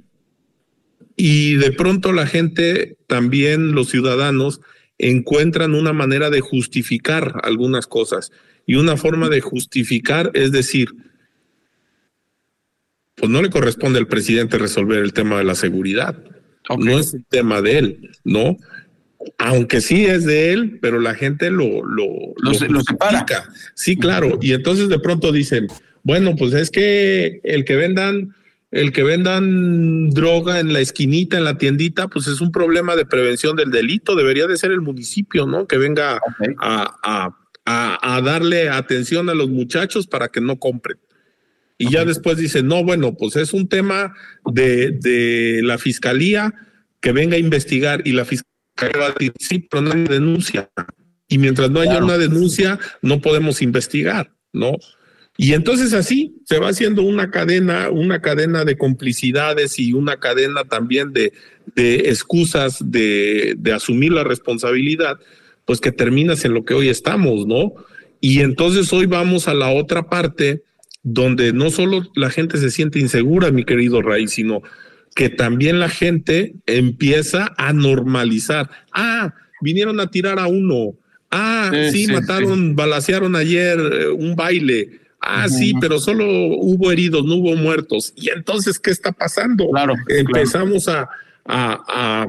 y 1.23 1.57
de 1.57 1.71
pronto 1.73 2.13
la 2.13 2.27
gente, 2.27 2.97
también 3.07 3.73
los 3.73 3.91
ciudadanos, 3.91 4.63
encuentran 4.97 5.75
una 5.75 5.93
manera 5.93 6.31
de 6.31 6.41
justificar 6.41 7.43
algunas 7.43 7.87
cosas. 7.87 8.33
Y 8.65 8.77
una 8.77 8.97
forma 8.97 9.29
de 9.29 9.43
justificar 9.43 10.31
es 10.33 10.51
decir, 10.51 10.89
pues 13.17 13.31
no 13.31 13.43
le 13.43 13.51
corresponde 13.51 13.99
al 13.99 14.07
presidente 14.07 14.57
resolver 14.57 15.03
el 15.03 15.13
tema 15.13 15.37
de 15.37 15.45
la 15.45 15.55
seguridad. 15.55 16.17
No 16.79 16.99
es 16.99 17.13
el 17.13 17.27
tema 17.27 17.61
de 17.61 17.79
él, 17.79 18.11
¿no? 18.25 18.57
Aunque 19.37 19.83
sí 19.83 20.07
es 20.07 20.25
de 20.25 20.55
él, 20.55 20.79
pero 20.81 21.01
la 21.01 21.15
gente 21.15 21.51
lo, 21.51 21.85
lo, 21.85 22.07
lo, 22.39 22.53
lo 22.69 22.81
separa. 22.81 23.27
Sí, 23.75 23.95
claro. 23.97 24.39
Y 24.41 24.53
entonces 24.55 24.89
de 24.89 25.01
pronto 25.01 25.33
dicen, 25.33 25.67
bueno, 26.03 26.35
pues 26.35 26.55
es 26.55 26.71
que 26.71 27.41
el 27.45 27.67
que 27.67 27.77
vendan, 27.77 28.35
el 28.71 28.93
que 28.93 29.03
vendan 29.03 30.11
droga 30.11 30.61
en 30.61 30.73
la 30.73 30.81
esquinita, 30.81 31.39
en 31.39 31.45
la 31.45 31.59
tiendita, 31.59 32.09
pues 32.09 32.27
es 32.29 32.41
un 32.41 32.53
problema 32.53 32.95
de 32.97 33.05
prevención 33.05 33.57
del 33.57 33.71
delito. 33.71 34.15
Debería 34.15 34.47
de 34.47 34.57
ser 34.57 34.71
el 34.71 34.81
municipio, 34.81 35.47
¿no? 35.47 35.67
Que 35.67 35.77
venga 35.77 36.21
a, 36.59 36.99
a, 37.03 37.37
a, 37.67 38.17
a 38.17 38.21
darle 38.23 38.69
atención 38.69 39.29
a 39.29 39.35
los 39.35 39.49
muchachos 39.49 40.07
para 40.07 40.29
que 40.29 40.41
no 40.41 40.59
compren. 40.59 40.99
Y 41.79 41.91
ya 41.91 42.05
después 42.05 42.37
dice, 42.37 42.63
no, 42.63 42.85
bueno, 42.85 43.17
pues 43.17 43.37
es 43.37 43.55
un 43.55 43.67
tema 43.67 44.15
de, 44.45 44.91
de 44.91 45.63
la 45.65 45.79
fiscalía 45.79 46.53
que 47.01 47.13
venga 47.13 47.37
a 47.37 47.41
investigar 47.41 48.03
y 48.05 48.13
la 48.13 48.27
fiscalía 48.27 49.01
va 49.01 49.07
a 49.07 49.13
decir, 49.13 49.33
sí, 49.39 49.67
pero 49.71 49.83
no 49.83 49.93
hay 49.93 50.05
denuncia. 50.05 50.71
Y 51.27 51.39
mientras 51.39 51.71
no 51.71 51.81
haya 51.81 52.05
una 52.05 52.19
denuncia, 52.19 52.79
no 53.01 53.21
podemos 53.21 53.63
investigar, 53.63 54.31
¿no? 54.53 54.77
Y 55.43 55.55
entonces 55.55 55.95
así 55.95 56.35
se 56.45 56.59
va 56.59 56.69
haciendo 56.69 57.01
una 57.01 57.31
cadena, 57.31 57.89
una 57.89 58.21
cadena 58.21 58.67
de 58.67 58.77
complicidades 58.77 59.79
y 59.79 59.95
una 59.95 60.19
cadena 60.19 60.65
también 60.65 61.15
de, 61.15 61.33
de 61.75 62.11
excusas 62.11 62.77
de, 62.85 63.55
de 63.57 63.73
asumir 63.73 64.13
la 64.13 64.23
responsabilidad, 64.23 65.19
pues 65.65 65.81
que 65.81 65.93
terminas 65.93 66.45
en 66.45 66.53
lo 66.53 66.67
que 66.67 66.75
hoy 66.75 66.91
estamos, 66.91 67.47
¿no? 67.47 67.73
Y 68.21 68.41
entonces 68.41 68.93
hoy 68.93 69.07
vamos 69.07 69.49
a 69.49 69.55
la 69.55 69.71
otra 69.71 70.11
parte 70.11 70.63
donde 71.03 71.55
no 71.55 71.71
solo 71.71 72.03
la 72.15 72.29
gente 72.29 72.59
se 72.59 72.71
siente 72.71 72.99
insegura, 72.99 73.51
mi 73.51 73.65
querido 73.65 74.03
Ray, 74.03 74.29
sino 74.29 74.61
que 75.15 75.31
también 75.31 75.81
la 75.81 75.89
gente 75.89 76.55
empieza 76.67 77.55
a 77.57 77.73
normalizar. 77.73 78.69
Ah, 78.93 79.33
vinieron 79.63 80.01
a 80.01 80.11
tirar 80.11 80.39
a 80.39 80.49
uno. 80.49 80.99
Ah, 81.31 81.71
sí, 81.91 82.05
sí 82.05 82.13
mataron, 82.13 82.59
sí. 82.59 82.73
balacearon 82.75 83.37
ayer 83.37 83.79
eh, 83.79 84.09
un 84.09 84.37
baile. 84.37 85.01
Ah, 85.21 85.47
uh 85.47 85.51
-huh. 85.51 85.59
sí, 85.59 85.75
pero 85.81 85.99
solo 85.99 86.25
hubo 86.27 86.91
heridos, 86.91 87.25
no 87.25 87.37
hubo 87.37 87.55
muertos. 87.57 88.13
Y 88.17 88.31
entonces, 88.31 88.79
¿qué 88.79 88.91
está 88.91 89.13
pasando? 89.13 89.69
Claro, 89.71 89.95
Empezamos 90.09 90.85
claro. 90.85 91.09
A, 91.45 91.73
a, 91.73 92.23
a, 92.23 92.27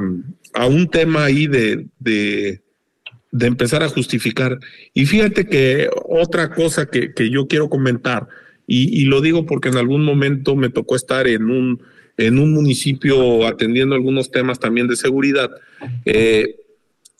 a, 0.53 0.65
un 0.67 0.89
tema 0.89 1.25
ahí 1.25 1.47
de, 1.47 1.87
de, 1.99 2.61
de, 3.31 3.47
empezar 3.47 3.81
a 3.83 3.89
justificar. 3.89 4.59
Y 4.93 5.05
fíjate 5.05 5.47
que 5.47 5.89
otra 6.09 6.53
cosa 6.53 6.87
que, 6.87 7.13
que 7.13 7.29
yo 7.29 7.47
quiero 7.47 7.69
comentar, 7.69 8.27
y, 8.67 9.01
y, 9.01 9.05
lo 9.05 9.21
digo 9.21 9.45
porque 9.45 9.69
en 9.69 9.77
algún 9.77 10.03
momento 10.03 10.55
me 10.55 10.69
tocó 10.69 10.95
estar 10.95 11.27
en 11.27 11.49
un, 11.49 11.81
en 12.17 12.39
un 12.39 12.53
municipio 12.53 13.47
atendiendo 13.47 13.95
algunos 13.95 14.31
temas 14.31 14.59
también 14.59 14.87
de 14.87 14.95
seguridad. 14.95 15.51
Eh, 16.05 16.55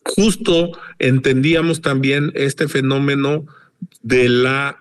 justo 0.03 0.71
entendíamos 0.99 1.81
también 1.81 2.31
este 2.35 2.67
fenómeno 2.67 3.45
de 4.01 4.29
la 4.29 4.80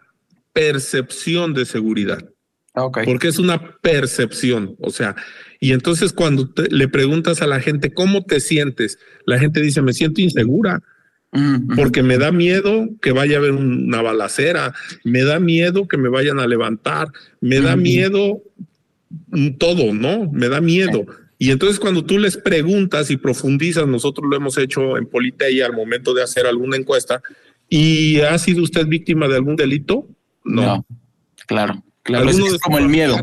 percepción 0.52 1.54
de 1.54 1.64
seguridad. 1.64 2.24
Okay. 2.72 3.04
Porque 3.04 3.28
es 3.28 3.38
una 3.38 3.78
percepción, 3.80 4.76
o 4.78 4.90
sea, 4.90 5.16
y 5.58 5.72
entonces 5.72 6.12
cuando 6.12 6.48
te, 6.48 6.68
le 6.70 6.86
preguntas 6.86 7.42
a 7.42 7.48
la 7.48 7.60
gente 7.60 7.92
cómo 7.92 8.24
te 8.24 8.38
sientes, 8.38 8.98
la 9.26 9.40
gente 9.40 9.60
dice, 9.60 9.82
me 9.82 9.92
siento 9.92 10.20
insegura, 10.20 10.80
porque 11.76 12.02
me 12.02 12.18
da 12.18 12.32
miedo 12.32 12.88
que 13.00 13.12
vaya 13.12 13.36
a 13.36 13.38
haber 13.38 13.52
una 13.52 14.02
balacera, 14.02 14.74
me 15.04 15.22
da 15.22 15.38
miedo 15.38 15.86
que 15.86 15.96
me 15.96 16.08
vayan 16.08 16.40
a 16.40 16.46
levantar, 16.46 17.08
me 17.40 17.60
da 17.60 17.76
miedo 17.76 18.42
todo, 19.58 19.94
¿no? 19.94 20.30
Me 20.32 20.48
da 20.48 20.60
miedo. 20.60 21.06
Y 21.38 21.52
entonces 21.52 21.78
cuando 21.78 22.04
tú 22.04 22.18
les 22.18 22.36
preguntas 22.36 23.10
y 23.10 23.16
profundizas, 23.16 23.86
nosotros 23.86 24.26
lo 24.28 24.36
hemos 24.36 24.58
hecho 24.58 24.98
en 24.98 25.06
Politeia 25.06 25.66
al 25.66 25.72
momento 25.72 26.14
de 26.14 26.22
hacer 26.22 26.46
alguna 26.46 26.76
encuesta, 26.76 27.22
¿y 27.68 28.20
ha 28.20 28.36
sido 28.38 28.62
usted 28.62 28.86
víctima 28.86 29.28
de 29.28 29.36
algún 29.36 29.56
delito? 29.56 30.08
No. 30.50 30.62
no 30.62 30.86
claro, 31.46 31.82
claro. 32.02 32.28
Es, 32.28 32.38
es 32.38 32.58
como 32.58 32.78
el 32.78 32.88
miedo. 32.88 33.16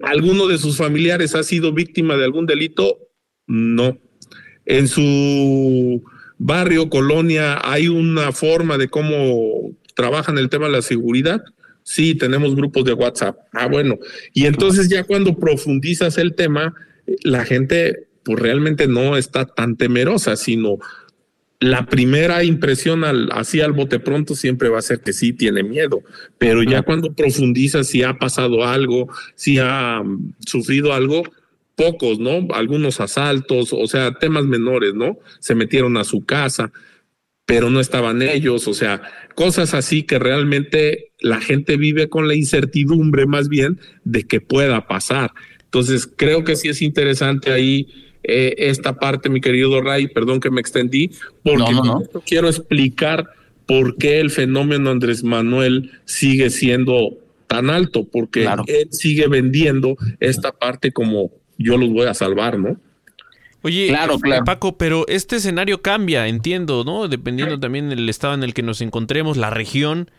¿Alguno 0.00 0.46
de 0.46 0.58
sus 0.58 0.76
familiares 0.76 1.34
ha 1.34 1.42
sido 1.42 1.72
víctima 1.72 2.16
de 2.16 2.24
algún 2.24 2.46
delito? 2.46 2.98
No. 3.46 3.98
En 4.64 4.86
su 4.86 6.04
barrio, 6.38 6.88
colonia, 6.88 7.58
hay 7.62 7.88
una 7.88 8.32
forma 8.32 8.78
de 8.78 8.88
cómo 8.88 9.72
trabajan 9.96 10.38
el 10.38 10.48
tema 10.48 10.66
de 10.66 10.72
la 10.72 10.82
seguridad. 10.82 11.42
Sí, 11.82 12.14
tenemos 12.14 12.54
grupos 12.54 12.84
de 12.84 12.92
WhatsApp. 12.92 13.38
Ah, 13.52 13.66
bueno. 13.66 13.98
Y 14.34 14.46
entonces 14.46 14.88
ya 14.88 15.04
cuando 15.04 15.36
profundizas 15.36 16.18
el 16.18 16.34
tema, 16.34 16.74
la 17.24 17.44
gente 17.44 18.08
pues 18.22 18.38
realmente 18.38 18.86
no 18.86 19.16
está 19.16 19.46
tan 19.46 19.76
temerosa, 19.76 20.36
sino 20.36 20.76
la 21.60 21.86
primera 21.86 22.44
impresión 22.44 23.04
al, 23.04 23.30
así 23.32 23.60
al 23.60 23.72
bote 23.72 23.98
pronto 23.98 24.34
siempre 24.34 24.68
va 24.68 24.78
a 24.78 24.82
ser 24.82 25.00
que 25.00 25.12
sí 25.12 25.32
tiene 25.32 25.62
miedo, 25.62 26.02
pero 26.38 26.62
ya 26.62 26.82
cuando 26.82 27.12
profundizas 27.12 27.88
si 27.88 28.02
ha 28.02 28.14
pasado 28.14 28.64
algo, 28.64 29.08
si 29.34 29.58
ha 29.58 30.00
um, 30.00 30.32
sufrido 30.38 30.92
algo, 30.92 31.24
pocos, 31.74 32.18
¿no? 32.18 32.46
Algunos 32.54 33.00
asaltos, 33.00 33.72
o 33.72 33.86
sea, 33.86 34.14
temas 34.14 34.44
menores, 34.44 34.94
¿no? 34.94 35.18
Se 35.40 35.54
metieron 35.54 35.96
a 35.96 36.04
su 36.04 36.24
casa, 36.24 36.72
pero 37.44 37.70
no 37.70 37.80
estaban 37.80 38.22
ellos, 38.22 38.68
o 38.68 38.74
sea, 38.74 39.02
cosas 39.34 39.74
así 39.74 40.02
que 40.02 40.18
realmente 40.18 41.12
la 41.20 41.40
gente 41.40 41.76
vive 41.76 42.08
con 42.08 42.28
la 42.28 42.34
incertidumbre 42.34 43.26
más 43.26 43.48
bien 43.48 43.80
de 44.04 44.24
que 44.24 44.40
pueda 44.40 44.86
pasar. 44.86 45.32
Entonces, 45.64 46.06
creo 46.06 46.44
que 46.44 46.56
sí 46.56 46.68
es 46.68 46.82
interesante 46.82 47.52
ahí 47.52 47.88
eh, 48.22 48.54
esta 48.58 48.98
parte, 48.98 49.28
mi 49.28 49.40
querido 49.40 49.80
Ray, 49.80 50.08
perdón 50.08 50.40
que 50.40 50.50
me 50.50 50.60
extendí, 50.60 51.10
porque 51.42 51.72
no, 51.72 51.84
no, 51.84 52.00
no. 52.00 52.20
quiero 52.26 52.48
explicar 52.48 53.28
por 53.66 53.96
qué 53.96 54.20
el 54.20 54.30
fenómeno 54.30 54.90
Andrés 54.90 55.22
Manuel 55.22 55.92
sigue 56.04 56.50
siendo 56.50 57.18
tan 57.46 57.70
alto, 57.70 58.04
porque 58.04 58.48
él 58.66 58.88
sigue 58.90 59.26
vendiendo 59.28 59.96
esta 60.20 60.52
parte 60.52 60.92
como 60.92 61.30
yo 61.58 61.76
los 61.76 61.90
voy 61.90 62.06
a 62.06 62.14
salvar, 62.14 62.58
¿no? 62.58 62.78
Oye, 63.62 63.88
claro, 63.88 64.18
Paco, 64.44 64.78
pero 64.78 65.04
este 65.08 65.36
escenario 65.36 65.82
cambia, 65.82 66.28
entiendo, 66.28 66.84
¿no? 66.84 67.08
Dependiendo 67.08 67.58
también 67.58 67.88
del 67.88 68.08
estado 68.08 68.34
en 68.34 68.44
el 68.44 68.54
que 68.54 68.62
nos 68.62 68.80
encontremos, 68.80 69.36
la 69.36 69.50
región 69.50 70.10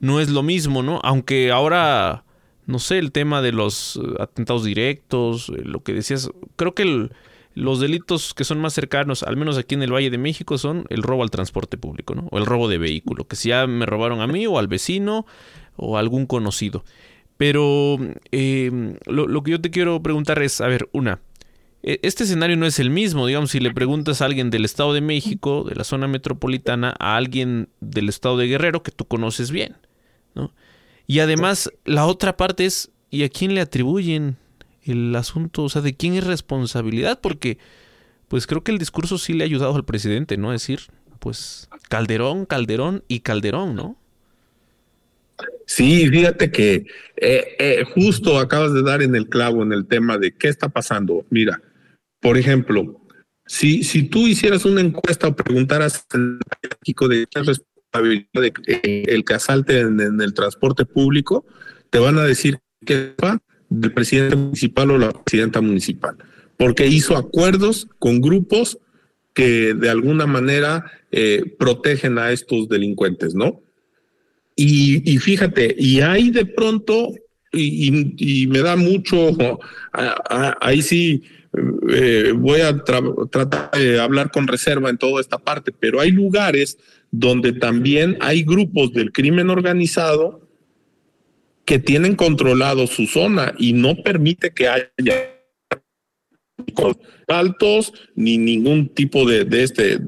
no 0.00 0.20
es 0.20 0.28
lo 0.28 0.42
mismo, 0.42 0.82
¿no? 0.82 1.00
Aunque 1.04 1.52
ahora, 1.52 2.24
no 2.66 2.80
sé, 2.80 2.98
el 2.98 3.12
tema 3.12 3.40
de 3.40 3.52
los 3.52 4.00
eh, 4.02 4.16
atentados 4.18 4.64
directos, 4.64 5.48
eh, 5.50 5.62
lo 5.64 5.82
que 5.84 5.92
decías, 5.92 6.28
creo 6.56 6.74
que 6.74 7.08
los 7.54 7.80
delitos 7.80 8.34
que 8.34 8.44
son 8.44 8.60
más 8.60 8.72
cercanos, 8.72 9.22
al 9.22 9.36
menos 9.36 9.58
aquí 9.58 9.74
en 9.74 9.82
el 9.82 9.92
Valle 9.92 10.10
de 10.10 10.18
México, 10.18 10.58
son 10.58 10.84
el 10.88 11.02
robo 11.02 11.22
al 11.22 11.30
transporte 11.30 11.76
público, 11.76 12.14
¿no? 12.14 12.28
O 12.30 12.38
el 12.38 12.46
robo 12.46 12.68
de 12.68 12.78
vehículo, 12.78 13.26
que 13.26 13.36
si 13.36 13.50
ya 13.50 13.66
me 13.66 13.86
robaron 13.86 14.20
a 14.20 14.26
mí 14.26 14.46
o 14.46 14.58
al 14.58 14.68
vecino 14.68 15.26
o 15.76 15.96
a 15.96 16.00
algún 16.00 16.26
conocido. 16.26 16.84
Pero 17.36 17.98
eh, 18.30 18.96
lo, 19.06 19.26
lo 19.26 19.42
que 19.42 19.50
yo 19.52 19.60
te 19.60 19.70
quiero 19.70 20.02
preguntar 20.02 20.42
es, 20.42 20.60
a 20.60 20.66
ver, 20.68 20.88
una, 20.92 21.20
e, 21.82 21.98
este 22.02 22.24
escenario 22.24 22.56
no 22.56 22.66
es 22.66 22.78
el 22.78 22.90
mismo, 22.90 23.26
digamos, 23.26 23.50
si 23.50 23.60
le 23.60 23.72
preguntas 23.72 24.22
a 24.22 24.26
alguien 24.26 24.50
del 24.50 24.64
Estado 24.64 24.92
de 24.92 25.00
México, 25.00 25.64
de 25.68 25.74
la 25.74 25.84
zona 25.84 26.08
metropolitana, 26.08 26.94
a 26.98 27.16
alguien 27.16 27.68
del 27.80 28.08
Estado 28.08 28.36
de 28.36 28.46
Guerrero 28.46 28.82
que 28.82 28.92
tú 28.92 29.04
conoces 29.06 29.50
bien, 29.50 29.76
¿no? 30.34 30.52
Y 31.06 31.18
además, 31.18 31.70
la 31.84 32.06
otra 32.06 32.36
parte 32.36 32.64
es, 32.64 32.90
¿y 33.10 33.24
a 33.24 33.28
quién 33.28 33.54
le 33.54 33.60
atribuyen 33.60 34.36
el 34.84 35.14
asunto? 35.16 35.64
O 35.64 35.68
sea, 35.68 35.82
¿de 35.82 35.94
quién 35.94 36.14
es 36.14 36.24
responsabilidad? 36.24 37.20
Porque, 37.20 37.58
pues 38.28 38.46
creo 38.46 38.62
que 38.62 38.72
el 38.72 38.78
discurso 38.78 39.18
sí 39.18 39.32
le 39.32 39.44
ha 39.44 39.46
ayudado 39.46 39.74
al 39.74 39.84
presidente, 39.84 40.36
¿no? 40.36 40.50
A 40.50 40.52
decir, 40.52 40.80
pues, 41.18 41.68
Calderón, 41.88 42.46
Calderón 42.46 43.04
y 43.08 43.20
Calderón, 43.20 43.74
¿no? 43.74 43.96
Sí, 45.66 46.08
fíjate 46.08 46.50
que 46.50 46.86
eh, 47.16 47.56
eh, 47.58 47.84
justo 47.94 48.38
acabas 48.38 48.74
de 48.74 48.82
dar 48.82 49.02
en 49.02 49.14
el 49.14 49.28
clavo 49.28 49.62
en 49.62 49.72
el 49.72 49.86
tema 49.86 50.18
de 50.18 50.32
qué 50.32 50.48
está 50.48 50.68
pasando. 50.68 51.24
Mira, 51.30 51.60
por 52.20 52.36
ejemplo, 52.36 53.00
si, 53.46 53.82
si 53.82 54.04
tú 54.04 54.26
hicieras 54.26 54.64
una 54.64 54.80
encuesta 54.80 55.28
o 55.28 55.36
preguntaras 55.36 56.06
en 56.14 56.38
México 56.80 57.08
de 57.08 57.26
qué 57.30 57.42
responsabilidad 57.42 58.52
eh, 58.66 59.04
el 59.08 59.24
que 59.24 59.34
asalte 59.34 59.80
en, 59.80 60.00
el 60.20 60.34
transporte 60.34 60.84
público, 60.84 61.44
te 61.90 61.98
van 61.98 62.18
a 62.18 62.24
decir 62.24 62.58
que 62.84 63.14
es 63.18 63.28
del 63.80 63.92
presidente 63.92 64.36
municipal 64.36 64.90
o 64.90 64.98
la 64.98 65.12
presidenta 65.12 65.60
municipal, 65.60 66.16
porque 66.56 66.86
hizo 66.86 67.16
acuerdos 67.16 67.88
con 67.98 68.20
grupos 68.20 68.78
que 69.34 69.74
de 69.74 69.90
alguna 69.90 70.26
manera 70.26 70.84
eh, 71.10 71.54
protegen 71.58 72.18
a 72.18 72.32
estos 72.32 72.68
delincuentes, 72.68 73.34
¿no? 73.34 73.60
Y, 74.54 75.18
fíjate, 75.18 75.74
y 75.78 76.00
hay 76.02 76.30
de 76.30 76.44
pronto, 76.44 77.08
y, 77.52 78.42
y 78.42 78.46
me 78.46 78.60
da 78.60 78.76
mucho, 78.76 79.30
ahí 80.60 80.82
sí 80.82 81.22
eh, 81.90 82.32
voy 82.34 82.60
a 82.60 82.82
tratar 82.82 83.70
de 83.72 84.00
hablar 84.00 84.30
con 84.30 84.46
reserva 84.46 84.88
en 84.88 84.96
toda 84.96 85.20
esta 85.20 85.38
parte, 85.38 85.72
pero 85.72 86.00
hay 86.00 86.10
lugares 86.10 86.78
donde 87.10 87.52
también 87.52 88.16
hay 88.20 88.42
grupos 88.42 88.92
del 88.92 89.12
crimen 89.12 89.50
organizado 89.50 90.40
que 91.64 91.78
tienen 91.78 92.16
controlado 92.16 92.86
su 92.86 93.06
zona 93.06 93.54
y 93.58 93.72
no 93.72 93.96
permite 94.02 94.52
que 94.52 94.68
haya 94.68 94.92
altos 97.28 97.92
ni 98.14 98.38
ningún 98.38 98.88
tipo 98.88 99.28
de, 99.28 99.44
de 99.44 99.62
este 99.62 99.98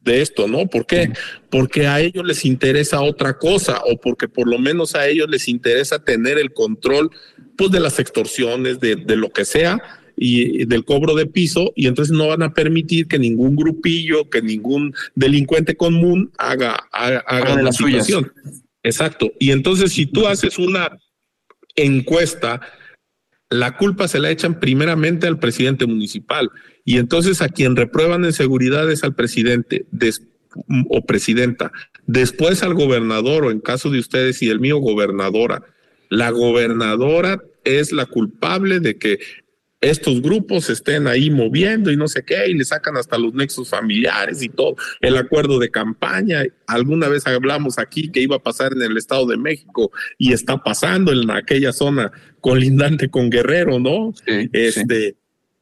de 0.00 0.22
esto, 0.22 0.46
¿no? 0.46 0.68
¿Por 0.68 0.86
qué? 0.86 1.10
Porque 1.50 1.88
a 1.88 2.00
ellos 2.00 2.24
les 2.24 2.44
interesa 2.44 3.00
otra 3.00 3.38
cosa 3.38 3.82
o 3.84 4.00
porque 4.00 4.28
por 4.28 4.48
lo 4.48 4.56
menos 4.56 4.94
a 4.94 5.08
ellos 5.08 5.28
les 5.28 5.48
interesa 5.48 5.98
tener 5.98 6.38
el 6.38 6.52
control 6.52 7.10
pues 7.56 7.72
de 7.72 7.80
las 7.80 7.98
extorsiones, 7.98 8.78
de, 8.78 8.94
de 8.94 9.16
lo 9.16 9.30
que 9.30 9.44
sea, 9.44 9.82
y 10.16 10.64
del 10.64 10.84
cobro 10.84 11.14
de 11.14 11.26
piso 11.26 11.72
y 11.76 11.86
entonces 11.86 12.16
no 12.16 12.28
van 12.28 12.42
a 12.42 12.54
permitir 12.54 13.06
que 13.06 13.18
ningún 13.18 13.54
grupillo, 13.54 14.30
que 14.30 14.40
ningún 14.40 14.94
delincuente 15.14 15.76
común 15.76 16.32
haga, 16.38 16.88
haga, 16.90 17.62
la 17.62 17.72
situación. 17.72 18.32
Exacto. 18.86 19.32
Y 19.40 19.50
entonces 19.50 19.92
si 19.92 20.06
tú 20.06 20.28
haces 20.28 20.60
una 20.60 20.96
encuesta, 21.74 22.60
la 23.50 23.76
culpa 23.76 24.06
se 24.06 24.20
la 24.20 24.30
echan 24.30 24.60
primeramente 24.60 25.26
al 25.26 25.40
presidente 25.40 25.86
municipal 25.86 26.52
y 26.84 26.98
entonces 26.98 27.42
a 27.42 27.48
quien 27.48 27.74
reprueban 27.74 28.24
en 28.24 28.32
seguridad 28.32 28.88
es 28.88 29.02
al 29.02 29.16
presidente 29.16 29.86
o 30.88 31.04
presidenta, 31.04 31.72
después 32.06 32.62
al 32.62 32.74
gobernador 32.74 33.46
o 33.46 33.50
en 33.50 33.58
caso 33.58 33.90
de 33.90 33.98
ustedes 33.98 34.40
y 34.42 34.50
el 34.50 34.60
mío 34.60 34.78
gobernadora. 34.78 35.64
La 36.08 36.30
gobernadora 36.30 37.42
es 37.64 37.90
la 37.90 38.06
culpable 38.06 38.78
de 38.78 38.98
que 38.98 39.18
estos 39.80 40.22
grupos 40.22 40.70
estén 40.70 41.06
ahí 41.06 41.30
moviendo 41.30 41.90
y 41.90 41.96
no 41.96 42.08
sé 42.08 42.24
qué, 42.24 42.48
y 42.48 42.54
le 42.54 42.64
sacan 42.64 42.96
hasta 42.96 43.18
los 43.18 43.34
nexos 43.34 43.68
familiares 43.68 44.42
y 44.42 44.48
todo, 44.48 44.76
el 45.00 45.16
acuerdo 45.16 45.58
de 45.58 45.70
campaña. 45.70 46.44
Alguna 46.66 47.08
vez 47.08 47.26
hablamos 47.26 47.78
aquí 47.78 48.10
que 48.10 48.20
iba 48.20 48.36
a 48.36 48.42
pasar 48.42 48.72
en 48.72 48.82
el 48.82 48.96
Estado 48.96 49.26
de 49.26 49.36
México 49.36 49.90
y 50.18 50.32
está 50.32 50.56
pasando 50.62 51.12
en 51.12 51.30
aquella 51.30 51.72
zona 51.72 52.10
colindante 52.40 53.10
con 53.10 53.30
Guerrero, 53.30 53.78
¿no? 53.78 54.14
este, 54.52 55.16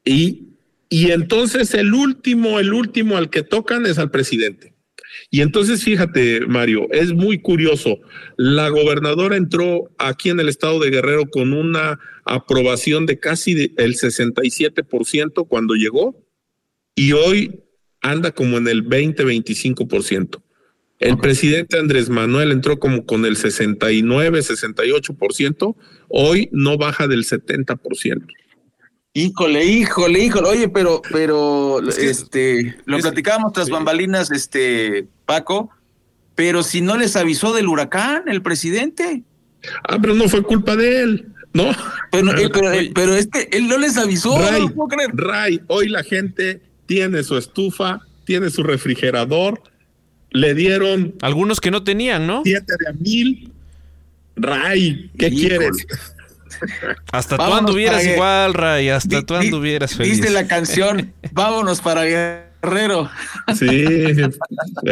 Y, 0.05 0.49
y 0.89 1.11
entonces 1.11 1.75
el 1.75 1.93
último, 1.93 2.61
el 2.61 2.73
último 2.73 3.17
al 3.17 3.31
que 3.31 3.43
tocan 3.43 3.87
es 3.87 3.99
al 3.99 4.11
presidente. 4.11 4.74
Y 5.31 5.41
entonces, 5.41 5.83
fíjate, 5.83 6.47
Mario, 6.47 6.89
es 6.91 7.13
muy 7.13 7.41
curioso. 7.41 7.99
La 8.37 8.69
gobernadora 8.69 9.37
entró 9.37 9.91
aquí 9.99 10.31
en 10.31 10.41
el 10.41 10.49
estado 10.49 10.81
de 10.81 10.91
Guerrero 10.91 11.27
con 11.27 11.53
una 11.53 11.99
aprobación 12.25 13.07
de 13.07 13.19
casi 13.19 13.73
el 13.77 13.95
67% 13.95 15.47
cuando 15.49 15.75
llegó 15.75 16.17
y 16.95 17.13
hoy 17.13 17.61
anda 18.01 18.33
como 18.33 18.59
en 18.59 18.69
el 18.69 18.87
20-25%. 18.87 20.43
El 21.01 21.19
presidente 21.19 21.79
Andrés 21.79 22.09
Manuel 22.09 22.53
entró 22.53 22.79
como 22.79 23.05
con 23.05 23.25
el 23.27 23.37
69, 23.37 24.39
68%, 24.39 25.77
hoy 26.09 26.49
no 26.53 26.79
baja 26.79 27.09
del 27.09 27.25
70%. 27.25 28.27
Híjole, 29.17 29.65
híjole, 29.65 30.25
híjole. 30.25 30.49
Oye, 30.49 30.69
pero, 30.69 31.01
pero, 31.13 31.81
este, 31.89 32.77
lo 32.85 32.99
platicábamos 32.99 33.53
tras 33.53 33.71
bambalinas, 33.71 34.33
este, 34.33 35.07
Paco, 35.25 35.71
pero 36.35 36.65
si 36.65 36.81
no 36.81 36.97
les 36.97 37.15
avisó 37.15 37.53
del 37.53 37.69
huracán, 37.69 38.25
el 38.27 38.43
presidente. 38.43 39.23
Ah, 39.89 39.99
pero 40.01 40.15
no 40.15 40.29
fue 40.29 40.43
culpa 40.43 40.75
de 40.75 41.03
él, 41.03 41.29
¿no? 41.53 41.71
Pero, 42.11 42.33
pero, 42.93 43.15
este, 43.15 43.57
él 43.57 43.69
no 43.69 43.79
les 43.79 43.97
avisó, 43.97 44.37
Ray, 44.37 44.67
no 44.75 44.89
creer. 44.89 45.11
Ray, 45.15 45.61
hoy 45.69 45.89
la 45.89 46.03
gente 46.03 46.61
tiene 46.87 47.23
su 47.23 47.39
estufa, 47.39 48.01
tiene 48.25 48.51
su 48.51 48.65
refrigerador, 48.65 49.63
le 50.31 50.55
dieron. 50.55 51.15
Algunos 51.23 51.61
que 51.61 51.71
no 51.71 51.85
tenían, 51.85 52.27
¿no? 52.27 52.43
Siete 52.43 52.75
de 52.81 52.89
a 52.89 52.93
mil. 52.93 53.53
Ray, 54.35 55.13
¿qué 55.17 55.31
quieres? 55.31 55.87
Hasta 57.13 57.37
tú 57.37 57.43
anduvieras 57.43 58.05
igual, 58.05 58.55
Ray, 58.55 58.89
hasta 58.89 59.23
tú 59.23 59.35
anduvieras 59.35 59.95
feliz. 59.95 60.13
Viste 60.13 60.31
la 60.31 60.47
canción, 60.47 61.13
vámonos 61.33 61.81
para 61.81 62.05
Guerrero. 62.05 63.11
Sí, 63.57 63.85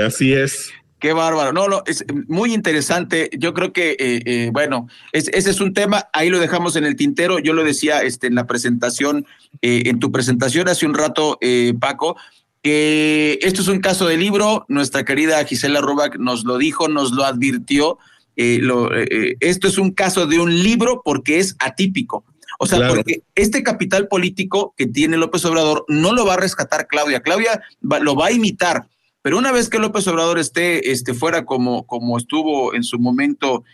así 0.07 0.33
es. 0.33 0.73
Qué 1.03 1.13
bárbaro. 1.13 1.53
No, 1.53 1.67
no, 1.67 1.83
es 1.85 2.05
muy 2.29 2.55
interesante. 2.55 3.29
Yo 3.37 3.55
creo 3.55 3.73
que, 3.73 3.97
eh, 3.99 4.23
eh, 4.25 4.51
bueno, 4.53 4.87
ese 5.11 5.51
es 5.51 5.61
un 5.61 5.75
tema, 5.75 6.07
ahí 6.13 6.31
lo 6.31 6.39
dejamos 6.39 6.77
en 6.77 6.85
el 6.85 6.95
tintero. 6.95 7.41
Yo 7.41 7.55
lo 7.55 7.65
decía 7.65 8.03
este, 8.03 8.29
en 8.29 8.37
la 8.37 8.47
presentación, 8.47 9.27
eh, 9.63 9.83
en 9.87 9.99
tu 9.99 10.13
presentación 10.13 10.69
hace 10.69 10.87
un 10.87 10.95
rato, 10.95 11.41
Paco, 11.81 12.17
que 12.63 13.41
esto 13.43 13.63
es 13.63 13.67
un 13.67 13.81
caso 13.81 14.07
de 14.07 14.17
libro. 14.17 14.65
Nuestra 14.69 15.05
querida 15.05 15.45
Gisela 15.45 15.81
Rubac 15.81 16.19
nos 16.19 16.45
lo 16.45 16.57
dijo, 16.57 16.87
nos 16.87 17.11
lo 17.11 17.25
advirtió. 17.25 17.99
Eh, 18.37 18.61
eh, 18.63 19.07
eh, 19.11 19.37
esto 19.41 19.69
es 19.69 19.79
un 19.79 19.93
caso 19.93 20.27
de 20.27 20.39
un 20.39 20.63
libro 20.63 21.03
porque 21.05 21.39
es 21.39 21.57
atípico. 21.59 22.25
O 22.59 22.67
sea, 22.67 22.89
porque 22.89 23.23
este 23.35 23.63
capital 23.65 24.07
político 24.07 24.73
que 24.77 24.87
tiene 24.87 25.17
López 25.17 25.45
Obrador 25.45 25.85
no 25.89 26.13
lo 26.13 26.25
va 26.25 26.35
a 26.35 26.37
rescatar 26.37 26.87
Claudia. 26.87 27.21
Claudia 27.21 27.61
lo 27.81 28.15
va 28.15 28.27
a 28.27 28.33
imitar. 28.33 28.87
Pero 29.21 29.39
una 29.39 29.51
vez 29.51 29.69
que 29.69 29.81
López 29.81 30.07
Obrador 30.07 30.39
esté, 30.39 30.93
esté 30.93 31.13
fuera 31.13 31.45
como, 31.45 31.87
como 31.87 32.17
estuvo 32.19 32.75
en 32.75 32.85
su 32.85 32.99
momento 33.01 33.65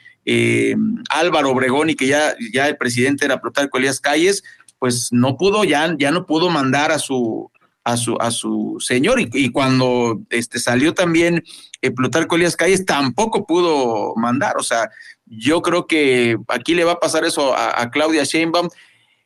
Álvaro 1.10 1.50
Obregón 1.50 1.90
y 1.90 1.94
que 1.94 2.06
ya, 2.06 2.34
ya 2.52 2.68
el 2.68 2.76
presidente 2.76 3.24
era 3.24 3.40
Plutarco 3.40 3.78
Elías 3.78 4.00
Calles, 4.00 4.42
pues 4.78 5.08
no 5.10 5.36
pudo, 5.36 5.64
ya, 5.64 5.94
ya 5.98 6.10
no 6.10 6.26
pudo 6.26 6.50
mandar 6.50 6.92
a 6.92 6.98
su, 6.98 7.50
a 7.88 7.96
su, 7.96 8.16
a 8.20 8.30
su 8.30 8.76
señor. 8.80 9.18
Y, 9.18 9.48
cuando 9.50 10.20
este, 10.28 10.58
salió 10.58 10.92
también 10.92 11.42
eh, 11.80 11.90
Plutarco 11.90 12.36
Calles, 12.58 12.84
tampoco 12.84 13.46
pudo 13.46 14.14
mandar. 14.14 14.58
O 14.58 14.62
sea, 14.62 14.90
yo 15.24 15.62
creo 15.62 15.86
que 15.86 16.36
aquí 16.48 16.74
le 16.74 16.84
va 16.84 16.92
a 16.92 17.00
pasar 17.00 17.24
eso 17.24 17.54
a, 17.56 17.90
Claudia 17.90 18.24
Sheinbaum. 18.24 18.68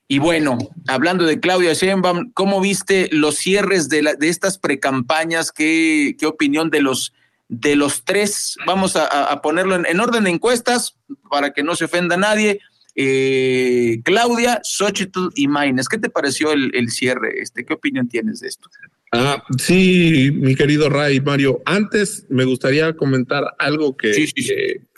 Y 0.07 0.21
bueno, 0.21 0.59
hablando 0.87 1.25
de 1.25 1.41
Claudia 1.41 1.73
Sheinbaum, 1.73 2.31
¿cómo 2.35 2.61
viste 2.61 3.09
los 3.11 3.35
cierres 3.35 3.89
de, 3.89 4.03
la, 4.03 4.15
de 4.15 4.29
estas 4.29 4.59
precampañas? 4.59 5.51
¿Qué, 5.51 6.15
¿Qué 6.17 6.27
opinión 6.27 6.71
de 6.71 6.83
los, 6.83 7.13
de 7.49 7.75
los 7.75 8.05
tres? 8.05 8.57
Vamos 8.65 8.95
a, 8.95 9.41
ponerlo 9.43 9.75
en, 9.75 10.01
orden 10.01 10.23
de 10.23 10.31
encuestas. 10.31 10.95
para 11.29 11.53
que 11.53 11.65
no 11.65 11.75
se 11.75 11.87
ofenda 11.87 12.17
nadie. 12.17 12.61
Eh, 12.95 14.01
Claudia, 14.05 14.61
Xochitl 14.63 15.29
y 15.35 15.49
Maines. 15.49 15.89
¿Qué 15.89 15.99
te 15.99 16.11
pareció 16.11 16.53
el, 16.53 16.91
cierre? 16.91 17.41
Este, 17.41 17.65
¿Qué 17.65 17.75
opinión 17.75 18.09
tienes 18.09 18.41
de 18.41 18.49
esto? 18.49 18.69
Ah, 19.13 19.43
sí, 19.59 20.31
mi 20.33 20.55
querido 20.55 20.89
Ray, 20.89 21.21
Mario. 21.21 21.63
Antes 21.65 22.27
me 22.29 22.45
gustaría 22.45 22.95
comentar 22.95 23.45
algo 23.59 23.97
que, 23.97 24.13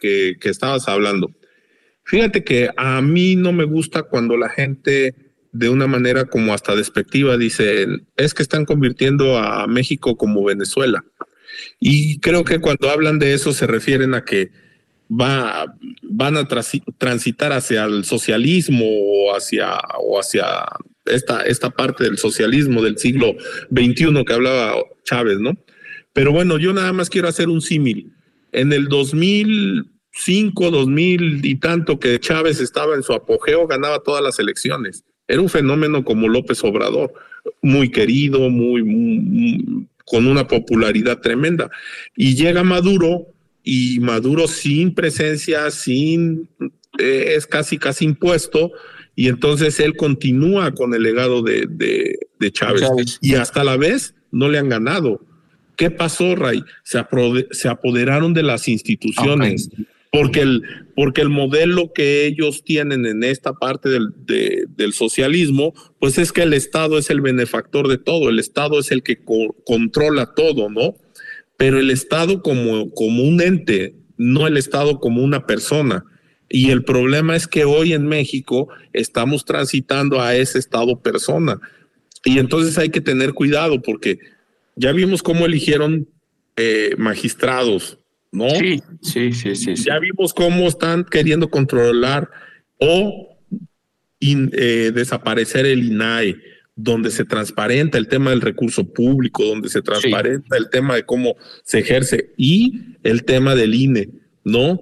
que, 0.00 0.36
que 0.40 0.48
estabas 0.48 0.88
hablando. 0.88 1.30
Fíjate 2.04 2.44
que 2.44 2.68
a 2.76 3.00
mí 3.00 3.34
no 3.36 3.52
me 3.52 3.64
gusta 3.64 4.02
cuando 4.02 4.36
la 4.36 4.48
gente 4.48 5.14
de 5.54 5.68
una 5.68 5.86
manera 5.86 6.24
como 6.24 6.52
hasta 6.52 6.74
despectiva 6.74 7.36
dice, 7.36 7.86
es 8.16 8.34
que 8.34 8.42
están 8.42 8.64
convirtiendo 8.64 9.38
a 9.38 9.66
México 9.68 10.16
como 10.16 10.44
Venezuela. 10.44 11.04
Y 11.78 12.18
creo 12.18 12.44
que 12.44 12.58
cuando 12.58 12.90
hablan 12.90 13.20
de 13.20 13.34
eso 13.34 13.52
se 13.52 13.68
refieren 13.68 14.14
a 14.14 14.24
que 14.24 14.50
va, 15.10 15.76
van 16.02 16.36
a 16.36 16.48
transitar 16.98 17.52
hacia 17.52 17.84
el 17.84 18.04
socialismo 18.04 18.84
o 18.86 19.36
hacia, 19.36 19.78
o 20.00 20.18
hacia 20.18 20.66
esta, 21.04 21.42
esta 21.42 21.70
parte 21.70 22.04
del 22.04 22.18
socialismo 22.18 22.82
del 22.82 22.98
siglo 22.98 23.34
XXI 23.70 24.24
que 24.24 24.32
hablaba 24.32 24.74
Chávez, 25.04 25.38
¿no? 25.38 25.56
Pero 26.12 26.32
bueno, 26.32 26.58
yo 26.58 26.72
nada 26.72 26.92
más 26.92 27.10
quiero 27.10 27.28
hacer 27.28 27.48
un 27.48 27.60
símil. 27.60 28.12
En 28.52 28.72
el 28.72 28.88
2005, 28.88 30.70
2000 30.70 31.44
y 31.44 31.56
tanto 31.56 31.98
que 31.98 32.20
Chávez 32.20 32.60
estaba 32.60 32.94
en 32.94 33.02
su 33.02 33.12
apogeo, 33.12 33.66
ganaba 33.66 33.98
todas 34.00 34.22
las 34.22 34.38
elecciones. 34.38 35.04
Era 35.26 35.40
un 35.40 35.48
fenómeno 35.48 36.04
como 36.04 36.28
López 36.28 36.62
Obrador, 36.62 37.12
muy 37.62 37.90
querido, 37.90 38.48
muy 38.48 39.86
con 40.04 40.26
una 40.26 40.46
popularidad 40.46 41.18
tremenda. 41.20 41.70
Y 42.14 42.36
llega 42.36 42.62
Maduro 42.62 43.33
y 43.64 43.98
Maduro 44.00 44.46
sin 44.46 44.94
presencia, 44.94 45.70
sin, 45.70 46.48
eh, 46.98 47.32
es 47.36 47.46
casi, 47.46 47.78
casi 47.78 48.04
impuesto, 48.04 48.70
y 49.16 49.28
entonces 49.28 49.80
él 49.80 49.96
continúa 49.96 50.72
con 50.72 50.92
el 50.94 51.02
legado 51.02 51.42
de, 51.42 51.66
de, 51.68 52.52
Chávez. 52.52 53.18
Y 53.22 53.34
hasta 53.36 53.64
la 53.64 53.76
vez 53.76 54.14
no 54.30 54.48
le 54.48 54.58
han 54.58 54.68
ganado. 54.68 55.24
¿Qué 55.76 55.90
pasó, 55.90 56.36
Ray? 56.36 56.62
Se, 56.82 57.04
se 57.52 57.68
apoderaron 57.68 58.34
de 58.34 58.42
las 58.42 58.68
instituciones. 58.68 59.70
Porque 60.12 60.42
el, 60.42 60.62
porque 60.94 61.22
el 61.22 61.28
modelo 61.28 61.92
que 61.92 62.26
ellos 62.26 62.62
tienen 62.64 63.04
en 63.04 63.24
esta 63.24 63.54
parte 63.54 63.88
del, 63.88 64.10
del 64.76 64.92
socialismo, 64.92 65.74
pues 65.98 66.18
es 66.18 66.30
que 66.30 66.42
el 66.42 66.52
Estado 66.52 66.98
es 66.98 67.10
el 67.10 67.20
benefactor 67.20 67.88
de 67.88 67.98
todo, 67.98 68.28
el 68.28 68.38
Estado 68.38 68.78
es 68.78 68.92
el 68.92 69.02
que 69.02 69.18
controla 69.64 70.34
todo, 70.34 70.70
¿no? 70.70 70.94
Pero 71.56 71.78
el 71.78 71.90
Estado 71.90 72.42
como, 72.42 72.90
como 72.90 73.22
un 73.22 73.40
ente, 73.40 73.94
no 74.16 74.46
el 74.46 74.56
Estado 74.56 75.00
como 75.00 75.22
una 75.22 75.46
persona. 75.46 76.04
Y 76.48 76.70
el 76.70 76.84
problema 76.84 77.36
es 77.36 77.46
que 77.46 77.64
hoy 77.64 77.92
en 77.92 78.06
México 78.06 78.68
estamos 78.92 79.44
transitando 79.44 80.20
a 80.20 80.36
ese 80.36 80.58
Estado 80.58 81.00
persona. 81.00 81.60
Y 82.24 82.38
entonces 82.38 82.78
hay 82.78 82.90
que 82.90 83.00
tener 83.00 83.32
cuidado 83.32 83.82
porque 83.82 84.18
ya 84.76 84.92
vimos 84.92 85.22
cómo 85.22 85.46
eligieron 85.46 86.08
eh, 86.56 86.94
magistrados, 86.98 87.98
¿no? 88.32 88.48
Sí, 88.50 88.80
sí, 89.02 89.32
sí, 89.32 89.54
sí, 89.54 89.74
Ya 89.76 89.98
vimos 89.98 90.32
cómo 90.32 90.66
están 90.66 91.04
queriendo 91.04 91.48
controlar 91.48 92.30
o 92.78 93.38
eh, 94.20 94.92
desaparecer 94.94 95.66
el 95.66 95.84
INAE 95.84 96.36
donde 96.76 97.10
se 97.10 97.24
transparenta 97.24 97.98
el 97.98 98.08
tema 98.08 98.30
del 98.30 98.40
recurso 98.40 98.84
público, 98.92 99.44
donde 99.44 99.68
se 99.68 99.82
transparenta 99.82 100.56
el 100.56 100.70
tema 100.70 100.96
de 100.96 101.04
cómo 101.04 101.36
se 101.62 101.78
ejerce 101.78 102.32
y 102.36 102.96
el 103.04 103.24
tema 103.24 103.54
del 103.54 103.74
INE, 103.74 104.08
¿no? 104.42 104.80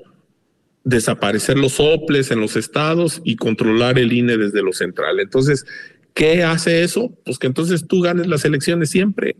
Desaparecer 0.84 1.59
los 1.59 1.72
soples 1.72 2.30
en 2.30 2.40
los 2.40 2.57
estados 2.57 3.20
y 3.24 3.36
controlar 3.36 3.99
el 3.99 4.12
INE 4.12 4.38
desde 4.38 4.62
lo 4.62 4.72
central. 4.72 5.20
Entonces, 5.20 5.66
¿qué 6.14 6.43
hace 6.43 6.82
eso? 6.82 7.12
Pues 7.24 7.38
que 7.38 7.47
entonces 7.47 7.86
tú 7.86 8.01
ganes 8.01 8.26
las 8.26 8.45
elecciones 8.45 8.88
siempre 8.88 9.36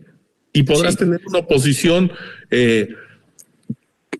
y 0.53 0.63
podrás 0.63 0.95
tener 0.95 1.21
una 1.25 1.39
oposición 1.39 2.11
eh, 2.51 2.89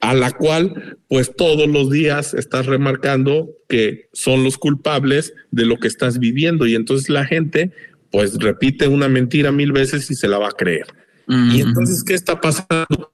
a 0.02 0.16
la 0.16 0.32
cual 0.32 0.98
pues 1.08 1.36
todos 1.36 1.70
los 1.70 1.92
días 1.92 2.34
estás 2.34 2.66
remarcando 2.66 3.52
que 3.70 4.10
son 4.12 4.44
los 4.44 4.58
culpables 4.58 5.34
de 5.52 5.66
lo 5.66 5.78
que 5.78 5.88
estás 5.88 6.18
viviendo 6.18 6.66
y 6.66 6.76
entonces 6.76 7.10
la 7.10 7.26
gente 7.26 7.72
pues 8.14 8.36
repite 8.36 8.88
una 8.88 9.10
mentira 9.10 9.52
mil 9.52 9.72
veces 9.72 10.10
y 10.12 10.14
se 10.14 10.28
la 10.28 10.38
va 10.38 10.50
a 10.50 10.52
creer. 10.52 10.86
Y 11.28 11.62
entonces, 11.62 12.04
¿qué 12.04 12.14
está 12.14 12.40
pasando? 12.40 13.12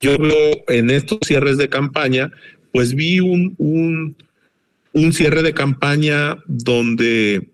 Yo 0.00 0.18
veo 0.18 0.64
en 0.66 0.90
estos 0.90 1.18
cierres 1.24 1.58
de 1.58 1.68
campaña, 1.68 2.32
pues 2.72 2.94
vi 2.94 3.20
un, 3.20 3.54
un, 3.58 4.16
un 4.94 5.12
cierre 5.12 5.42
de 5.42 5.54
campaña 5.54 6.38
donde 6.46 7.50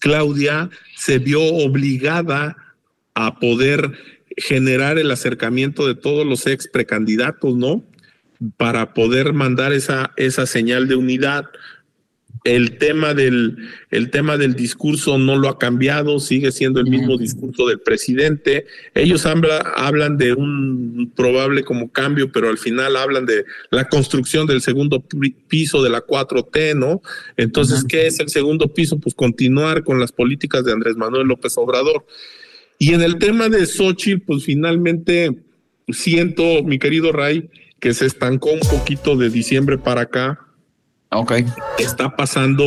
Claudia 0.00 0.70
se 0.96 1.20
vio 1.20 1.40
obligada 1.40 2.56
a 3.14 3.38
poder 3.38 3.92
generar 4.36 4.98
el 4.98 5.08
acercamiento 5.08 5.86
de 5.86 5.94
todos 5.94 6.26
los 6.26 6.48
ex 6.48 6.66
precandidatos, 6.66 7.56
¿no? 7.56 7.84
Para 8.56 8.92
poder 8.92 9.34
mandar 9.34 9.72
esa, 9.72 10.10
esa 10.16 10.46
señal 10.46 10.88
de 10.88 10.96
unidad, 10.96 11.44
el 12.48 12.78
tema 12.78 13.12
del 13.12 13.58
el 13.90 14.10
tema 14.10 14.38
del 14.38 14.54
discurso 14.54 15.18
no 15.18 15.36
lo 15.36 15.48
ha 15.48 15.58
cambiado, 15.58 16.18
sigue 16.18 16.50
siendo 16.50 16.80
el 16.80 16.86
mismo 16.86 17.18
discurso 17.18 17.66
del 17.66 17.80
presidente. 17.80 18.64
Ellos 18.94 19.26
hablan 19.26 20.16
de 20.16 20.32
un 20.32 21.12
probable 21.14 21.62
como 21.62 21.90
cambio, 21.90 22.32
pero 22.32 22.48
al 22.48 22.56
final 22.56 22.96
hablan 22.96 23.26
de 23.26 23.44
la 23.70 23.86
construcción 23.88 24.46
del 24.46 24.62
segundo 24.62 25.04
piso 25.46 25.82
de 25.82 25.90
la 25.90 26.06
4T, 26.06 26.74
¿no? 26.74 27.02
Entonces, 27.36 27.84
¿qué 27.86 28.06
es 28.06 28.18
el 28.18 28.30
segundo 28.30 28.72
piso? 28.72 28.98
Pues 28.98 29.14
continuar 29.14 29.84
con 29.84 30.00
las 30.00 30.12
políticas 30.12 30.64
de 30.64 30.72
Andrés 30.72 30.96
Manuel 30.96 31.26
López 31.26 31.52
Obrador. 31.58 32.06
Y 32.78 32.94
en 32.94 33.02
el 33.02 33.18
tema 33.18 33.50
de 33.50 33.66
Xochitl, 33.66 34.24
pues 34.24 34.44
finalmente 34.44 35.36
siento, 35.88 36.62
mi 36.62 36.78
querido 36.78 37.12
Ray, 37.12 37.50
que 37.78 37.92
se 37.92 38.06
estancó 38.06 38.52
un 38.52 38.60
poquito 38.60 39.16
de 39.16 39.28
diciembre 39.28 39.76
para 39.76 40.02
acá 40.02 40.47
Ok. 41.10 41.32
Está 41.78 42.14
pasando 42.16 42.64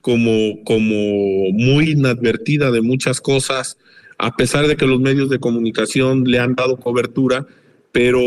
como, 0.00 0.62
como 0.64 1.50
muy 1.52 1.90
inadvertida 1.90 2.70
de 2.70 2.80
muchas 2.80 3.20
cosas, 3.20 3.78
a 4.18 4.36
pesar 4.36 4.66
de 4.66 4.76
que 4.76 4.86
los 4.86 5.00
medios 5.00 5.30
de 5.30 5.38
comunicación 5.38 6.24
le 6.24 6.38
han 6.38 6.54
dado 6.54 6.78
cobertura, 6.78 7.46
pero 7.92 8.20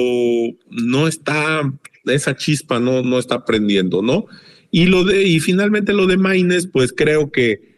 no 0.70 1.08
está, 1.08 1.72
esa 2.06 2.36
chispa 2.36 2.80
no, 2.80 3.02
no 3.02 3.20
está 3.20 3.46
prendiendo, 3.46 4.02
¿no? 4.02 4.26
Y 4.72 4.88
lo 4.88 5.04
de, 5.04 5.24
y 5.24 5.40
finalmente 5.40 5.94
lo 5.94 6.08
de 6.08 6.18
Maines, 6.18 6.68
pues 6.68 6.92
creo 6.92 7.32
que 7.32 7.74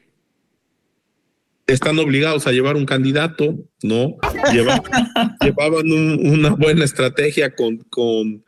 están 1.67 1.99
obligados 1.99 2.47
a 2.47 2.51
llevar 2.51 2.77
un 2.77 2.85
candidato, 2.85 3.57
¿no? 3.83 4.15
llevaban 5.41 5.91
una 5.91 6.51
buena 6.51 6.85
estrategia 6.85 7.53
con, 7.53 7.79
con, 7.89 8.45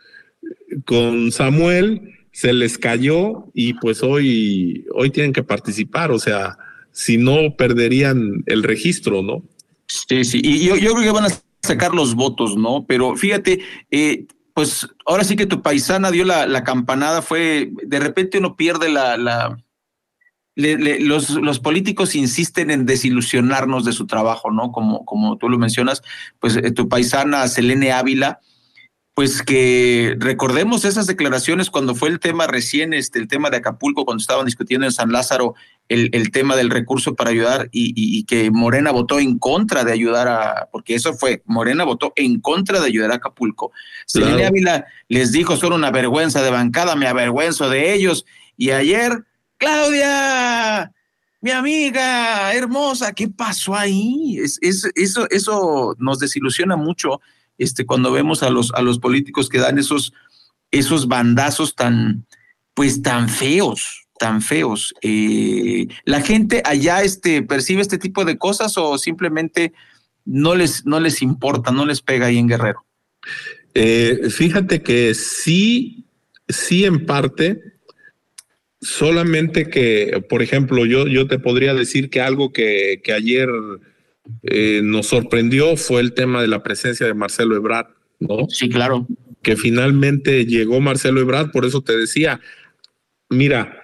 con 0.86 1.32
Samuel 1.32 2.17
se 2.38 2.54
les 2.54 2.78
cayó 2.78 3.46
y 3.56 3.74
pues 3.74 4.04
hoy, 4.04 4.86
hoy 4.94 5.10
tienen 5.10 5.34
que 5.34 5.42
participar, 5.42 6.12
o 6.12 6.20
sea, 6.20 6.56
si 6.92 7.18
no 7.18 7.56
perderían 7.58 8.44
el 8.46 8.62
registro, 8.62 9.24
¿no? 9.24 9.42
Sí, 9.88 10.24
sí, 10.24 10.42
y 10.44 10.64
yo, 10.68 10.76
yo 10.76 10.94
creo 10.94 11.04
que 11.04 11.20
van 11.20 11.32
a 11.32 11.36
sacar 11.64 11.96
los 11.96 12.14
votos, 12.14 12.56
¿no? 12.56 12.86
Pero 12.88 13.16
fíjate, 13.16 13.62
eh, 13.90 14.28
pues 14.54 14.88
ahora 15.08 15.24
sí 15.24 15.36
que 15.36 15.48
tu 15.48 15.64
paisana 15.64 16.12
dio 16.12 16.26
la, 16.26 16.46
la 16.46 16.64
campanada, 16.64 17.24
fue, 17.24 17.72
de 17.84 18.00
repente 18.00 18.38
uno 18.38 18.56
pierde 18.56 18.90
la, 18.90 19.18
la 19.18 19.58
los, 20.54 21.32
los, 21.32 21.60
políticos 21.60 22.14
insisten 22.14 22.70
en 22.70 22.86
desilusionarnos 22.86 23.84
de 23.84 23.94
su 23.94 24.06
trabajo, 24.06 24.52
¿no? 24.52 24.72
Como, 24.72 25.06
como 25.06 25.40
tú 25.40 25.50
lo 25.50 25.58
mencionas, 25.58 26.04
pues 26.40 26.56
eh, 26.56 26.70
tu 26.70 26.88
paisana 26.88 27.48
Selene 27.48 27.94
Ávila, 27.94 28.42
pues 29.18 29.42
que 29.42 30.16
recordemos 30.20 30.86
esas 30.86 31.08
declaraciones 31.08 31.72
cuando 31.72 31.96
fue 31.96 32.10
el 32.10 32.20
tema 32.20 32.46
recién, 32.46 32.94
este, 32.94 33.18
el 33.18 33.28
tema 33.28 33.50
de 33.50 33.58
Acapulco, 33.58 34.06
cuando 34.06 34.22
estaban 34.22 34.46
discutiendo 34.46 34.86
en 34.86 34.92
San 34.92 35.12
Lázaro 35.12 35.56
el, 35.90 36.12
el 36.14 36.30
tema 36.30 36.56
del 36.56 36.70
recurso 36.70 37.16
para 37.16 37.32
ayudar 37.32 37.68
y, 37.72 38.24
que 38.26 38.52
Morena 38.52 38.92
votó 38.92 39.18
en 39.18 39.40
contra 39.40 39.84
de 39.84 39.92
ayudar 39.92 40.28
a, 40.28 40.70
porque 40.72 40.94
eso 40.94 41.16
fue, 41.16 41.42
Morena 41.48 41.84
votó 41.84 42.14
en 42.16 42.40
contra 42.40 42.80
de 42.80 42.86
ayudar 42.86 43.12
a 43.12 43.16
Acapulco. 43.16 43.72
Claro. 44.14 44.46
Ávila 44.46 44.86
les 45.08 45.32
dijo, 45.32 45.58
son 45.58 45.74
una 45.74 45.90
vergüenza 45.90 46.44
de 46.44 46.52
bancada, 46.52 46.96
me 46.96 47.08
avergüenzo 47.08 47.72
de 47.72 47.96
ellos. 47.96 48.24
Y 48.56 48.70
ayer, 48.70 49.24
Claudia, 49.58 50.92
mi 51.42 51.50
amiga 51.50 52.54
hermosa, 52.54 53.14
¿qué 53.14 53.28
pasó 53.30 53.74
ahí? 53.74 54.38
Es, 54.38 54.60
es, 54.62 54.88
eso, 54.94 55.28
eso 55.32 55.96
nos 55.98 56.20
desilusiona 56.20 56.76
mucho 56.76 57.20
este, 57.58 57.86
cuando 57.86 58.12
vemos 58.12 58.44
a 58.44 58.50
los, 58.50 58.74
a 58.74 58.82
los 58.82 59.00
políticos 59.00 59.50
que 59.50 59.60
dan 59.60 59.78
esos, 59.78 60.14
esos 60.72 61.08
bandazos 61.08 61.76
tan, 61.76 62.26
pues 62.74 63.02
tan 63.02 63.30
feos, 63.30 64.08
tan 64.20 64.42
feos. 64.42 64.94
Eh, 65.02 65.88
¿La 66.06 66.22
gente 66.22 66.62
allá 66.66 67.04
este, 67.04 67.42
percibe 67.42 67.82
este 67.82 67.98
tipo 67.98 68.26
de 68.26 68.38
cosas 68.38 68.78
o 68.78 68.98
simplemente 68.98 69.74
no 70.26 70.56
les, 70.56 70.86
no 70.86 71.00
les 71.00 71.22
importa, 71.22 71.72
no 71.72 71.86
les 71.86 72.02
pega 72.02 72.28
ahí 72.28 72.38
en 72.38 72.48
Guerrero? 72.48 72.86
Eh, 73.74 74.30
fíjate 74.30 74.82
que 74.82 75.14
sí 75.14 76.04
sí 76.48 76.86
en 76.86 77.06
parte, 77.06 77.62
solamente 78.82 79.70
que, 79.70 80.24
por 80.30 80.42
ejemplo, 80.42 80.86
yo, 80.86 81.08
yo 81.08 81.28
te 81.28 81.40
podría 81.40 81.74
decir 81.74 82.10
que 82.10 82.22
algo 82.22 82.52
que, 82.54 83.02
que 83.04 83.14
ayer 83.14 83.50
eh, 84.44 84.82
nos 84.84 85.08
sorprendió 85.08 85.78
fue 85.78 86.02
el 86.02 86.14
tema 86.14 86.42
de 86.42 86.48
la 86.48 86.64
presencia 86.64 87.06
de 87.06 87.14
Marcelo 87.14 87.56
Ebrard, 87.56 87.88
¿no? 88.20 88.48
Sí, 88.50 88.70
claro. 88.70 89.08
Que 89.42 89.56
finalmente 89.56 90.46
llegó 90.46 90.80
Marcelo 90.82 91.20
Ebrard, 91.20 91.52
por 91.52 91.66
eso 91.66 91.82
te 91.82 91.98
decía, 91.98 92.40
mira, 93.30 93.82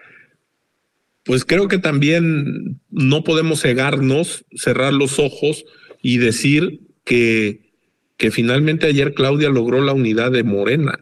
pues 1.23 1.45
creo 1.45 1.67
que 1.67 1.77
también 1.77 2.81
no 2.89 3.23
podemos 3.23 3.61
cegarnos, 3.61 4.45
cerrar 4.55 4.93
los 4.93 5.19
ojos 5.19 5.65
y 6.01 6.17
decir 6.17 6.81
que, 7.05 7.71
que 8.17 8.31
finalmente 8.31 8.87
ayer 8.87 9.13
Claudia 9.13 9.49
logró 9.49 9.81
la 9.81 9.93
unidad 9.93 10.31
de 10.31 10.43
Morena. 10.43 10.99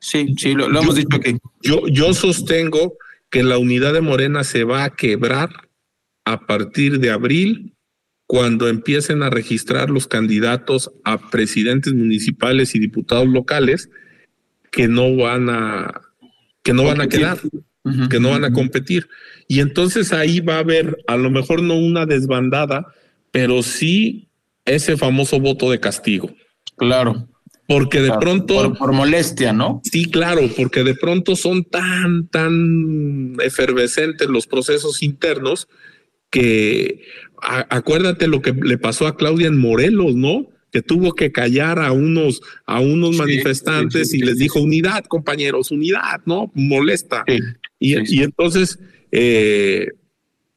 Sí, 0.00 0.34
sí, 0.38 0.54
lo, 0.54 0.66
hemos 0.66 0.94
dicho 0.94 1.16
aquí. 1.16 1.36
Yo, 1.62 1.86
yo 1.88 2.14
sostengo 2.14 2.96
que 3.30 3.42
la 3.42 3.58
unidad 3.58 3.92
de 3.92 4.00
Morena 4.00 4.44
se 4.44 4.64
va 4.64 4.84
a 4.84 4.90
quebrar 4.90 5.50
a 6.24 6.46
partir 6.46 7.00
de 7.00 7.10
abril 7.10 7.74
cuando 8.28 8.68
empiecen 8.68 9.22
a 9.22 9.30
registrar 9.30 9.88
los 9.88 10.06
candidatos 10.06 10.90
a 11.02 11.30
presidentes 11.30 11.94
municipales 11.94 12.74
y 12.74 12.78
diputados 12.78 13.26
locales 13.26 13.88
que 14.70 14.86
no 14.86 15.16
van 15.16 15.48
a 15.48 16.02
que 16.62 16.74
no 16.74 16.84
van 16.84 17.00
a 17.00 17.08
quedar, 17.08 17.38
que 18.10 18.20
no 18.20 18.28
van 18.28 18.44
a 18.44 18.52
competir. 18.52 19.08
Y 19.48 19.60
entonces 19.60 20.12
ahí 20.12 20.40
va 20.40 20.56
a 20.56 20.58
haber 20.58 20.98
a 21.06 21.16
lo 21.16 21.30
mejor 21.30 21.62
no 21.62 21.78
una 21.78 22.04
desbandada, 22.04 22.86
pero 23.30 23.62
sí 23.62 24.28
ese 24.66 24.98
famoso 24.98 25.40
voto 25.40 25.70
de 25.70 25.80
castigo. 25.80 26.30
Claro. 26.76 27.26
Porque 27.66 28.02
de 28.02 28.12
pronto. 28.18 28.74
Por, 28.74 28.92
molestia, 28.92 29.54
¿no? 29.54 29.80
Sí, 29.84 30.04
claro, 30.04 30.42
porque 30.54 30.84
de 30.84 30.94
pronto 30.94 31.34
son 31.34 31.64
tan, 31.64 32.28
tan 32.28 33.36
efervescentes 33.42 34.28
los 34.28 34.46
procesos 34.46 35.02
internos 35.02 35.66
que 36.30 37.00
acuérdate 37.42 38.26
lo 38.26 38.42
que 38.42 38.52
le 38.52 38.78
pasó 38.78 39.06
a 39.06 39.16
Claudia 39.16 39.46
en 39.46 39.58
Morelos, 39.58 40.14
¿no? 40.14 40.48
Que 40.70 40.82
tuvo 40.82 41.14
que 41.14 41.32
callar 41.32 41.78
a 41.78 41.92
unos, 41.92 42.42
a 42.66 42.80
unos 42.80 43.16
manifestantes 43.16 44.12
y 44.12 44.18
les 44.18 44.38
dijo 44.38 44.60
unidad, 44.60 45.04
compañeros, 45.04 45.70
unidad, 45.70 46.20
¿no? 46.26 46.50
Molesta. 46.54 47.24
Y, 47.78 47.94
y, 48.18 48.22
entonces, 48.22 48.78
eh, 49.12 49.88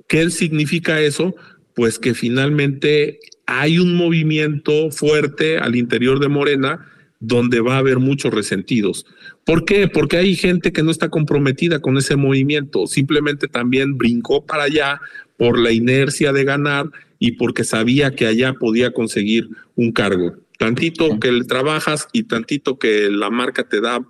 ¿qué 0.07 0.29
significa 0.29 0.99
eso? 0.99 1.35
Pues 1.75 1.97
que 1.97 2.13
finalmente 2.13 3.19
hay 3.45 3.79
un 3.79 3.95
movimiento 3.95 4.91
fuerte 4.91 5.57
al 5.57 5.75
interior 5.75 6.19
de 6.19 6.27
Morena 6.27 6.87
donde 7.21 7.61
va 7.61 7.75
a 7.75 7.77
haber 7.77 7.99
muchos 7.99 8.33
resentidos. 8.33 9.05
¿Por 9.45 9.63
qué? 9.63 9.87
Porque 9.87 10.17
hay 10.17 10.35
gente 10.35 10.73
que 10.73 10.83
no 10.83 10.91
está 10.91 11.09
comprometida 11.09 11.79
con 11.79 11.97
ese 11.97 12.15
movimiento, 12.15 12.87
simplemente 12.87 13.47
también 13.47 13.97
brincó 13.97 14.45
para 14.45 14.63
allá 14.63 14.99
por 15.41 15.57
la 15.57 15.71
inercia 15.71 16.31
de 16.33 16.43
ganar 16.43 16.91
y 17.17 17.31
porque 17.31 17.63
sabía 17.63 18.13
que 18.13 18.27
allá 18.27 18.53
podía 18.53 18.93
conseguir 18.93 19.49
un 19.75 19.91
cargo. 19.91 20.35
Tantito 20.59 21.19
que 21.19 21.31
le 21.31 21.45
trabajas 21.45 22.07
y 22.13 22.25
tantito 22.25 22.77
que 22.77 23.09
la 23.09 23.31
marca 23.31 23.67
te 23.67 23.81
da 23.81 24.05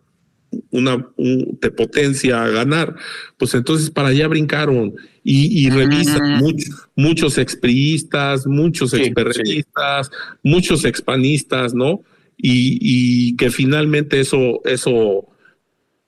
una 0.71 1.07
te 1.61 1.71
potencia 1.71 2.43
a 2.43 2.49
ganar, 2.49 2.97
pues 3.37 3.53
entonces 3.53 3.91
para 3.91 4.09
allá 4.09 4.27
brincaron 4.27 4.93
y, 5.23 5.65
y 5.65 5.69
revisan 5.69 6.43
muchos 6.97 7.37
expriistas, 7.37 8.45
muchos 8.45 8.93
experrenistas, 8.93 10.11
muchos 10.43 10.83
expanistas, 10.83 11.73
¿no? 11.73 12.01
Y, 12.35 12.77
y, 12.81 13.37
que 13.37 13.51
finalmente 13.51 14.19
eso, 14.19 14.59
eso, 14.65 15.29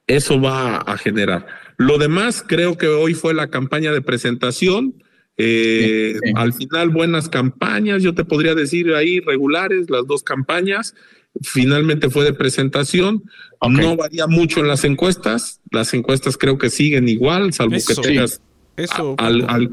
eso 0.05 0.41
va 0.41 0.79
a 0.79 0.97
generar. 0.97 1.45
Lo 1.77 1.97
demás, 1.97 2.43
creo 2.45 2.77
que 2.77 2.87
hoy 2.87 3.13
fue 3.13 3.33
la 3.33 3.49
campaña 3.49 3.93
de 3.93 4.01
presentación. 4.01 5.01
Eh, 5.37 6.15
al 6.35 6.53
final, 6.53 6.89
buenas 6.89 7.29
campañas, 7.29 8.03
yo 8.03 8.13
te 8.13 8.23
podría 8.23 8.55
decir 8.55 8.93
ahí 8.93 9.19
regulares, 9.19 9.89
las 9.89 10.05
dos 10.07 10.23
campañas. 10.23 10.95
Finalmente 11.41 12.09
fue 12.09 12.23
de 12.23 12.33
presentación. 12.33 13.23
No 13.67 13.95
varía 13.95 14.27
mucho 14.27 14.59
en 14.59 14.67
las 14.67 14.83
encuestas. 14.83 15.61
Las 15.71 15.93
encuestas 15.93 16.37
creo 16.37 16.57
que 16.57 16.69
siguen 16.69 17.07
igual, 17.07 17.53
salvo 17.53 17.75
que 17.75 17.95
tengas 17.95 18.41
eso. 18.77 19.15
Al, 19.17 19.71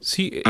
sí, 0.00 0.30
eh, 0.34 0.42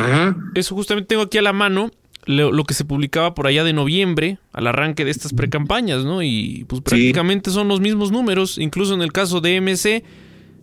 eso 0.55 0.74
justamente 0.74 1.09
tengo 1.09 1.22
aquí 1.22 1.39
a 1.39 1.43
la 1.43 1.53
mano 1.53 1.91
lo, 2.24 2.64
que 2.64 2.74
se 2.74 2.85
publicaba 2.85 3.35
por 3.35 3.47
allá 3.47 3.62
de 3.62 3.72
noviembre, 3.72 4.39
al 4.53 4.66
arranque 4.66 5.05
de 5.05 5.12
estas 5.12 5.33
precampañas, 5.33 6.05
¿no? 6.05 6.22
Y 6.22 6.64
pues 6.68 6.83
prácticamente 6.83 7.51
son 7.51 7.68
los 7.68 7.81
mismos 7.81 8.11
números, 8.11 8.59
incluso 8.59 8.95
en 8.95 9.03
el 9.03 9.12
caso 9.12 9.41
de 9.41 9.61
MC, 9.61 10.03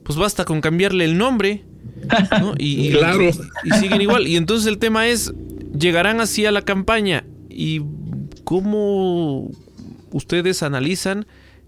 pues 0.03 0.18
basta 0.18 0.43
con 0.43 0.59
cambiarle 0.59 1.05
el 1.05 1.18
nombre 1.18 1.64
y, 2.57 2.91
claro. 2.91 3.29
Y, 3.63 3.71
siguen 3.71 4.01
igual. 4.01 4.27
Y 4.27 4.35
entonces 4.35 4.67
el 4.67 4.77
tema 4.77 5.07
es, 5.07 5.33
¿llegarán 5.77 6.21
así 6.21 6.45
a 6.45 6.51
la 6.51 6.61
campaña? 6.61 7.25
¿Y 7.49 7.81
cómo 8.43 9.51
ustedes 10.11 10.63
analizan 10.63 11.25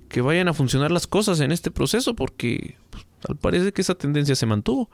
que 0.09 0.21
vayan 0.21 0.47
a 0.47 0.53
funcionar 0.53 0.91
las 0.91 1.07
cosas 1.07 1.39
en 1.39 1.51
este 1.51 1.71
proceso? 1.71 2.15
Porque 2.15 2.75
pues, 2.89 3.05
al 3.27 3.37
parecer 3.37 3.73
que 3.73 3.81
esa 3.81 3.95
tendencia 3.95 4.35
se 4.35 4.45
mantuvo. 4.45 4.89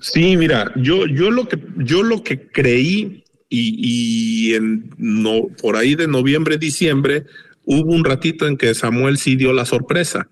Sí, 0.00 0.36
mira, 0.36 0.72
yo, 0.76 1.06
yo 1.06 1.30
lo 1.30 1.48
que 1.48 1.58
yo 1.78 2.02
lo 2.02 2.22
que 2.22 2.48
creí 2.48 3.24
y, 3.48 4.54
en 4.54 4.90
no, 4.98 5.48
por 5.60 5.76
ahí 5.76 5.94
de 5.94 6.08
noviembre, 6.08 6.58
diciembre, 6.58 7.24
hubo 7.64 7.92
un 7.92 8.04
ratito 8.04 8.46
en 8.46 8.56
que 8.56 8.74
Samuel 8.74 9.18
sí 9.18 9.36
dio 9.36 9.52
la 9.52 9.64
sorpresa 9.64 10.28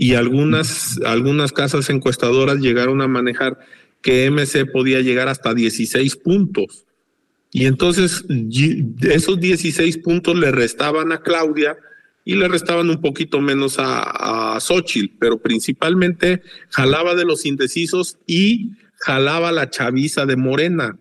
y 0.00 0.14
algunas, 0.14 1.00
algunas 1.04 1.52
casas 1.52 1.90
encuestadoras 1.90 2.58
llegaron 2.58 3.02
a 3.02 3.08
manejar 3.08 3.58
que 4.00 4.30
MC 4.30 4.64
podía 4.70 5.00
llegar 5.00 5.28
hasta 5.28 5.52
16 5.52 6.16
puntos. 6.16 6.86
Y 7.50 7.66
entonces 7.66 8.24
esos 9.00 9.40
16 9.40 9.98
puntos 9.98 10.38
le 10.38 10.52
restaban 10.52 11.10
a 11.10 11.20
Claudia 11.20 11.76
y 12.24 12.36
le 12.36 12.46
restaban 12.46 12.88
un 12.90 13.00
poquito 13.00 13.40
menos 13.40 13.80
a, 13.80 14.54
a 14.54 14.60
Xochitl, 14.60 15.16
pero 15.18 15.38
principalmente 15.38 16.42
jalaba 16.70 17.16
de 17.16 17.24
los 17.24 17.44
indecisos 17.44 18.18
y 18.24 18.70
jalaba 19.00 19.50
la 19.50 19.68
chaviza 19.68 20.26
de 20.26 20.36
Morena. 20.36 20.96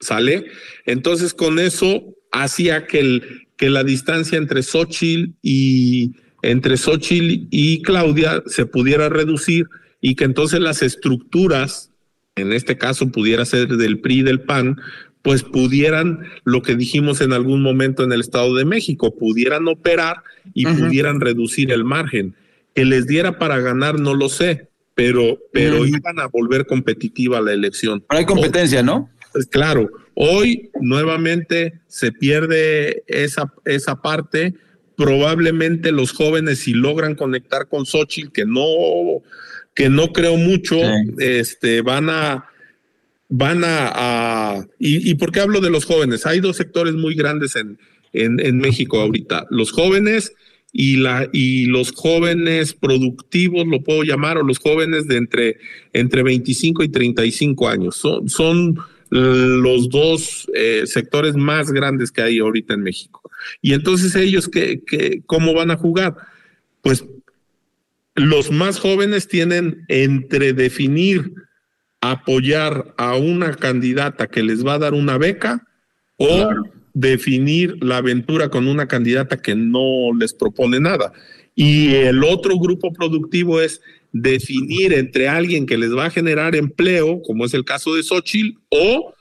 ¿Sale? 0.00 0.46
Entonces 0.86 1.34
con 1.34 1.58
eso 1.58 2.04
hacía 2.32 2.86
que, 2.86 3.00
el, 3.00 3.48
que 3.58 3.68
la 3.68 3.84
distancia 3.84 4.38
entre 4.38 4.62
Xochitl 4.62 5.32
y 5.42 6.14
entre 6.50 6.76
Xochitl 6.76 7.46
y 7.50 7.82
Claudia 7.82 8.42
se 8.46 8.66
pudiera 8.66 9.08
reducir 9.08 9.66
y 10.00 10.14
que 10.14 10.24
entonces 10.24 10.60
las 10.60 10.82
estructuras, 10.82 11.90
en 12.36 12.52
este 12.52 12.76
caso 12.76 13.10
pudiera 13.10 13.44
ser 13.44 13.68
del 13.68 14.00
PRI 14.00 14.18
y 14.18 14.22
del 14.22 14.42
PAN, 14.42 14.76
pues 15.22 15.42
pudieran, 15.42 16.20
lo 16.44 16.60
que 16.60 16.76
dijimos 16.76 17.22
en 17.22 17.32
algún 17.32 17.62
momento 17.62 18.04
en 18.04 18.12
el 18.12 18.20
Estado 18.20 18.54
de 18.54 18.66
México, 18.66 19.16
pudieran 19.16 19.66
operar 19.68 20.18
y 20.52 20.66
pudieran 20.66 21.20
reducir 21.20 21.72
el 21.72 21.84
margen. 21.84 22.34
Que 22.74 22.84
les 22.84 23.06
diera 23.06 23.38
para 23.38 23.58
ganar, 23.60 23.98
no 23.98 24.12
lo 24.12 24.28
sé, 24.28 24.68
pero, 24.94 25.38
pero 25.52 25.86
iban 25.86 26.20
a 26.20 26.26
volver 26.26 26.66
competitiva 26.66 27.40
la 27.40 27.52
elección. 27.52 28.04
Pero 28.06 28.18
hay 28.18 28.26
competencia, 28.26 28.82
¿no? 28.82 29.08
Pues 29.32 29.46
claro, 29.46 29.90
hoy 30.14 30.70
nuevamente 30.80 31.80
se 31.86 32.12
pierde 32.12 33.02
esa, 33.06 33.50
esa 33.64 34.02
parte 34.02 34.54
probablemente 34.96 35.92
los 35.92 36.12
jóvenes 36.12 36.60
si 36.60 36.72
logran 36.72 37.14
conectar 37.14 37.68
con 37.68 37.86
Xochitl, 37.86 38.32
que 38.32 38.44
no, 38.44 39.22
que 39.74 39.88
no 39.88 40.12
creo 40.12 40.36
mucho, 40.36 40.76
este, 41.18 41.82
van 41.82 42.10
a, 42.10 42.46
van 43.28 43.62
a, 43.64 44.66
y, 44.78 45.10
y, 45.10 45.14
por 45.14 45.32
qué 45.32 45.40
hablo 45.40 45.60
de 45.60 45.70
los 45.70 45.84
jóvenes? 45.84 46.26
Hay 46.26 46.40
dos 46.40 46.56
sectores 46.56 46.94
muy 46.94 47.14
grandes 47.14 47.56
en, 47.56 47.78
en, 48.12 48.38
en, 48.40 48.58
México 48.58 49.00
ahorita, 49.00 49.46
los 49.50 49.72
jóvenes 49.72 50.32
y, 50.72 50.96
la, 50.96 51.28
y 51.32 51.66
los 51.66 51.92
jóvenes 51.92 52.74
productivos, 52.74 53.66
lo 53.66 53.82
puedo 53.82 54.04
llamar, 54.04 54.38
o 54.38 54.42
los 54.42 54.58
jóvenes 54.58 55.08
de 55.08 55.16
entre, 55.16 55.58
entre 55.92 56.22
25 56.22 56.84
y 56.84 56.88
35 56.88 57.68
años. 57.68 57.96
Son, 57.96 58.28
son 58.28 58.78
los 59.14 59.90
dos 59.90 60.50
eh, 60.54 60.82
sectores 60.86 61.36
más 61.36 61.70
grandes 61.70 62.10
que 62.10 62.20
hay 62.20 62.40
ahorita 62.40 62.74
en 62.74 62.82
México. 62.82 63.22
Y 63.62 63.72
entonces 63.72 64.16
ellos, 64.16 64.48
¿qué, 64.48 64.82
cómo 65.26 65.54
van 65.54 65.70
a 65.70 65.76
jugar? 65.76 66.16
Pues 66.82 67.04
los 68.16 68.50
más 68.50 68.80
jóvenes 68.80 69.28
tienen 69.28 69.84
entre 69.86 70.52
definir 70.52 71.32
apoyar 72.00 72.92
a 72.98 73.16
una 73.16 73.54
candidata 73.54 74.26
que 74.26 74.42
les 74.42 74.66
va 74.66 74.74
a 74.74 74.78
dar 74.78 74.94
una 74.94 75.16
beca 75.16 75.64
o 76.16 76.48
definir 76.92 77.82
la 77.84 77.98
aventura 77.98 78.48
con 78.48 78.66
una 78.66 78.88
candidata 78.88 79.36
que 79.36 79.54
no 79.54 80.12
les 80.18 80.34
propone 80.34 80.80
nada. 80.80 81.12
Y 81.54 81.94
el 81.94 82.24
otro 82.24 82.58
grupo 82.58 82.92
productivo 82.92 83.60
es 83.60 83.80
definir 84.14 84.92
entre 84.92 85.28
alguien 85.28 85.66
que 85.66 85.76
les 85.76 85.94
va 85.94 86.06
a 86.06 86.10
generar 86.10 86.54
empleo, 86.54 87.20
como 87.20 87.44
es 87.44 87.52
el 87.52 87.64
caso 87.64 87.96
de 87.96 88.02
Xochitl, 88.04 88.56
o 88.70 89.12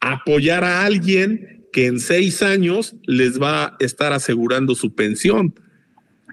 apoyar 0.00 0.64
a 0.64 0.84
alguien 0.84 1.64
que 1.72 1.86
en 1.86 2.00
seis 2.00 2.42
años 2.42 2.96
les 3.06 3.40
va 3.40 3.64
a 3.64 3.76
estar 3.78 4.12
asegurando 4.12 4.74
su 4.74 4.94
pensión. 4.94 5.54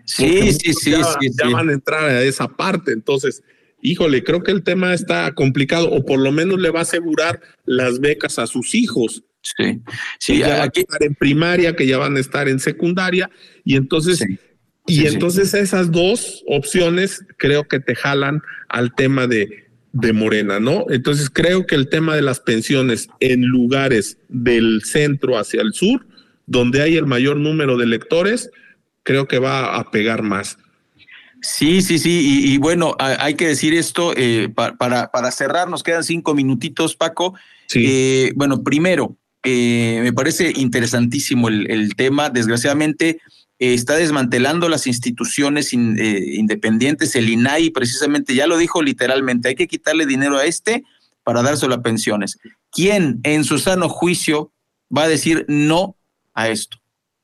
Sí, 0.06 0.52
sí, 0.54 0.74
sí, 0.74 0.92
ya, 0.92 1.04
sí, 1.04 1.30
ya 1.40 1.50
van 1.50 1.70
a 1.70 1.74
entrar 1.74 2.04
a 2.04 2.24
esa 2.24 2.48
parte. 2.48 2.94
Entonces, 2.94 3.44
híjole, 3.80 4.24
creo 4.24 4.42
que 4.42 4.52
el 4.52 4.64
tema 4.64 4.96
está 4.96 5.32
complicado, 5.36 5.88
o 5.92 6.04
por 6.04 6.20
lo 6.20 6.32
menos 6.32 6.60
le 6.60 6.72
va 6.72 6.80
a 6.80 6.82
asegurar 6.82 7.40
las 7.64 8.00
becas 8.00 8.40
a 8.40 8.48
sus 8.48 8.74
hijos. 8.74 9.24
Sí, 9.44 9.82
sí, 10.18 10.34
que 10.34 10.40
ya 10.40 10.50
van 10.50 10.60
a 10.62 10.64
aquí, 10.64 10.80
estar 10.82 11.04
en 11.04 11.14
primaria, 11.14 11.76
que 11.76 11.86
ya 11.86 12.00
van 12.00 12.18
a 12.18 12.20
estar 12.20 12.50
en 12.50 12.60
secundaria, 12.60 13.30
y 13.64 13.76
entonces, 13.76 14.26
y 14.90 14.96
Sí, 14.96 15.08
sí. 15.08 15.14
entonces 15.14 15.54
esas 15.54 15.92
dos 15.92 16.44
opciones 16.48 17.24
creo 17.38 17.68
que 17.68 17.80
te 17.80 17.96
jalan 17.96 18.42
al 18.68 18.94
tema 18.96 19.28
de, 19.28 19.66
de 19.94 20.14
Morena, 20.14 20.60
¿no? 20.60 20.86
Entonces 20.90 21.30
creo 21.30 21.66
que 21.66 21.76
el 21.76 21.90
tema 21.90 22.16
de 22.16 22.22
las 22.22 22.40
pensiones 22.40 23.10
en 23.20 23.42
lugares 23.46 24.18
del 24.28 24.82
centro 24.84 25.38
hacia 25.38 25.62
el 25.62 25.74
sur, 25.74 26.06
donde 26.46 26.82
hay 26.82 26.98
el 26.98 27.06
mayor 27.06 27.38
número 27.38 27.78
de 27.78 27.86
electores, 27.86 28.50
creo 29.04 29.28
que 29.28 29.40
va 29.40 29.78
a 29.78 29.92
pegar 29.92 30.22
más. 30.24 30.58
Sí, 31.42 31.82
sí, 31.82 32.00
sí. 32.00 32.44
Y, 32.44 32.54
y 32.54 32.58
bueno, 32.58 32.96
hay 33.00 33.36
que 33.36 33.48
decir 33.48 33.74
esto 33.74 34.14
eh, 34.18 34.50
pa- 34.54 34.76
para, 34.76 35.10
para 35.10 35.32
cerrar, 35.32 35.70
nos 35.70 35.84
quedan 35.84 36.04
cinco 36.04 36.36
minutitos, 36.36 36.96
Paco. 36.98 37.34
Eh, 37.74 38.34
bueno, 38.36 38.62
primero, 38.62 39.16
eh, 39.44 40.00
me 40.04 40.12
parece 40.12 40.52
interesantísimo 40.56 41.48
el, 41.48 41.70
el 41.72 41.96
tema. 41.96 42.30
Desgraciadamente, 42.30 43.22
está 43.60 43.96
desmantelando 43.96 44.70
las 44.70 44.88
instituciones 44.88 45.74
in- 45.74 45.98
eh, 46.00 46.24
independientes. 46.36 47.16
El 47.16 47.30
INAI, 47.30 47.70
precisamente, 47.72 48.34
ya 48.34 48.48
lo 48.48 48.58
dijo 48.58 48.82
literalmente: 48.82 49.50
hay 49.50 49.56
que 49.56 49.68
quitarle 49.68 50.06
dinero 50.06 50.38
a 50.38 50.46
este 50.46 50.84
para 51.24 51.42
dárselo 51.44 51.76
a 51.76 51.82
pensiones. 51.82 52.40
¿Quién 52.72 53.20
en 53.24 53.44
su 53.44 53.60
sano 53.60 53.90
juicio 53.90 54.52
va 54.96 55.04
a 55.04 55.08
decir 55.08 55.46
no 55.48 55.96
a 56.34 56.50
esto? 56.50 56.78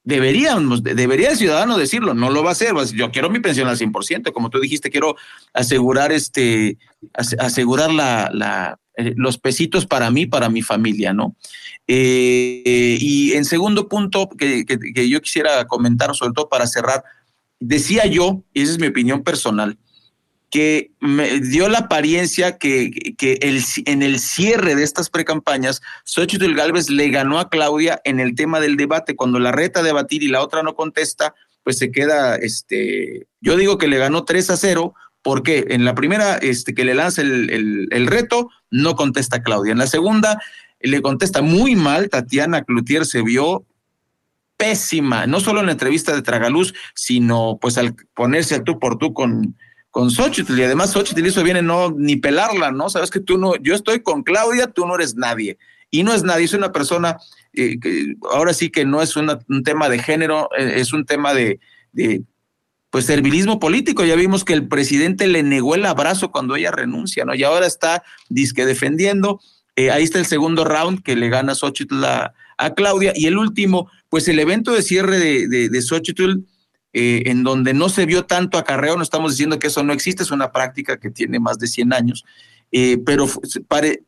Deberíamos, 0.04 0.84
debería 0.84 1.32
el 1.32 1.38
ciudadano 1.38 1.78
decirlo, 1.80 2.14
no 2.14 2.30
lo 2.30 2.44
va 2.44 2.50
a 2.50 2.52
hacer. 2.52 2.74
Yo 2.94 3.10
quiero 3.10 3.32
mi 3.32 3.40
pensión 3.40 3.68
al 3.68 3.78
100%, 3.78 4.32
como 4.34 4.52
tú 4.52 4.60
dijiste, 4.60 4.92
quiero 4.92 5.16
asegurar 5.52 6.12
este, 6.12 6.78
ase- 7.14 7.38
asegurar 7.40 7.92
la, 7.92 8.30
eh, 8.98 9.14
los 9.16 9.38
pesitos 9.38 9.86
para 9.86 10.10
mí, 10.12 10.26
para 10.26 10.50
mi 10.50 10.62
familia, 10.62 11.14
¿no? 11.14 11.36
Eh, 11.88 12.64
eh, 12.66 12.98
y 13.00 13.34
en 13.34 13.46
segundo 13.46 13.88
punto 13.88 14.30
que, 14.30 14.66
que- 14.66 14.80
que 14.80 15.10
yo 15.10 15.22
quisiera 15.22 15.66
comentar, 15.66 16.14
sobre 16.16 16.34
todo 16.34 16.50
para 16.50 16.68
cerrar, 16.68 17.04
decía 17.60 18.06
yo, 18.06 18.44
y 18.54 18.62
esa 18.64 18.74
es 18.74 18.80
mi 18.80 18.88
opinión 18.88 19.24
personal, 19.24 19.78
que 20.52 20.92
me 21.02 21.40
dio 21.42 21.68
la 21.70 21.80
apariencia 21.80 22.58
que, 22.58 22.92
que 23.18 23.34
el, 23.42 23.62
en 23.86 24.04
el 24.04 24.20
cierre 24.20 24.76
de 24.76 24.84
estas 24.84 25.10
precampañas, 25.10 25.82
Xochitl 26.06 26.54
Galvez 26.54 26.90
le 26.90 27.10
ganó 27.10 27.40
a 27.40 27.50
Claudia 27.50 28.00
en 28.06 28.20
el 28.20 28.36
tema 28.36 28.60
del 28.62 28.78
debate. 28.78 29.16
Cuando 29.16 29.40
la 29.40 29.52
reta 29.52 29.82
a 29.82 29.84
debatir 29.84 30.24
y 30.24 30.28
la 30.30 30.42
otra 30.42 30.64
no 30.64 30.76
contesta, 30.76 31.34
pues 31.64 31.78
se 31.78 31.92
queda, 31.92 32.36
este, 32.36 33.28
yo 33.42 33.58
digo 33.58 33.78
que 33.78 33.88
le 33.88 33.98
ganó 33.98 34.24
3 34.24 34.50
a 34.52 34.58
0, 34.58 34.94
porque 35.22 35.66
en 35.70 35.84
la 35.84 35.96
primera 35.96 36.38
este, 36.38 36.74
que 36.76 36.86
le 36.86 36.94
lanza 36.94 37.22
el, 37.22 37.50
el- 37.50 37.88
el 37.92 38.08
reto, 38.08 38.50
no 38.76 38.96
contesta 38.96 39.42
Claudia. 39.42 39.72
En 39.72 39.78
la 39.78 39.88
segunda, 39.88 40.40
le 40.80 41.02
contesta 41.02 41.42
muy 41.42 41.76
mal, 41.76 42.10
Tatiana 42.10 42.64
Cloutier 42.64 43.06
se 43.06 43.22
vio 43.22 43.66
pésima, 44.58 45.28
no 45.28 45.40
solo 45.40 45.60
en 45.60 45.68
la 45.68 45.72
entrevista 45.74 46.14
de 46.16 46.22
Tragaluz, 46.22 46.74
sino 46.94 47.58
pues 47.60 47.78
al 47.78 47.96
ponerse 48.14 48.56
al 48.56 48.64
tú 48.64 48.80
por 48.80 48.98
tú 48.98 49.14
con, 49.14 49.58
con 49.92 50.12
Xochitl. 50.12 50.58
Y 50.58 50.64
además 50.64 50.92
Xochitl 50.92 51.26
hizo 51.26 51.44
bien 51.44 51.58
en 51.58 51.68
no 51.68 51.92
ni 51.92 52.18
pelarla, 52.18 52.72
¿no? 52.72 52.90
Sabes 52.90 53.12
que 53.12 53.20
tú 53.20 53.38
no, 53.38 53.56
yo 53.58 53.76
estoy 53.76 54.02
con 54.02 54.24
Claudia, 54.24 54.68
tú 54.68 54.86
no 54.86 54.96
eres 54.96 55.16
nadie. 55.16 55.58
Y 55.92 56.04
no 56.04 56.14
es 56.14 56.24
nadie, 56.24 56.46
es 56.46 56.54
una 56.54 56.72
persona 56.72 57.18
eh, 57.54 57.78
ahora 58.32 58.54
sí 58.54 58.70
que 58.70 58.86
no 58.86 59.02
es 59.02 59.16
un 59.16 59.64
tema 59.64 59.88
de 59.88 60.00
género, 60.00 60.50
eh, 60.58 60.74
es 60.78 60.92
un 60.92 61.06
tema 61.06 61.34
de 61.34 61.60
pues 62.96 63.08
servilismo 63.08 63.60
político. 63.60 64.06
Ya 64.06 64.16
vimos 64.16 64.46
que 64.46 64.54
el 64.54 64.70
presidente 64.70 65.28
le 65.28 65.44
negó 65.44 65.76
el 65.76 65.86
abrazo 65.86 66.32
cuando 66.32 66.56
ella 66.56 66.72
renuncia, 66.72 67.26
¿no? 67.26 67.36
Y 67.36 67.44
ahora 67.44 67.68
está 67.68 68.04
disque 68.30 68.66
defendiendo. 68.66 69.42
Eh, 69.76 69.92
ahí 69.92 70.04
está 70.04 70.18
el 70.18 70.26
segundo 70.26 70.64
round 70.64 71.04
que 71.04 71.18
le 71.18 71.28
gana 71.28 71.56
Xochitl 71.56 72.02
a, 72.06 72.34
Claudia. 72.74 73.12
Y 73.14 73.26
el 73.26 73.38
último, 73.38 73.92
pues 74.08 74.30
el 74.30 74.40
evento 74.40 74.72
de 74.72 74.82
cierre 74.82 75.20
de, 75.20 75.68
de, 75.68 75.82
Xochitl, 75.82 76.46
eh, 76.94 77.24
en 77.26 77.44
donde 77.44 77.74
no 77.74 77.90
se 77.90 78.06
vio 78.06 78.24
tanto 78.24 78.58
acarreo, 78.58 78.96
no 78.96 79.04
estamos 79.04 79.34
diciendo 79.34 79.60
que 79.60 79.68
eso 79.68 79.84
no 79.84 79.92
existe, 79.92 80.24
es 80.24 80.32
una 80.32 80.54
práctica 80.54 80.98
que 80.98 81.10
tiene 81.12 81.38
más 81.38 81.60
de 81.60 81.68
100 81.68 81.92
años. 81.92 82.24
Eh, 82.72 82.98
pero 83.06 83.28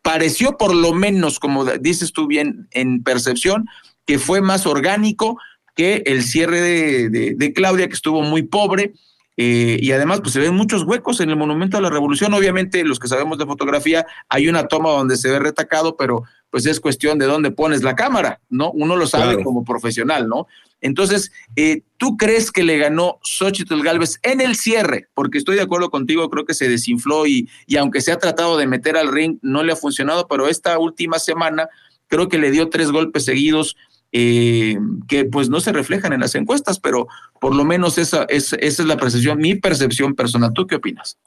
pareció 0.02 0.56
por 0.56 0.74
lo 0.74 0.94
menos, 0.94 1.40
como 1.40 1.66
dices 1.66 2.14
tú 2.14 2.26
bien, 2.26 2.70
en 2.72 3.04
percepción, 3.04 3.66
que 4.06 4.18
fue 4.18 4.40
más 4.40 4.66
orgánico 4.66 5.38
que 5.78 6.04
el 6.08 6.24
cierre 6.24 6.60
de, 6.60 7.10
de- 7.10 7.34
de 7.36 7.54
Claudia, 7.54 7.88
que 7.88 7.94
estuvo 7.94 8.22
muy 8.24 8.44
pobre. 8.44 8.94
eh, 9.40 9.78
y 9.80 9.92
además, 9.92 10.20
pues 10.22 10.34
se 10.34 10.40
ven 10.40 10.56
muchos 10.56 10.82
huecos 10.82 11.20
en 11.22 11.30
el 11.30 11.36
Monumento 11.36 11.78
a 11.78 11.82
la 11.82 11.92
Revolución. 11.92 12.34
Obviamente, 12.34 12.84
los 12.84 12.98
que 12.98 13.08
sabemos 13.08 13.38
de 13.38 13.46
fotografía, 13.46 14.04
hay 14.30 14.50
una 14.50 14.68
toma 14.68 14.90
donde 14.90 15.16
se 15.16 15.30
ve 15.30 15.38
retacado, 15.38 15.96
pero 15.96 16.24
pues 16.50 16.66
es 16.66 16.80
cuestión 16.80 17.20
de 17.20 17.28
dónde 17.28 17.52
pones 17.52 17.84
la 17.84 17.94
cámara, 17.96 18.40
¿no? 18.50 18.72
Uno 18.72 18.96
lo 18.96 19.06
sabe 19.06 19.34
Claro. 19.34 19.44
como 19.44 19.64
profesional, 19.64 20.28
¿no? 20.28 20.48
Entonces, 20.82 21.32
eh, 21.56 21.82
¿tú 21.98 22.18
crees 22.18 22.52
que 22.52 22.64
le 22.64 22.78
ganó 22.80 23.20
Xochitl 23.22 23.84
Galvez 23.84 24.18
en 24.24 24.42
el 24.42 24.56
cierre? 24.56 25.08
Porque 25.14 25.38
estoy 25.38 25.56
de 25.56 25.62
acuerdo 25.62 25.92
contigo, 25.92 26.30
creo 26.32 26.46
que 26.46 26.54
se 26.56 26.68
desinfló 26.68 27.28
y, 27.28 27.48
y 27.68 27.78
aunque 27.78 28.02
se 28.02 28.12
ha 28.12 28.18
tratado 28.18 28.58
de 28.58 28.66
meter 28.66 28.98
al 28.98 29.12
ring, 29.12 29.38
no 29.44 29.62
le 29.62 29.74
ha 29.74 29.76
funcionado, 29.76 30.28
pero 30.28 30.48
esta 30.48 30.80
última 30.80 31.20
semana 31.20 31.68
creo 32.08 32.28
que 32.28 32.40
le 32.40 32.50
dio 32.50 32.70
tres 32.70 32.92
golpes 32.92 33.26
seguidos 33.26 33.76
eh, 34.12 34.78
que 35.08 35.26
pues 35.26 35.50
no 35.50 35.60
se 35.60 35.74
reflejan 35.74 36.14
en 36.14 36.22
las 36.22 36.36
encuestas, 36.36 36.80
pero 36.80 37.08
por 37.42 37.56
lo 37.56 37.66
menos 37.66 37.98
esa, 37.98 38.24
es, 38.30 38.54
esa 38.54 38.82
es 38.84 38.88
la 38.88 38.98
percepción, 38.98 39.40
mi 39.40 39.56
percepción 39.56 40.16
personal. 40.16 40.52
¿Tú 40.54 40.66
qué 40.68 40.76
opinas? 40.76 41.18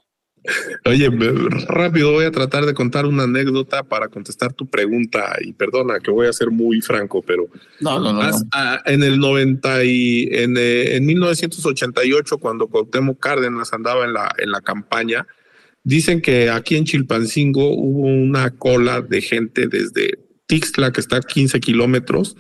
Oye, 0.87 1.11
rápido 1.69 2.13
voy 2.13 2.25
a 2.25 2.31
tratar 2.31 2.65
de 2.65 2.73
contar 2.73 3.05
una 3.05 3.25
anécdota 3.25 3.83
para 3.83 4.09
contestar 4.09 4.55
tu 4.55 4.67
pregunta 4.67 5.37
y 5.43 5.53
perdona 5.53 6.01
que 6.01 6.11
voy 6.11 6.29
a 6.29 6.33
ser 6.33 6.51
muy 6.51 6.81
franco, 6.81 7.21
pero 7.21 7.47
No, 7.81 8.01
no, 8.01 8.15
no. 8.15 8.23
Haz- 8.23 8.47
ah, 8.53 8.81
en 8.87 9.03
el 9.03 9.19
90 9.19 9.85
y 9.85 10.29
en, 10.33 10.57
eh, 10.57 10.97
en 10.97 11.05
1988 11.05 12.39
cuando 12.39 12.69
Cuauhtémoc 12.69 13.21
Cárdenas 13.21 13.75
andaba 13.75 14.07
en 14.07 14.15
la 14.15 14.35
en 14.39 14.51
la 14.51 14.63
campaña, 14.63 15.27
dicen 15.85 16.23
que 16.23 16.49
aquí 16.49 16.77
en 16.77 16.85
Chilpancingo 16.87 17.75
hubo 17.75 18.07
una 18.07 18.51
cola 18.51 19.03
de 19.03 19.21
gente 19.21 19.67
desde 19.69 20.19
Tixla 20.47 20.91
que 20.91 21.01
está 21.03 21.17
a 21.17 21.21
15 21.21 21.61
kilómetros 21.61 22.37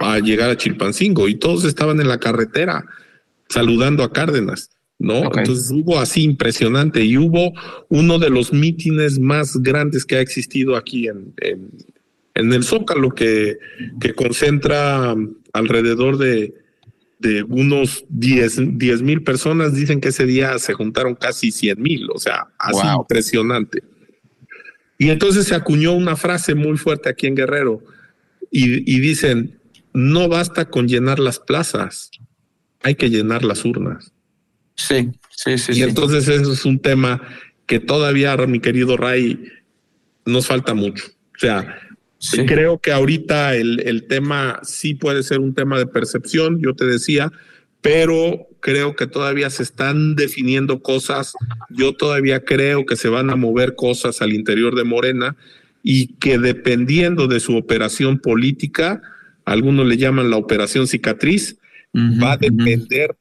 a 0.00 0.18
llegar 0.18 0.50
a 0.50 0.56
Chilpancingo 0.56 1.28
y 1.28 1.36
todos 1.36 1.64
estaban 1.64 2.00
en 2.00 2.08
la 2.08 2.18
carretera 2.18 2.84
saludando 3.48 4.02
a 4.02 4.12
Cárdenas. 4.12 4.70
¿no? 4.98 5.24
Entonces 5.34 5.70
hubo 5.70 5.98
así 5.98 6.22
impresionante 6.22 7.02
y 7.02 7.16
hubo 7.16 7.52
uno 7.88 8.18
de 8.18 8.28
los 8.28 8.52
mítines 8.52 9.18
más 9.18 9.56
grandes 9.62 10.04
que 10.04 10.16
ha 10.16 10.20
existido 10.20 10.76
aquí 10.76 11.08
en, 11.08 11.32
en, 11.38 11.70
en 12.34 12.52
el 12.52 12.64
Zócalo, 12.64 13.10
que, 13.10 13.56
que 13.98 14.12
concentra 14.12 15.14
alrededor 15.54 16.18
de, 16.18 16.52
de 17.18 17.42
unos 17.44 18.04
10 18.10 18.58
mil 19.02 19.22
personas. 19.22 19.74
Dicen 19.74 20.02
que 20.02 20.08
ese 20.08 20.26
día 20.26 20.58
se 20.58 20.74
juntaron 20.74 21.14
casi 21.14 21.50
100 21.50 21.80
mil, 21.80 22.08
o 22.12 22.18
sea, 22.18 22.48
así 22.58 22.86
Wow. 22.86 23.00
impresionante. 23.02 23.82
Y 24.98 25.08
entonces 25.08 25.46
se 25.46 25.54
acuñó 25.54 25.92
una 25.92 26.14
frase 26.14 26.54
muy 26.54 26.76
fuerte 26.76 27.08
aquí 27.08 27.26
en 27.26 27.36
Guerrero 27.36 27.82
y, 28.50 28.94
y 28.94 29.00
dicen, 29.00 29.59
no 29.92 30.28
basta 30.28 30.66
con 30.66 30.88
llenar 30.88 31.18
las 31.18 31.38
plazas, 31.38 32.10
hay 32.82 32.94
que 32.94 33.10
llenar 33.10 33.44
las 33.44 33.64
urnas. 33.64 34.12
Sí, 34.76 35.10
sí, 35.30 35.58
sí. 35.58 35.72
Y 35.72 35.74
sí. 35.76 35.82
entonces 35.82 36.28
eso 36.28 36.52
es 36.52 36.64
un 36.64 36.78
tema 36.78 37.20
que 37.66 37.80
todavía, 37.80 38.36
mi 38.46 38.60
querido 38.60 38.96
Ray, 38.96 39.44
nos 40.24 40.46
falta 40.46 40.74
mucho. 40.74 41.06
O 41.34 41.38
sea, 41.38 41.78
creo 42.46 42.78
que 42.78 42.92
ahorita 42.92 43.56
el, 43.56 43.80
el 43.86 44.06
tema 44.06 44.60
sí 44.62 44.94
puede 44.94 45.22
ser 45.22 45.40
un 45.40 45.54
tema 45.54 45.78
de 45.78 45.86
percepción, 45.86 46.60
yo 46.60 46.74
te 46.74 46.84
decía, 46.84 47.32
pero 47.80 48.48
creo 48.60 48.94
que 48.94 49.06
todavía 49.06 49.50
se 49.50 49.62
están 49.62 50.14
definiendo 50.14 50.82
cosas. 50.82 51.32
Yo 51.70 51.94
todavía 51.94 52.44
creo 52.44 52.84
que 52.84 52.96
se 52.96 53.08
van 53.08 53.30
a 53.30 53.36
mover 53.36 53.74
cosas 53.74 54.20
al 54.22 54.32
interior 54.32 54.74
de 54.74 54.84
Morena 54.84 55.36
y 55.82 56.14
que 56.14 56.38
dependiendo 56.38 57.26
de 57.26 57.40
su 57.40 57.56
operación 57.56 58.18
política, 58.18 59.00
algunos 59.44 59.86
le 59.86 59.96
llaman 59.96 60.30
la 60.30 60.36
operación 60.36 60.86
cicatriz, 60.86 61.58
va 61.94 62.32
a 62.32 62.36
depender 62.36 63.16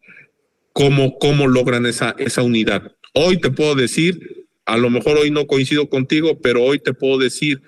cómo, 0.73 1.17
cómo 1.17 1.47
logran 1.47 1.85
esa, 1.85 2.15
esa 2.19 2.43
unidad. 2.43 2.95
Hoy 3.13 3.37
te 3.37 3.51
puedo 3.51 3.75
decir, 3.75 4.45
a 4.65 4.77
lo 4.77 4.89
mejor 4.89 5.17
hoy 5.17 5.31
no 5.31 5.47
coincido 5.47 5.89
contigo, 5.89 6.39
pero 6.39 6.63
hoy 6.63 6.79
te 6.79 6.93
puedo 6.93 7.17
decir 7.17 7.61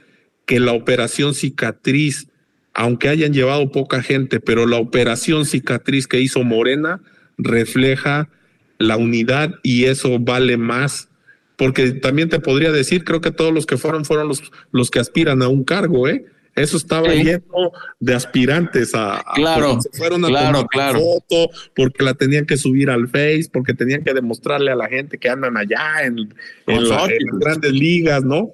que 0.46 0.60
la 0.60 0.74
operación 0.74 1.34
cicatriz, 1.34 2.28
aunque 2.74 3.10
hayan 3.10 3.34
llevado 3.34 3.72
poca 3.72 4.02
gente, 4.02 4.40
pero 4.40 4.68
la 4.68 4.78
operación 4.78 5.46
cicatriz 5.46 6.08
que 6.08 6.22
hizo 6.22 6.44
Morena 6.44 7.02
refleja 7.38 8.30
la 8.78 8.98
unidad 8.98 9.56
y 9.64 9.86
eso 9.86 10.20
vale 10.20 10.58
más. 10.58 11.10
Porque 11.58 11.92
también 11.92 12.30
te 12.30 12.40
podría 12.40 12.72
decir, 12.72 13.04
creo 13.04 13.22
que 13.22 13.32
todos 13.32 13.54
los 13.54 13.66
que 13.66 13.78
fueron 13.78 14.04
fueron 14.06 14.28
los, 14.28 14.42
los 14.72 14.90
que 14.90 15.00
aspiran 15.00 15.42
a 15.42 15.48
un 15.48 15.64
cargo, 15.64 16.08
¿eh? 16.08 16.26
Eso 16.56 16.76
estaba 16.76 17.08
lleno 17.14 17.72
de 18.00 18.14
aspirantes 18.14 18.92
a, 18.94 19.24
claro, 19.36 19.80
se 19.82 19.90
fueron 19.98 20.26
a 20.26 20.28
claro, 20.28 20.68
tomar 20.70 20.96
foto, 20.96 21.50
porque 21.74 22.04
la 22.04 22.14
tenían 22.14 22.46
que 22.46 22.58
subir 22.58 22.90
al 22.90 23.08
Face, 23.08 23.50
porque 23.52 23.74
tenían 23.74 24.04
que 24.04 24.14
demostrarle 24.14 24.72
a 24.72 24.76
la 24.76 24.90
gente 24.90 25.18
que 25.18 25.30
andan 25.30 25.56
allá 25.56 26.04
en, 26.04 26.34
en, 26.68 26.90
las 26.90 27.08
grandes 27.40 27.72
ligas, 27.72 28.26
¿no? 28.26 28.54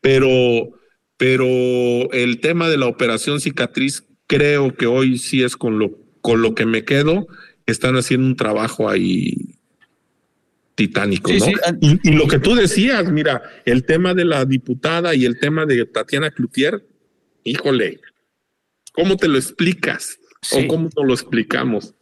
Pero, 0.00 0.70
pero 1.16 1.46
el 2.12 2.40
tema 2.40 2.68
de 2.68 2.78
la 2.78 2.86
operación 2.86 3.40
cicatriz, 3.40 4.04
creo 4.26 4.74
que 4.74 4.86
hoy 4.86 5.18
sí 5.18 5.44
es 5.44 5.56
con 5.56 5.78
lo, 5.78 5.92
con 6.22 6.42
lo 6.42 6.54
que 6.54 6.66
me 6.66 6.84
quedo. 6.84 7.28
Están 7.66 7.96
haciendo 7.96 8.26
un 8.26 8.36
trabajo 8.36 8.88
ahí 8.88 9.56
titánico, 10.74 11.30
¿no? 11.32 11.46
Y, 11.80 12.00
y, 12.02 12.12
lo 12.12 12.26
que 12.26 12.40
tú 12.40 12.54
decías, 12.54 13.10
mira, 13.10 13.42
el 13.64 13.84
tema 13.84 14.14
de 14.14 14.24
la 14.24 14.44
diputada 14.44 15.14
y 15.14 15.24
el 15.24 15.38
tema 15.38 15.64
de 15.64 15.86
Tatiana 15.86 16.30
Cloutier, 16.30 16.84
híjole, 17.46 18.00
¿cómo 18.92 19.16
te 19.16 19.28
lo 19.28 19.38
explicas? 19.38 20.18
¿O 20.52 20.66
cómo 20.68 20.88
nos 20.94 21.06
lo 21.06 21.14
explicamos? 21.14 21.94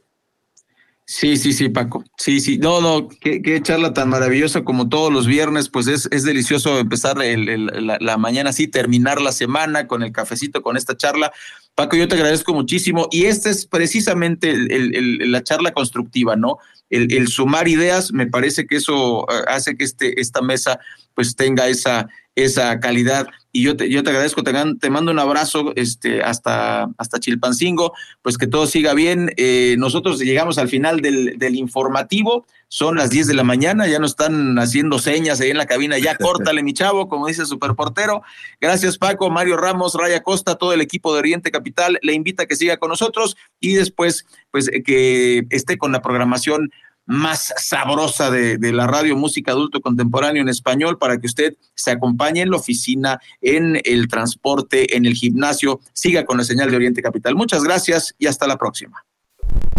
Sí, 1.06 1.36
sí, 1.36 1.52
sí, 1.52 1.68
Paco. 1.68 2.02
Sí, 2.16 2.40
sí. 2.40 2.56
No, 2.56 2.80
no, 2.80 3.08
qué, 3.20 3.42
qué 3.42 3.60
charla 3.60 3.92
tan 3.92 4.08
maravillosa 4.08 4.64
como 4.64 4.88
todos 4.88 5.12
los 5.12 5.26
viernes. 5.26 5.68
Pues 5.68 5.86
es, 5.86 6.08
es 6.10 6.24
delicioso 6.24 6.78
empezar 6.78 7.22
el, 7.22 7.66
la, 7.66 8.16
mañana 8.16 8.50
así, 8.50 8.68
terminar 8.68 9.20
la 9.20 9.32
semana 9.32 9.86
con 9.86 10.02
el 10.02 10.12
cafecito, 10.12 10.62
con 10.62 10.78
esta 10.78 10.96
charla. 10.96 11.30
Paco, 11.74 11.96
yo 11.96 12.08
te 12.08 12.14
agradezco 12.14 12.54
muchísimo. 12.54 13.08
Y 13.10 13.26
esta 13.26 13.50
es 13.50 13.66
precisamente 13.66 14.56
la 14.56 15.42
charla 15.42 15.72
constructiva, 15.72 16.36
¿no? 16.36 16.58
El, 16.88 17.28
sumar 17.28 17.68
ideas, 17.68 18.12
me 18.12 18.26
parece 18.26 18.66
que 18.66 18.76
eso 18.76 19.26
eh, 19.30 19.44
hace 19.48 19.76
que 19.76 19.84
este, 19.84 20.20
esta 20.20 20.40
mesa 20.40 20.78
pues 21.14 21.36
tenga 21.36 21.68
esa, 21.68 22.08
esa 22.34 22.80
calidad. 22.80 23.26
Y 23.56 23.62
yo 23.62 23.76
te, 23.76 23.88
yo 23.88 24.02
te 24.02 24.10
agradezco, 24.10 24.42
te, 24.42 24.52
te, 24.80 24.90
mando 24.90 25.12
un 25.12 25.20
abrazo 25.20 25.72
este, 25.76 26.24
hasta, 26.24 26.88
hasta 26.98 27.20
Chilpancingo, 27.20 27.92
pues 28.20 28.36
que 28.36 28.48
todo 28.48 28.66
siga 28.66 28.94
bien. 28.94 29.30
Eh, 29.36 29.76
nosotros 29.78 30.18
llegamos 30.18 30.58
al 30.58 30.66
final 30.66 31.00
del, 31.00 31.38
del, 31.38 31.54
informativo, 31.54 32.46
son 32.66 32.96
las 32.96 33.10
10 33.10 33.28
de 33.28 33.34
la 33.34 33.44
mañana, 33.44 33.86
ya 33.86 34.00
nos 34.00 34.10
están 34.10 34.58
haciendo 34.58 34.98
señas 34.98 35.40
ahí 35.40 35.50
en 35.50 35.56
la 35.56 35.66
cabina, 35.66 35.96
ya 35.98 36.16
córtale 36.18 36.64
mi 36.64 36.72
chavo, 36.72 37.06
como 37.06 37.28
dice 37.28 37.42
el 37.42 37.46
superportero. 37.46 38.22
Gracias 38.60 38.98
Paco, 38.98 39.30
Mario 39.30 39.56
Ramos, 39.56 39.94
Raya 39.94 40.24
Costa, 40.24 40.56
todo 40.56 40.72
el 40.72 40.80
equipo 40.80 41.12
de 41.12 41.20
Oriente 41.20 41.52
Capital, 41.52 42.00
le 42.02 42.12
invita 42.12 42.42
a 42.42 42.46
que 42.46 42.56
siga 42.56 42.78
con 42.78 42.88
nosotros 42.88 43.36
y 43.60 43.74
después 43.74 44.26
pues 44.50 44.68
que 44.84 45.46
esté 45.50 45.78
con 45.78 45.92
la 45.92 46.02
programación 46.02 46.72
más 47.06 47.52
sabrosa 47.56 48.30
de, 48.30 48.58
la 48.72 48.86
radio 48.86 49.16
música 49.16 49.52
adulto 49.52 49.80
contemporáneo 49.80 50.42
en 50.42 50.48
español 50.48 50.98
para 50.98 51.18
que 51.18 51.26
usted 51.26 51.56
se 51.74 51.90
acompañe 51.90 52.40
en 52.40 52.50
la 52.50 52.56
oficina, 52.56 53.20
en 53.40 53.80
el 53.84 54.08
transporte, 54.08 54.96
en 54.96 55.06
el 55.06 55.14
gimnasio. 55.14 55.80
Siga 55.92 56.24
con 56.24 56.38
la 56.38 56.44
señal 56.44 56.70
de 56.70 56.76
Oriente 56.76 57.02
Capital. 57.02 57.34
Muchas 57.34 57.62
gracias 57.62 58.14
y 58.18 58.26
hasta 58.26 58.46
la 58.46 58.56
próxima. 58.56 59.04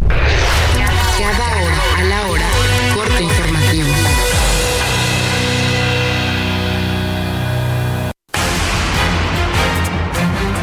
Cada 0.07 1.55
hora 1.57 1.97
a 1.97 2.03
la 2.03 2.27
hora, 2.27 2.45
corte 2.93 3.23
informativo. 3.23 3.87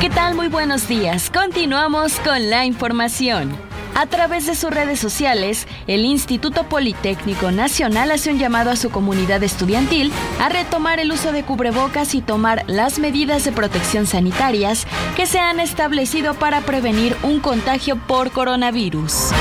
¿Qué 0.01 0.11
tal? 0.11 0.35
Muy 0.35 0.49
buenos 0.49 0.89
días. 0.89 1.31
Continuamos 1.31 2.19
con 2.21 2.51
la 2.51 2.65
información. 2.67 3.72
A 3.95 4.07
través 4.07 4.47
de 4.47 4.55
sus 4.55 4.71
redes 4.71 4.99
sociales, 4.99 5.67
el 5.87 6.05
Instituto 6.05 6.65
Politécnico 6.65 7.51
Nacional 7.51 8.11
hace 8.11 8.31
un 8.31 8.39
llamado 8.39 8.71
a 8.71 8.77
su 8.77 8.91
comunidad 8.91 9.43
estudiantil 9.43 10.11
a 10.41 10.49
retomar 10.49 10.99
el 10.99 11.13
uso 11.13 11.31
de 11.31 11.43
cubrebocas 11.43 12.15
y 12.15 12.23
tomar 12.23 12.65
las 12.69 12.99
medidas 12.99 13.45
de 13.45 13.53
protección 13.53 14.07
sanitarias 14.07 14.87
que 15.15 15.27
se 15.27 15.39
han 15.39 15.61
establecido 15.61 16.35
para 16.35 16.63
prevenir 16.63 17.15
un 17.23 17.41
contagio 17.41 17.97
por 17.97 18.31
coronavirus. 18.31 19.33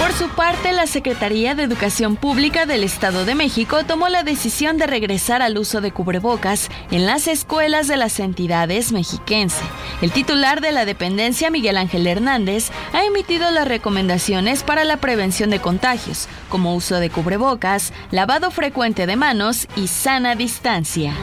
Por 0.00 0.14
su 0.14 0.30
parte, 0.30 0.72
la 0.72 0.86
Secretaría 0.86 1.54
de 1.54 1.62
Educación 1.62 2.16
Pública 2.16 2.64
del 2.64 2.84
Estado 2.84 3.26
de 3.26 3.34
México 3.34 3.84
tomó 3.84 4.08
la 4.08 4.22
decisión 4.22 4.78
de 4.78 4.86
regresar 4.86 5.42
al 5.42 5.58
uso 5.58 5.82
de 5.82 5.92
cubrebocas 5.92 6.70
en 6.90 7.04
las 7.04 7.28
escuelas 7.28 7.86
de 7.86 7.98
las 7.98 8.18
entidades 8.18 8.92
mexiquense. 8.92 9.62
El 10.00 10.10
titular 10.10 10.62
de 10.62 10.72
la 10.72 10.86
dependencia, 10.86 11.50
Miguel 11.50 11.76
Ángel 11.76 12.06
Hernández, 12.06 12.70
ha 12.94 13.04
emitido 13.04 13.50
las 13.50 13.68
recomendaciones 13.68 14.62
para 14.62 14.84
la 14.84 14.96
prevención 14.96 15.50
de 15.50 15.60
contagios, 15.60 16.28
como 16.48 16.74
uso 16.74 16.98
de 16.98 17.10
cubrebocas, 17.10 17.92
lavado 18.10 18.50
frecuente 18.50 19.06
de 19.06 19.16
manos 19.16 19.68
y 19.76 19.88
sana 19.88 20.34
distancia. 20.34 21.14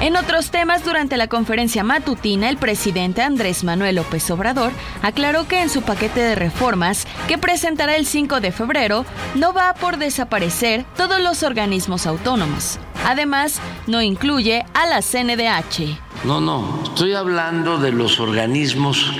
En 0.00 0.14
otros 0.14 0.50
temas, 0.50 0.84
durante 0.84 1.16
la 1.16 1.26
conferencia 1.26 1.82
matutina, 1.82 2.50
el 2.50 2.58
presidente 2.58 3.22
Andrés 3.22 3.64
Manuel 3.64 3.96
López 3.96 4.30
Obrador 4.30 4.70
aclaró 5.02 5.48
que 5.48 5.62
en 5.62 5.70
su 5.70 5.80
paquete 5.80 6.20
de 6.20 6.34
reformas, 6.34 7.06
que 7.28 7.38
presentará 7.38 7.96
el 7.96 8.04
5 8.04 8.40
de 8.40 8.52
febrero, 8.52 9.06
no 9.34 9.54
va 9.54 9.72
por 9.72 9.96
desaparecer 9.96 10.84
todos 10.96 11.22
los 11.22 11.42
organismos 11.42 12.06
autónomos. 12.06 12.78
Además, 13.06 13.58
no 13.86 14.02
incluye 14.02 14.66
a 14.74 14.86
la 14.86 15.00
CNDH. 15.00 15.98
No, 16.24 16.42
no, 16.42 16.82
estoy 16.84 17.14
hablando 17.14 17.78
de 17.78 17.92
los 17.92 18.20
organismos 18.20 19.12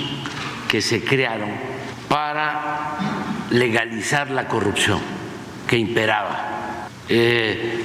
que 0.67 0.83
se 0.83 1.03
crearon 1.03 1.49
para 2.07 2.97
legalizar 3.49 4.29
la 4.29 4.47
corrupción 4.47 4.99
que 5.67 5.77
imperaba. 5.77 6.87
Eh, 7.09 7.83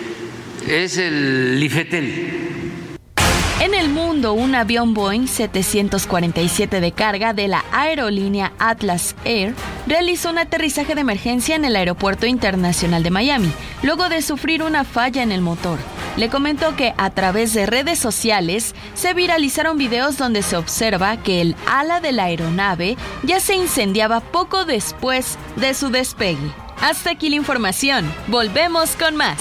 es 0.68 0.98
el 0.98 1.58
IFETEL 1.62 2.52
en 3.62 3.74
el 3.74 3.88
mundo, 3.88 4.32
un 4.32 4.56
avión 4.56 4.92
Boeing 4.92 5.28
747 5.28 6.80
de 6.80 6.90
carga 6.90 7.32
de 7.32 7.46
la 7.46 7.64
aerolínea 7.70 8.52
Atlas 8.58 9.14
Air 9.24 9.54
realizó 9.86 10.30
un 10.30 10.38
aterrizaje 10.38 10.96
de 10.96 11.02
emergencia 11.02 11.54
en 11.54 11.64
el 11.64 11.76
Aeropuerto 11.76 12.26
Internacional 12.26 13.04
de 13.04 13.12
Miami, 13.12 13.52
luego 13.84 14.08
de 14.08 14.20
sufrir 14.20 14.64
una 14.64 14.82
falla 14.82 15.22
en 15.22 15.30
el 15.30 15.42
motor. 15.42 15.78
Le 16.16 16.28
comentó 16.28 16.74
que 16.74 16.92
a 16.96 17.10
través 17.10 17.54
de 17.54 17.66
redes 17.66 18.00
sociales 18.00 18.74
se 18.94 19.14
viralizaron 19.14 19.78
videos 19.78 20.18
donde 20.18 20.42
se 20.42 20.56
observa 20.56 21.16
que 21.18 21.40
el 21.40 21.54
ala 21.68 22.00
de 22.00 22.10
la 22.10 22.24
aeronave 22.24 22.96
ya 23.22 23.38
se 23.38 23.54
incendiaba 23.54 24.18
poco 24.18 24.64
después 24.64 25.38
de 25.54 25.72
su 25.74 25.90
despegue. 25.90 26.50
Hasta 26.80 27.10
aquí 27.10 27.30
la 27.30 27.36
información. 27.36 28.12
Volvemos 28.26 28.96
con 28.96 29.14
más. 29.14 29.38